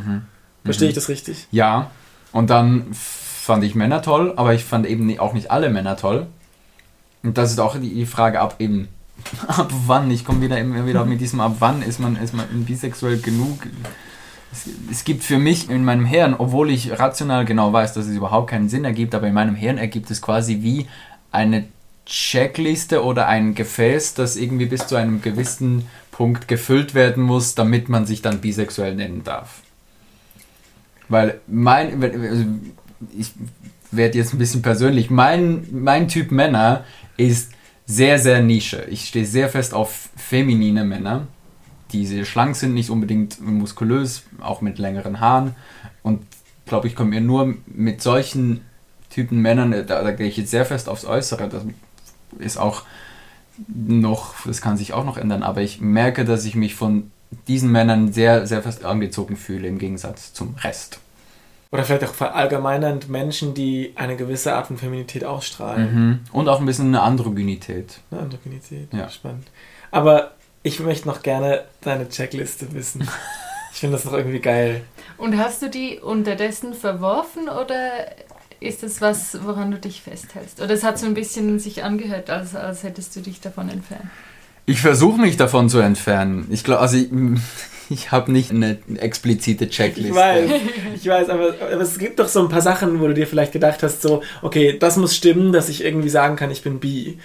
Verstehe 0.64 0.88
ich 0.88 0.94
das 0.94 1.08
richtig? 1.08 1.48
Ja. 1.50 1.90
Und 2.30 2.48
dann 2.48 2.86
fand 2.92 3.64
ich 3.64 3.74
Männer 3.74 4.00
toll, 4.00 4.32
aber 4.36 4.54
ich 4.54 4.64
fand 4.64 4.86
eben 4.86 5.18
auch 5.18 5.32
nicht 5.32 5.50
alle 5.50 5.68
Männer 5.68 5.96
toll. 5.96 6.28
Und 7.24 7.38
das 7.38 7.50
ist 7.50 7.58
auch 7.58 7.76
die 7.76 8.06
Frage 8.06 8.38
ab 8.38 8.54
eben, 8.60 8.86
ab 9.48 9.72
wann, 9.86 10.12
ich 10.12 10.24
komme 10.24 10.42
wieder 10.42 10.58
immer 10.58 10.86
wieder 10.86 11.04
mit 11.04 11.20
diesem 11.20 11.40
ab 11.40 11.56
wann 11.58 11.82
ist 11.82 11.98
man, 11.98 12.14
ist 12.14 12.34
man 12.34 12.46
bisexuell 12.64 13.18
genug 13.18 13.66
es, 14.52 14.68
es, 14.90 15.04
gibt 15.04 15.24
für 15.24 15.38
mich 15.38 15.70
in 15.70 15.84
meinem 15.84 16.04
Hirn, 16.04 16.34
obwohl 16.36 16.70
ich 16.70 16.98
rational 16.98 17.44
genau 17.44 17.72
weiß, 17.72 17.94
dass 17.94 18.06
es 18.06 18.16
überhaupt 18.16 18.50
keinen 18.50 18.68
Sinn 18.68 18.84
ergibt, 18.84 19.14
aber 19.14 19.26
in 19.26 19.34
meinem 19.34 19.54
Hirn 19.54 19.78
ergibt 19.78 20.10
es 20.10 20.20
quasi 20.20 20.62
wie 20.62 20.86
eine 21.30 21.64
Checkliste 22.04 23.04
oder 23.04 23.28
ein 23.28 23.54
Gefäß, 23.54 24.14
das 24.14 24.36
irgendwie 24.36 24.66
bis 24.66 24.86
zu 24.86 24.96
einem 24.96 25.22
gewissen 25.22 25.86
Punkt 26.10 26.48
gefüllt 26.48 26.94
werden 26.94 27.22
muss, 27.22 27.54
damit 27.54 27.88
man 27.88 28.06
sich 28.06 28.22
dann 28.22 28.40
bisexuell 28.40 28.94
nennen 28.94 29.24
darf. 29.24 29.62
Weil 31.08 31.40
mein, 31.46 32.02
also 32.02 32.44
ich 33.16 33.32
werde 33.90 34.18
jetzt 34.18 34.34
ein 34.34 34.38
bisschen 34.38 34.62
persönlich, 34.62 35.10
mein, 35.10 35.66
mein 35.70 36.08
Typ 36.08 36.30
Männer 36.30 36.84
ist 37.16 37.52
sehr, 37.86 38.18
sehr 38.18 38.42
Nische. 38.42 38.86
Ich 38.90 39.08
stehe 39.08 39.26
sehr 39.26 39.48
fest 39.48 39.74
auf 39.74 40.10
feminine 40.16 40.84
Männer 40.84 41.26
die 41.92 42.06
sehr 42.06 42.24
schlank 42.24 42.56
sind, 42.56 42.74
nicht 42.74 42.90
unbedingt 42.90 43.40
muskulös, 43.40 44.24
auch 44.40 44.60
mit 44.60 44.78
längeren 44.78 45.20
Haaren. 45.20 45.54
Und 46.02 46.22
glaube 46.66 46.88
ich, 46.88 46.96
komme 46.96 47.10
mir 47.10 47.20
nur 47.20 47.54
mit 47.66 48.02
solchen 48.02 48.62
Typen 49.10 49.40
Männern, 49.40 49.72
äh, 49.72 49.84
da, 49.84 50.02
da 50.02 50.12
gehe 50.12 50.26
ich 50.26 50.36
jetzt 50.36 50.50
sehr 50.50 50.64
fest 50.64 50.88
aufs 50.88 51.04
Äußere. 51.04 51.48
Das 51.48 51.64
ist 52.38 52.56
auch 52.56 52.82
noch, 53.68 54.34
das 54.46 54.60
kann 54.60 54.76
sich 54.76 54.92
auch 54.92 55.04
noch 55.04 55.18
ändern, 55.18 55.42
aber 55.42 55.60
ich 55.60 55.80
merke, 55.80 56.24
dass 56.24 56.44
ich 56.44 56.54
mich 56.54 56.74
von 56.74 57.10
diesen 57.48 57.70
Männern 57.70 58.12
sehr, 58.12 58.46
sehr 58.46 58.62
fest 58.62 58.84
angezogen 58.84 59.36
fühle 59.36 59.68
im 59.68 59.78
Gegensatz 59.78 60.32
zum 60.32 60.54
Rest. 60.62 61.00
Oder 61.70 61.84
vielleicht 61.84 62.04
auch 62.04 62.14
verallgemeinernd 62.14 63.08
Menschen, 63.08 63.54
die 63.54 63.92
eine 63.96 64.16
gewisse 64.16 64.54
Art 64.54 64.66
von 64.66 64.76
Feminität 64.76 65.24
ausstrahlen. 65.24 65.94
Mhm. 65.94 66.20
Und 66.30 66.48
auch 66.48 66.60
ein 66.60 66.66
bisschen 66.66 66.88
eine 66.88 67.00
Androgynität. 67.00 68.00
Eine 68.10 68.22
Androgynität, 68.22 68.92
ja. 68.92 69.08
spannend. 69.08 69.46
Aber 69.90 70.32
ich 70.62 70.80
möchte 70.80 71.08
noch 71.08 71.22
gerne 71.22 71.64
deine 71.80 72.08
Checkliste 72.08 72.72
wissen. 72.72 73.08
Ich 73.72 73.80
finde 73.80 73.96
das 73.96 74.04
noch 74.04 74.12
irgendwie 74.12 74.40
geil. 74.40 74.82
Und 75.16 75.38
hast 75.38 75.62
du 75.62 75.70
die 75.70 75.98
unterdessen 75.98 76.74
verworfen 76.74 77.48
oder 77.48 77.90
ist 78.60 78.82
das 78.82 79.00
was, 79.00 79.38
woran 79.44 79.70
du 79.70 79.78
dich 79.78 80.02
festhältst? 80.02 80.60
Oder 80.60 80.74
es 80.74 80.84
hat 80.84 80.98
so 80.98 81.06
ein 81.06 81.14
bisschen 81.14 81.58
sich 81.58 81.82
angehört, 81.82 82.30
als, 82.30 82.54
als 82.54 82.82
hättest 82.82 83.16
du 83.16 83.20
dich 83.20 83.40
davon 83.40 83.68
entfernt. 83.68 84.04
Ich 84.66 84.80
versuche 84.80 85.20
mich 85.20 85.36
davon 85.36 85.68
zu 85.68 85.80
entfernen. 85.80 86.46
Ich 86.50 86.62
glaube, 86.62 86.80
also 86.80 86.96
ich, 86.96 87.08
ich 87.90 88.12
habe 88.12 88.30
nicht 88.30 88.50
eine 88.50 88.78
explizite 88.96 89.68
Checkliste. 89.68 90.10
Ich 90.10 90.14
weiß, 90.14 90.50
ich 90.94 91.06
weiß, 91.06 91.28
aber, 91.28 91.54
aber, 91.60 91.80
es 91.80 91.98
gibt 91.98 92.20
doch 92.20 92.28
so 92.28 92.40
ein 92.40 92.48
paar 92.48 92.62
Sachen, 92.62 93.00
wo 93.00 93.08
du 93.08 93.14
dir 93.14 93.26
vielleicht 93.26 93.52
gedacht 93.52 93.82
hast, 93.82 94.02
so, 94.02 94.22
okay, 94.42 94.78
das 94.78 94.96
muss 94.96 95.16
stimmen, 95.16 95.52
dass 95.52 95.68
ich 95.68 95.82
irgendwie 95.84 96.10
sagen 96.10 96.36
kann, 96.36 96.50
ich 96.50 96.62
bin 96.62 96.78
bi. 96.78 97.18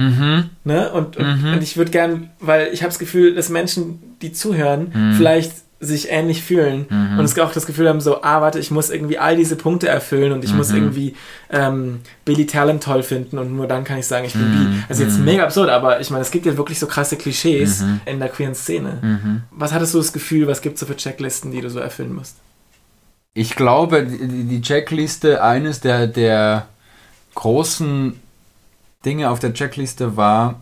Mhm. 0.00 0.50
Ne? 0.64 0.90
Und, 0.92 1.16
und, 1.16 1.42
mhm. 1.42 1.52
und 1.54 1.62
ich 1.62 1.76
würde 1.76 1.90
gern, 1.90 2.30
weil 2.40 2.68
ich 2.72 2.82
habe 2.82 2.90
das 2.90 2.98
Gefühl, 2.98 3.34
dass 3.34 3.48
Menschen, 3.48 4.16
die 4.22 4.32
zuhören, 4.32 4.90
mhm. 4.92 5.14
vielleicht 5.14 5.52
sich 5.82 6.10
ähnlich 6.10 6.42
fühlen 6.42 6.84
mhm. 6.90 7.18
und 7.18 7.24
es 7.24 7.38
auch 7.38 7.52
das 7.52 7.64
Gefühl 7.64 7.88
haben, 7.88 8.02
so, 8.02 8.22
ah, 8.22 8.42
warte, 8.42 8.58
ich 8.58 8.70
muss 8.70 8.90
irgendwie 8.90 9.16
all 9.16 9.34
diese 9.34 9.56
Punkte 9.56 9.88
erfüllen 9.88 10.32
und 10.32 10.44
ich 10.44 10.52
muss 10.52 10.68
mhm. 10.68 10.76
irgendwie 10.76 11.14
ähm, 11.50 12.00
Billy 12.26 12.46
Talent 12.46 12.82
toll 12.82 13.02
finden 13.02 13.38
und 13.38 13.56
nur 13.56 13.66
dann 13.66 13.84
kann 13.84 13.98
ich 13.98 14.06
sagen, 14.06 14.26
ich 14.26 14.34
bin 14.34 14.42
bi. 14.42 14.58
Mhm. 14.58 14.84
Also 14.90 15.04
jetzt 15.04 15.18
mega 15.18 15.42
absurd, 15.42 15.70
aber 15.70 16.00
ich 16.00 16.10
meine, 16.10 16.20
es 16.20 16.30
gibt 16.30 16.44
ja 16.44 16.58
wirklich 16.58 16.78
so 16.78 16.86
krasse 16.86 17.16
Klischees 17.16 17.82
in 18.04 18.18
der 18.18 18.28
queeren 18.28 18.54
Szene. 18.54 19.42
Was 19.50 19.72
hattest 19.72 19.94
du 19.94 19.98
das 19.98 20.12
Gefühl, 20.12 20.46
was 20.46 20.60
gibt 20.60 20.74
es 20.74 20.80
so 20.80 20.86
für 20.86 20.96
Checklisten, 20.96 21.50
die 21.50 21.62
du 21.62 21.70
so 21.70 21.78
erfüllen 21.78 22.14
musst? 22.14 22.36
Ich 23.32 23.54
glaube, 23.54 24.04
die, 24.04 24.44
die 24.44 24.60
Checkliste 24.60 25.42
eines 25.42 25.80
der, 25.80 26.08
der 26.08 26.66
großen 27.34 28.20
Dinge 29.04 29.30
auf 29.30 29.38
der 29.38 29.54
Checkliste 29.54 30.16
war, 30.16 30.60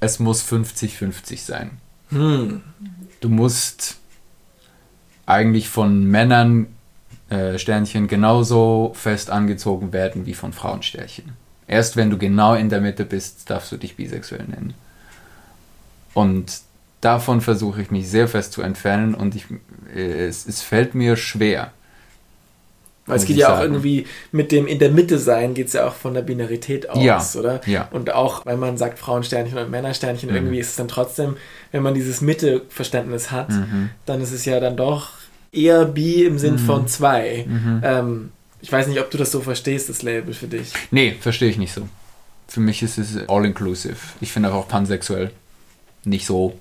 es 0.00 0.18
muss 0.18 0.42
50-50 0.42 1.38
sein. 1.38 1.72
Hm. 2.08 2.62
Du 3.20 3.28
musst 3.28 3.98
eigentlich 5.26 5.68
von 5.68 6.04
Männern 6.04 6.68
äh, 7.28 7.58
Sternchen 7.58 8.06
genauso 8.08 8.92
fest 8.94 9.30
angezogen 9.30 9.92
werden 9.92 10.26
wie 10.26 10.34
von 10.34 10.52
Frauensternchen. 10.52 11.32
Erst 11.66 11.96
wenn 11.96 12.10
du 12.10 12.16
genau 12.16 12.54
in 12.54 12.68
der 12.68 12.80
Mitte 12.80 13.04
bist, 13.04 13.50
darfst 13.50 13.72
du 13.72 13.76
dich 13.76 13.96
bisexuell 13.96 14.44
nennen. 14.44 14.74
Und 16.14 16.60
davon 17.00 17.40
versuche 17.40 17.82
ich 17.82 17.90
mich 17.90 18.08
sehr 18.08 18.28
fest 18.28 18.52
zu 18.52 18.62
entfernen 18.62 19.14
und 19.14 19.34
ich, 19.34 19.46
äh, 19.94 20.26
es, 20.26 20.46
es 20.46 20.62
fällt 20.62 20.94
mir 20.94 21.16
schwer. 21.16 21.72
Weil 23.06 23.18
es 23.18 23.24
geht 23.24 23.36
ja 23.36 23.46
sagen. 23.46 23.58
auch 23.58 23.62
irgendwie 23.62 24.06
mit 24.32 24.50
dem 24.50 24.66
in 24.66 24.78
der 24.80 24.90
Mitte 24.90 25.18
sein, 25.18 25.54
geht 25.54 25.68
es 25.68 25.74
ja 25.74 25.86
auch 25.86 25.94
von 25.94 26.12
der 26.14 26.22
Binarität 26.22 26.90
aus, 26.90 27.02
ja. 27.02 27.22
oder? 27.38 27.60
Ja. 27.66 27.88
Und 27.92 28.12
auch, 28.12 28.44
wenn 28.44 28.58
man 28.58 28.76
sagt 28.76 28.98
Frauensternchen 28.98 29.56
und 29.58 29.70
Männersternchen, 29.70 30.30
mhm. 30.30 30.36
irgendwie 30.36 30.58
ist 30.58 30.70
es 30.70 30.76
dann 30.76 30.88
trotzdem, 30.88 31.36
wenn 31.70 31.82
man 31.82 31.94
dieses 31.94 32.20
Mitte-Verständnis 32.20 33.30
hat, 33.30 33.50
mhm. 33.50 33.90
dann 34.06 34.20
ist 34.20 34.32
es 34.32 34.44
ja 34.44 34.58
dann 34.58 34.76
doch 34.76 35.10
eher 35.52 35.84
bi 35.84 36.24
im 36.24 36.38
Sinn 36.38 36.54
mhm. 36.54 36.58
von 36.58 36.88
zwei. 36.88 37.46
Mhm. 37.46 37.80
Ähm, 37.84 38.32
ich 38.60 38.72
weiß 38.72 38.88
nicht, 38.88 39.00
ob 39.00 39.10
du 39.10 39.18
das 39.18 39.30
so 39.30 39.40
verstehst, 39.40 39.88
das 39.88 40.02
Label 40.02 40.34
für 40.34 40.48
dich. 40.48 40.72
Nee, 40.90 41.14
verstehe 41.20 41.48
ich 41.48 41.58
nicht 41.58 41.72
so. 41.72 41.88
Für 42.48 42.60
mich 42.60 42.82
ist 42.82 42.98
es 42.98 43.28
all-inclusive. 43.28 43.96
Ich 44.20 44.32
finde 44.32 44.52
auch 44.52 44.66
pansexuell 44.66 45.30
nicht 46.04 46.26
so 46.26 46.58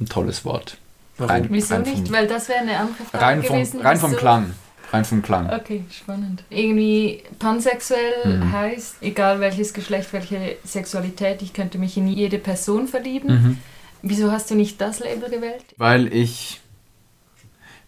ein 0.00 0.08
tolles 0.08 0.44
Wort. 0.46 0.78
Warum? 1.18 1.30
Rein, 1.30 1.46
Wieso 1.50 1.74
rein 1.74 1.82
nicht? 1.82 2.06
Vom, 2.06 2.12
Weil 2.12 2.26
das 2.26 2.48
wäre 2.48 2.60
eine 2.60 2.78
andere 2.78 3.04
Frage 3.04 3.24
rein 3.24 3.42
vom, 3.42 3.56
gewesen. 3.56 3.80
Rein 3.80 3.98
vom 3.98 4.16
Klang 4.16 4.54
rein 4.92 5.04
vom 5.04 5.22
Klang. 5.22 5.50
Okay, 5.50 5.84
spannend. 5.90 6.44
Irgendwie 6.50 7.22
pansexuell 7.38 8.38
Mhm. 8.38 8.52
heißt, 8.52 8.96
egal 9.00 9.40
welches 9.40 9.72
Geschlecht, 9.74 10.12
welche 10.12 10.56
Sexualität, 10.64 11.42
ich 11.42 11.52
könnte 11.52 11.78
mich 11.78 11.96
in 11.96 12.06
jede 12.08 12.38
Person 12.38 12.88
verlieben. 12.88 13.28
Mhm. 13.28 13.58
Wieso 14.02 14.30
hast 14.32 14.50
du 14.50 14.54
nicht 14.54 14.80
das 14.80 14.98
Label 15.00 15.30
gewählt? 15.30 15.64
Weil 15.76 16.12
ich, 16.12 16.60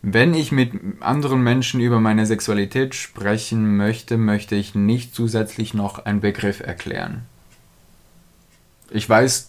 wenn 0.03 0.33
ich 0.35 0.53
mit 0.53 0.73
anderen 1.01 1.43
Menschen 1.43 1.81
über 1.81 2.01
meine 2.01 2.25
Sexualität 2.27 2.95
sprechen 2.95 3.77
möchte, 3.77 4.17
möchte 4.17 4.55
ich 4.55 4.75
nicht 4.75 5.15
zusätzlich 5.15 5.75
noch 5.75 6.05
einen 6.05 6.21
Begriff 6.21 6.61
erklären. 6.61 7.23
Ich 8.91 9.09
weiß, 9.09 9.47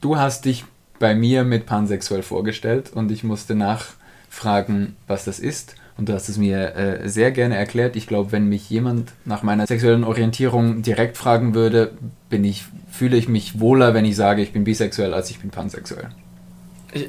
du 0.00 0.16
hast 0.16 0.46
dich 0.46 0.64
bei 0.98 1.14
mir 1.14 1.44
mit 1.44 1.66
pansexuell 1.66 2.22
vorgestellt 2.22 2.92
und 2.94 3.10
ich 3.10 3.24
musste 3.24 3.54
nachfragen, 3.54 4.96
was 5.06 5.24
das 5.24 5.38
ist. 5.38 5.74
Und 5.96 6.08
du 6.08 6.12
hast 6.12 6.28
es 6.28 6.38
mir 6.38 6.74
äh, 6.74 7.08
sehr 7.08 7.30
gerne 7.30 7.56
erklärt. 7.56 7.94
Ich 7.94 8.06
glaube, 8.06 8.32
wenn 8.32 8.48
mich 8.48 8.68
jemand 8.68 9.12
nach 9.24 9.42
meiner 9.42 9.66
sexuellen 9.66 10.02
Orientierung 10.02 10.82
direkt 10.82 11.16
fragen 11.16 11.54
würde, 11.54 11.92
bin 12.28 12.44
ich, 12.44 12.64
fühle 12.90 13.16
ich 13.16 13.28
mich 13.28 13.60
wohler, 13.60 13.94
wenn 13.94 14.04
ich 14.04 14.16
sage, 14.16 14.42
ich 14.42 14.52
bin 14.52 14.64
bisexuell, 14.64 15.14
als 15.14 15.30
ich 15.30 15.40
bin 15.40 15.50
pansexuell. 15.50 16.08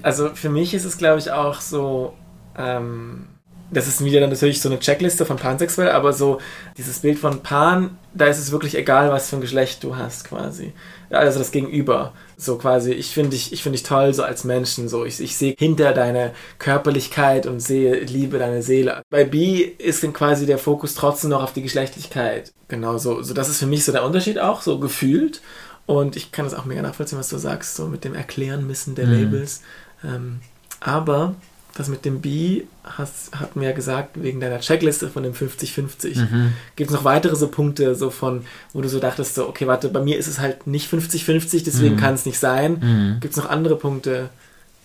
Also 0.04 0.30
für 0.30 0.50
mich 0.50 0.74
ist 0.74 0.86
es, 0.86 0.98
glaube 0.98 1.20
ich, 1.20 1.32
auch 1.32 1.62
so, 1.62 2.14
ähm, 2.58 3.28
das 3.72 3.88
ist 3.88 4.04
wieder 4.04 4.20
dann 4.20 4.30
natürlich 4.30 4.62
so 4.62 4.70
eine 4.70 4.80
Checkliste 4.80 5.26
von 5.26 5.38
pansexuell, 5.38 5.90
aber 5.90 6.14
so 6.14 6.40
dieses 6.78 7.00
Bild 7.00 7.20
von 7.20 7.42
Pan, 7.42 7.98
da 8.14 8.28
ist 8.28 8.38
es 8.40 8.52
wirklich 8.52 8.76
egal, 8.76 9.10
was 9.12 9.30
für 9.30 9.38
ein 9.38 9.42
Geschlecht 9.42 9.84
du 9.84 9.96
hast, 9.96 10.26
quasi. 10.26 10.74
Also 11.10 11.40
das 11.40 11.52
Gegenüber. 11.52 12.14
So 12.38 12.58
quasi, 12.58 12.92
ich 12.92 13.08
finde 13.14 13.32
dich, 13.32 13.54
ich 13.54 13.64
finde 13.64 13.78
dich 13.78 13.88
toll, 13.88 14.14
so 14.14 14.24
als 14.24 14.44
Menschen, 14.44 14.88
so. 14.90 15.06
Ich, 15.06 15.20
ich 15.20 15.38
sehe 15.38 15.56
hinter 15.58 15.94
deine 15.94 16.34
Körperlichkeit 16.60 17.46
und 17.46 17.60
sehe, 17.60 18.00
liebe 18.02 18.40
deine 18.40 18.62
Seele. 18.62 19.02
Bei 19.10 19.24
B 19.24 19.62
ist 19.62 20.04
dann 20.04 20.14
quasi 20.14 20.46
der 20.46 20.58
Fokus 20.58 20.96
trotzdem 20.96 21.30
noch 21.32 21.44
auf 21.44 21.54
die 21.54 21.62
Geschlechtlichkeit. 21.64 22.54
Genau, 22.68 22.98
so, 22.98 23.22
so 23.22 23.34
das 23.34 23.50
ist 23.50 23.60
für 23.60 23.68
mich 23.68 23.86
so 23.86 23.92
der 23.92 24.04
Unterschied 24.06 24.40
auch, 24.40 24.62
so 24.62 24.80
gefühlt. 24.80 25.42
Und 25.86 26.16
ich 26.16 26.32
kann 26.32 26.46
das 26.46 26.56
auch 26.56 26.66
mega 26.66 26.82
nachvollziehen, 26.82 27.20
was 27.20 27.30
du 27.30 27.38
sagst, 27.38 27.76
so 27.76 27.88
mit 27.88 28.04
dem 28.04 28.16
Erklären 28.16 28.66
müssen 28.66 28.96
der 28.96 29.08
Mhm. 29.08 29.14
Labels. 29.14 29.62
Ähm, 30.04 30.40
aber 30.80 31.36
das 31.76 31.90
mit 31.90 32.06
dem 32.06 32.22
B 32.22 32.64
hast, 32.86 33.36
hat 33.38 33.58
mir 33.58 33.66
ja 33.66 33.72
gesagt, 33.74 34.12
wegen 34.16 34.40
deiner 34.40 34.60
Checkliste 34.62 35.10
von 35.10 35.24
dem 35.24 35.34
50-50. 35.34 36.18
Mhm. 36.18 36.54
Gibt 36.78 36.90
es 36.90 36.96
noch 36.96 37.04
weitere 37.04 37.36
so 37.36 37.50
Punkte, 37.50 37.96
so 37.96 38.10
von, 38.10 38.46
wo 38.72 38.82
du 38.82 38.88
so 38.88 39.00
dachtest, 39.00 39.36
so, 39.36 39.48
okay, 39.50 39.68
warte, 39.68 39.90
bei 39.90 40.00
mir 40.00 40.18
ist 40.18 40.28
es 40.28 40.40
halt 40.40 40.68
nicht 40.68 40.92
50-50, 40.92 41.66
deswegen 41.66 41.96
Mhm. 41.96 42.00
kann 42.00 42.14
es 42.14 42.26
nicht 42.26 42.40
sein. 42.40 42.80
Mhm. 42.82 43.20
Gibt 43.20 43.36
es 43.36 43.44
noch 43.44 43.50
andere 43.50 43.76
Punkte, 43.76 44.30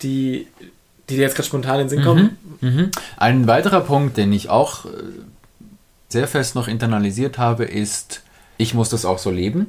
die, 0.03 0.47
die 1.09 1.15
dir 1.15 1.21
jetzt 1.21 1.35
gerade 1.35 1.47
spontan 1.47 1.75
in 1.79 1.87
den 1.87 1.89
Sinn 1.89 2.03
kommen? 2.03 2.37
Mhm. 2.59 2.91
Ein 3.15 3.47
weiterer 3.47 3.81
Punkt, 3.81 4.17
den 4.17 4.33
ich 4.33 4.49
auch 4.49 4.85
äh, 4.85 4.89
sehr 6.09 6.27
fest 6.27 6.55
noch 6.55 6.67
internalisiert 6.67 7.37
habe, 7.37 7.63
ist, 7.63 8.21
ich 8.57 8.73
muss 8.73 8.89
das 8.89 9.05
auch 9.05 9.17
so 9.17 9.31
leben. 9.31 9.67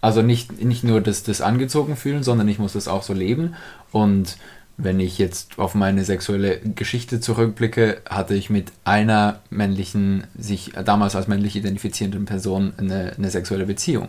Also 0.00 0.20
nicht, 0.20 0.60
nicht 0.64 0.82
nur 0.82 1.00
das, 1.00 1.22
das 1.22 1.42
angezogen 1.42 1.94
fühlen, 1.96 2.24
sondern 2.24 2.48
ich 2.48 2.58
muss 2.58 2.72
das 2.72 2.88
auch 2.88 3.04
so 3.04 3.12
leben. 3.12 3.54
Und 3.92 4.36
wenn 4.82 5.00
ich 5.00 5.18
jetzt 5.18 5.58
auf 5.58 5.74
meine 5.74 6.04
sexuelle 6.04 6.58
Geschichte 6.60 7.20
zurückblicke, 7.20 8.00
hatte 8.08 8.34
ich 8.34 8.50
mit 8.50 8.72
einer 8.84 9.40
männlichen, 9.50 10.24
sich 10.38 10.72
damals 10.84 11.14
als 11.16 11.28
männlich 11.28 11.56
identifizierenden 11.56 12.24
Person 12.24 12.72
eine, 12.78 13.12
eine 13.16 13.30
sexuelle 13.30 13.66
Beziehung. 13.66 14.08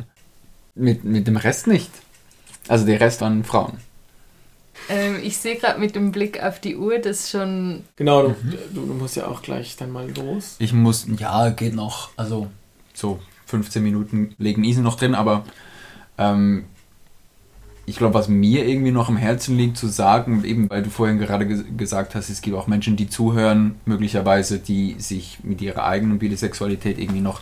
Mit, 0.76 1.04
mit 1.04 1.28
dem 1.28 1.36
Rest 1.38 1.68
nicht. 1.68 1.92
Also 2.68 2.86
der 2.86 3.00
Rest 3.02 3.22
waren 3.22 3.44
Frauen. 3.44 3.78
Ähm, 4.90 5.18
ich 5.22 5.38
sehe 5.38 5.58
gerade 5.58 5.80
mit 5.80 5.96
dem 5.96 6.12
Blick 6.12 6.42
auf 6.42 6.60
die 6.60 6.76
Uhr, 6.78 7.00
dass 7.00 7.30
schon 7.30 7.84
Genau, 7.98 8.24
du, 8.24 8.30
Mhm. 8.30 8.54
du, 8.74 8.86
du 8.86 8.94
musst 8.94 9.16
ja 9.16 9.28
auch 9.28 9.42
gleich 9.42 9.76
dann 9.76 9.92
mal 9.92 10.10
los. 10.12 10.56
Ich 10.60 10.74
muss, 10.74 11.06
ja, 11.20 11.50
geht 11.50 11.76
noch, 11.76 12.10
also 12.16 12.48
so 12.94 13.20
15 13.48 13.84
Minuten 13.84 14.34
legen 14.38 14.64
easy 14.64 14.82
noch 14.82 14.96
drin, 14.98 15.14
aber 15.16 15.46
ähm, 16.18 16.66
ich 17.92 17.98
glaube, 17.98 18.14
was 18.14 18.30
mir 18.30 18.66
irgendwie 18.66 18.92
noch 18.92 19.10
am 19.10 19.18
Herzen 19.18 19.58
liegt 19.58 19.76
zu 19.76 19.88
sagen, 19.88 20.46
eben 20.46 20.70
weil 20.70 20.82
du 20.82 20.90
vorhin 20.90 21.20
gerade 21.20 21.46
ges 21.46 21.66
gesagt 21.76 22.16
hast, 22.16 22.30
es 22.30 22.42
gibt 22.42 22.56
auch 22.56 22.66
Menschen, 22.66 22.96
die 22.96 23.10
zuhören, 23.10 23.76
möglicherweise, 23.86 24.60
die 24.60 24.96
sich 24.98 25.40
mit 25.44 25.62
ihrer 25.62 25.84
eigenen 25.84 26.18
Bisexualität 26.18 26.98
irgendwie 26.98 27.20
noch 27.20 27.42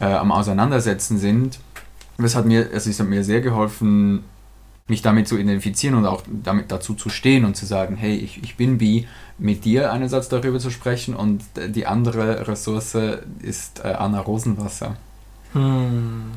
äh, 0.00 0.06
am 0.06 0.32
Auseinandersetzen 0.32 1.18
sind. 1.18 1.58
Das 2.16 2.34
hat 2.34 2.46
mir, 2.46 2.70
also 2.72 2.88
es 2.88 2.98
hat 2.98 3.08
mir 3.08 3.24
sehr 3.24 3.42
geholfen, 3.42 4.24
mich 4.88 5.02
damit 5.02 5.28
zu 5.28 5.36
identifizieren 5.36 5.96
und 5.96 6.06
auch 6.06 6.22
damit 6.26 6.72
dazu 6.72 6.94
zu 6.94 7.10
stehen 7.10 7.44
und 7.44 7.54
zu 7.54 7.66
sagen, 7.66 7.96
hey, 7.96 8.16
ich, 8.16 8.42
ich 8.42 8.56
bin 8.56 8.78
bi, 8.78 9.06
mit 9.36 9.66
dir 9.66 9.92
einen 9.92 10.08
Satz 10.08 10.30
darüber 10.30 10.60
zu 10.60 10.70
sprechen 10.70 11.14
und 11.14 11.42
die 11.58 11.86
andere 11.86 12.48
Ressource 12.48 12.96
ist 13.42 13.84
äh, 13.84 13.88
Anna 13.88 14.20
Rosenwasser. 14.20 14.96
Hm. 15.52 16.32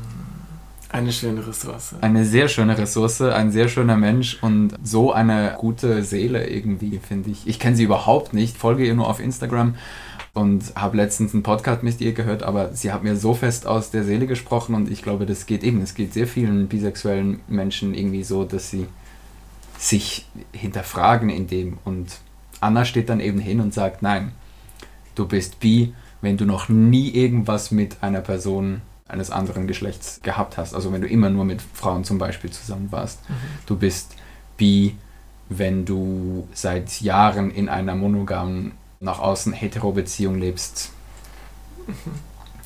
Eine 0.90 1.12
schöne 1.12 1.46
Ressource. 1.46 1.94
Eine 2.00 2.24
sehr 2.24 2.48
schöne 2.48 2.78
Ressource, 2.78 3.20
ein 3.20 3.50
sehr 3.52 3.68
schöner 3.68 3.96
Mensch 3.96 4.38
und 4.40 4.74
so 4.82 5.12
eine 5.12 5.54
gute 5.58 6.02
Seele 6.02 6.48
irgendwie, 6.48 6.98
finde 6.98 7.30
ich. 7.30 7.46
Ich 7.46 7.58
kenne 7.58 7.76
sie 7.76 7.84
überhaupt 7.84 8.32
nicht, 8.32 8.56
folge 8.56 8.86
ihr 8.86 8.94
nur 8.94 9.08
auf 9.08 9.20
Instagram 9.20 9.74
und 10.32 10.72
habe 10.76 10.96
letztens 10.96 11.34
einen 11.34 11.42
Podcast 11.42 11.82
mit 11.82 12.00
ihr 12.00 12.12
gehört, 12.12 12.42
aber 12.42 12.72
sie 12.72 12.90
hat 12.90 13.02
mir 13.02 13.16
so 13.16 13.34
fest 13.34 13.66
aus 13.66 13.90
der 13.90 14.04
Seele 14.04 14.26
gesprochen 14.26 14.74
und 14.74 14.90
ich 14.90 15.02
glaube, 15.02 15.26
das 15.26 15.44
geht 15.44 15.62
eben, 15.62 15.82
es 15.82 15.94
geht 15.94 16.14
sehr 16.14 16.26
vielen 16.26 16.68
bisexuellen 16.68 17.40
Menschen 17.48 17.94
irgendwie 17.94 18.24
so, 18.24 18.44
dass 18.44 18.70
sie 18.70 18.86
sich 19.76 20.26
hinterfragen 20.52 21.28
in 21.28 21.48
dem 21.48 21.78
und 21.84 22.18
Anna 22.60 22.84
steht 22.84 23.08
dann 23.08 23.20
eben 23.20 23.38
hin 23.38 23.60
und 23.60 23.74
sagt, 23.74 24.02
nein, 24.02 24.32
du 25.14 25.26
bist 25.26 25.60
bi, 25.60 25.92
wenn 26.20 26.36
du 26.36 26.46
noch 26.46 26.68
nie 26.68 27.10
irgendwas 27.10 27.70
mit 27.70 28.02
einer 28.02 28.20
Person 28.20 28.80
eines 29.08 29.30
anderen 29.30 29.66
Geschlechts 29.66 30.20
gehabt 30.22 30.56
hast. 30.58 30.74
Also 30.74 30.92
wenn 30.92 31.00
du 31.00 31.08
immer 31.08 31.30
nur 31.30 31.44
mit 31.44 31.62
Frauen 31.62 32.04
zum 32.04 32.18
Beispiel 32.18 32.50
zusammen 32.50 32.88
warst. 32.92 33.20
Du 33.66 33.76
bist 33.76 34.14
bi, 34.56 34.96
wenn 35.48 35.84
du 35.84 36.46
seit 36.52 37.00
Jahren 37.00 37.50
in 37.50 37.68
einer 37.68 37.94
monogamen, 37.94 38.72
nach 39.00 39.18
außen 39.20 39.52
hetero 39.52 39.92
Beziehung 39.92 40.38
lebst. 40.38 40.90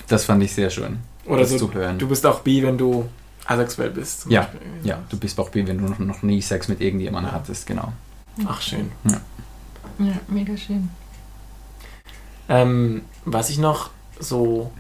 Das 0.09 0.25
fand 0.25 0.43
ich 0.43 0.53
sehr 0.53 0.71
schön, 0.71 0.99
Oder 1.27 1.43
das 1.43 1.51
so, 1.51 1.59
zu 1.69 1.73
hören. 1.75 1.99
du 1.99 2.09
bist 2.09 2.27
auch 2.27 2.41
bi, 2.41 2.63
wenn 2.63 2.77
du 2.77 3.09
asexuell 3.47 3.91
bist. 3.91 4.27
Ja, 4.29 4.43
Beispiel. 4.43 4.61
ja, 4.83 4.99
du 5.09 5.19
bist 5.19 5.39
auch 5.39 5.51
bi, 5.51 5.67
wenn 5.67 5.79
du 5.79 5.85
noch, 5.85 5.99
noch 5.99 6.23
nie 6.23 6.41
Sex 6.43 6.69
mit 6.69 6.81
irgendjemandem 6.81 7.33
hattest, 7.33 7.67
genau. 7.67 7.93
Ach, 8.47 8.61
schön. 8.61 8.91
ja, 9.99 10.15
mega 10.29 10.57
schön. 10.57 10.89
Ähm, 12.49 13.03
was 13.25 13.51
ich 13.51 13.59
noch 13.59 13.91
so 14.19 14.73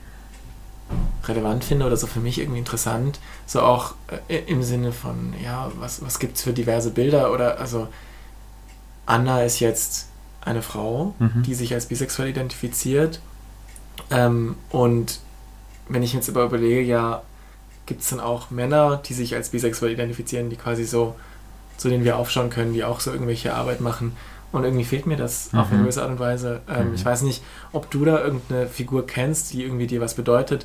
relevant 1.28 1.64
finde 1.64 1.86
oder 1.86 1.96
so 1.96 2.06
für 2.06 2.20
mich 2.20 2.38
irgendwie 2.38 2.58
interessant, 2.58 3.18
so 3.46 3.60
auch 3.62 3.94
äh, 4.28 4.38
im 4.46 4.62
Sinne 4.62 4.92
von, 4.92 5.34
ja, 5.42 5.70
was, 5.78 6.02
was 6.04 6.18
gibt 6.18 6.36
es 6.36 6.42
für 6.42 6.52
diverse 6.52 6.90
Bilder 6.90 7.32
oder, 7.32 7.58
also 7.60 7.88
Anna 9.06 9.42
ist 9.42 9.60
jetzt 9.60 10.08
eine 10.44 10.62
Frau, 10.62 11.14
Mhm. 11.18 11.42
die 11.44 11.54
sich 11.54 11.74
als 11.74 11.86
bisexuell 11.86 12.28
identifiziert 12.30 13.20
ähm, 14.10 14.56
und 14.70 15.20
wenn 15.88 16.02
ich 16.02 16.14
mir 16.14 16.20
jetzt 16.20 16.28
aber 16.30 16.44
überlege, 16.44 16.80
ja, 16.80 17.22
gibt 17.86 18.02
es 18.02 18.08
dann 18.10 18.20
auch 18.20 18.50
Männer, 18.50 19.00
die 19.04 19.14
sich 19.14 19.34
als 19.34 19.50
bisexuell 19.50 19.92
identifizieren, 19.92 20.48
die 20.50 20.56
quasi 20.56 20.84
so, 20.84 21.14
zu 21.76 21.88
denen 21.88 22.04
wir 22.04 22.16
aufschauen 22.16 22.48
können, 22.48 22.72
die 22.72 22.84
auch 22.84 23.00
so 23.00 23.10
irgendwelche 23.12 23.54
Arbeit 23.54 23.80
machen. 23.80 24.16
Und 24.52 24.64
irgendwie 24.64 24.84
fehlt 24.84 25.06
mir 25.06 25.16
das 25.16 25.48
auf 25.52 25.68
eine 25.68 25.78
Mhm. 25.78 25.82
gewisse 25.82 26.02
Art 26.02 26.10
und 26.12 26.18
Weise. 26.20 26.60
Ähm, 26.68 26.90
Mhm. 26.90 26.94
Ich 26.94 27.04
weiß 27.04 27.22
nicht, 27.22 27.42
ob 27.72 27.90
du 27.90 28.04
da 28.04 28.22
irgendeine 28.22 28.68
Figur 28.68 29.06
kennst, 29.06 29.52
die 29.52 29.64
irgendwie 29.64 29.86
dir 29.86 30.00
was 30.00 30.14
bedeutet. 30.14 30.64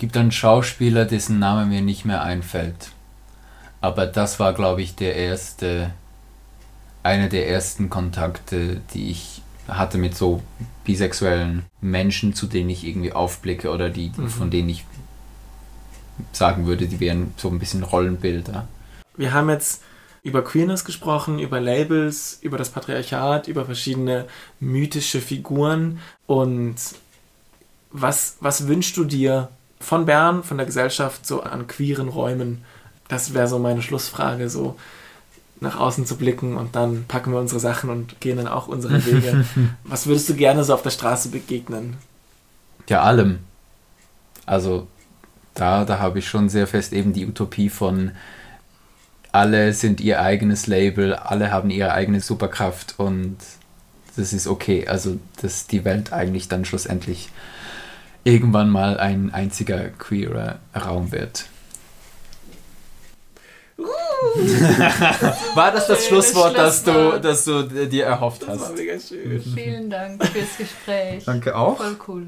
Gibt 0.00 0.16
einen 0.16 0.32
Schauspieler, 0.32 1.04
dessen 1.04 1.38
Name 1.38 1.66
mir 1.66 1.82
nicht 1.82 2.04
mehr 2.04 2.22
einfällt. 2.22 2.90
Aber 3.80 4.06
das 4.06 4.40
war, 4.40 4.52
glaube 4.52 4.82
ich, 4.82 4.96
der 4.96 5.14
erste, 5.14 5.92
einer 7.04 7.28
der 7.28 7.48
ersten 7.48 7.88
Kontakte, 7.88 8.80
die 8.92 9.10
ich 9.10 9.42
hatte 9.68 9.98
mit 9.98 10.16
so 10.16 10.42
bisexuellen 10.84 11.64
Menschen, 11.80 12.34
zu 12.34 12.46
denen 12.46 12.70
ich 12.70 12.84
irgendwie 12.84 13.12
aufblicke 13.12 13.70
oder 13.70 13.90
die, 13.90 14.10
Mhm. 14.16 14.28
von 14.28 14.50
denen 14.50 14.68
ich 14.70 14.84
sagen 16.32 16.66
würde, 16.66 16.86
die 16.88 16.98
wären 16.98 17.32
so 17.36 17.48
ein 17.48 17.58
bisschen 17.58 17.82
Rollenbilder. 17.84 18.66
Wir 19.16 19.32
haben 19.32 19.48
jetzt 19.48 19.82
über 20.22 20.42
Queerness 20.42 20.84
gesprochen, 20.84 21.38
über 21.38 21.60
Labels, 21.60 22.38
über 22.42 22.58
das 22.58 22.70
Patriarchat, 22.70 23.48
über 23.48 23.64
verschiedene 23.64 24.26
mythische 24.58 25.20
Figuren. 25.20 26.00
Und 26.26 26.76
was, 27.92 28.36
was 28.40 28.66
wünschst 28.66 28.96
du 28.96 29.04
dir 29.04 29.48
von 29.80 30.06
Bern, 30.06 30.42
von 30.44 30.56
der 30.56 30.66
Gesellschaft, 30.66 31.26
so 31.26 31.42
an 31.42 31.66
queeren 31.66 32.08
Räumen? 32.08 32.64
Das 33.08 33.34
wäre 33.34 33.48
so 33.48 33.58
meine 33.58 33.82
Schlussfrage, 33.82 34.48
so 34.48 34.76
nach 35.60 35.78
außen 35.78 36.06
zu 36.06 36.16
blicken 36.16 36.56
und 36.56 36.76
dann 36.76 37.04
packen 37.06 37.32
wir 37.32 37.38
unsere 37.38 37.60
Sachen 37.60 37.90
und 37.90 38.20
gehen 38.20 38.36
dann 38.36 38.48
auch 38.48 38.68
unsere 38.68 39.04
Wege. 39.06 39.44
was 39.84 40.06
würdest 40.06 40.28
du 40.28 40.34
gerne 40.34 40.64
so 40.64 40.74
auf 40.74 40.82
der 40.82 40.90
Straße 40.90 41.30
begegnen? 41.30 41.96
Ja, 42.88 43.02
allem. 43.02 43.40
Also 44.46 44.86
da, 45.54 45.84
da 45.84 45.98
habe 45.98 46.20
ich 46.20 46.28
schon 46.28 46.48
sehr 46.48 46.66
fest 46.66 46.92
eben 46.92 47.12
die 47.12 47.26
Utopie 47.26 47.68
von 47.68 48.12
alle 49.32 49.72
sind 49.74 50.00
ihr 50.00 50.20
eigenes 50.20 50.66
Label, 50.66 51.14
alle 51.14 51.52
haben 51.52 51.70
ihre 51.70 51.92
eigene 51.92 52.20
Superkraft 52.20 52.94
und 52.98 53.36
das 54.16 54.32
ist 54.32 54.46
okay. 54.46 54.88
Also, 54.88 55.18
dass 55.40 55.66
die 55.66 55.84
Welt 55.84 56.12
eigentlich 56.12 56.48
dann 56.48 56.64
schlussendlich 56.64 57.30
irgendwann 58.24 58.70
mal 58.70 58.98
ein 58.98 59.32
einziger 59.32 59.88
queerer 59.88 60.58
Raum 60.74 61.12
wird. 61.12 61.46
War 65.54 65.72
das 65.72 65.86
das 65.86 66.06
Schlusswort, 66.06 66.56
das 66.56 66.82
du, 66.84 67.18
das 67.20 67.44
du 67.44 67.62
dir 67.62 68.04
erhofft 68.04 68.46
hast? 68.46 68.60
Das 68.60 68.68
war 68.68 68.76
mega 68.76 68.98
schön. 69.00 69.40
Vielen 69.42 69.88
Dank 69.88 70.22
fürs 70.26 70.58
Gespräch. 70.58 71.24
Danke 71.24 71.56
auch. 71.56 71.78
Voll 71.78 71.96
cool. 72.06 72.26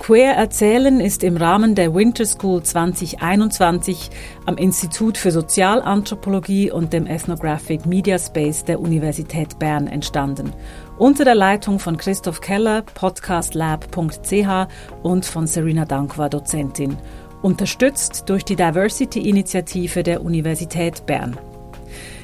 Queer 0.00 0.32
Erzählen 0.32 0.98
ist 0.98 1.22
im 1.22 1.36
Rahmen 1.36 1.74
der 1.74 1.94
Winter 1.94 2.24
School 2.24 2.62
2021 2.62 4.08
am 4.46 4.56
Institut 4.56 5.18
für 5.18 5.30
Sozialanthropologie 5.30 6.70
und 6.70 6.94
dem 6.94 7.06
Ethnographic 7.06 7.84
Media 7.84 8.18
Space 8.18 8.64
der 8.64 8.80
Universität 8.80 9.58
Bern 9.58 9.86
entstanden. 9.86 10.54
Unter 10.96 11.24
der 11.26 11.34
Leitung 11.34 11.78
von 11.78 11.98
Christoph 11.98 12.40
Keller, 12.40 12.80
podcastlab.ch 12.80 14.68
und 15.02 15.26
von 15.26 15.46
Serena 15.46 15.84
Dankwa, 15.84 16.30
Dozentin. 16.30 16.96
Unterstützt 17.42 18.24
durch 18.26 18.46
die 18.46 18.56
Diversity-Initiative 18.56 20.02
der 20.02 20.22
Universität 20.24 21.04
Bern. 21.04 21.38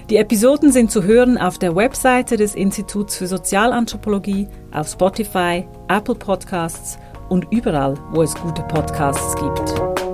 Die 0.08 0.16
Episoden 0.16 0.72
sind 0.72 0.90
zu 0.90 1.02
hören 1.02 1.36
auf 1.36 1.58
der 1.58 1.76
Webseite 1.76 2.38
des 2.38 2.54
Instituts 2.54 3.16
für 3.16 3.26
Sozialanthropologie, 3.26 4.48
auf 4.72 4.88
Spotify, 4.88 5.66
Apple 5.88 6.14
Podcasts 6.14 6.98
und 7.28 7.46
überall, 7.52 7.94
wo 8.12 8.22
es 8.22 8.34
gute 8.34 8.62
Podcasts 8.62 9.34
gibt. 9.36 10.05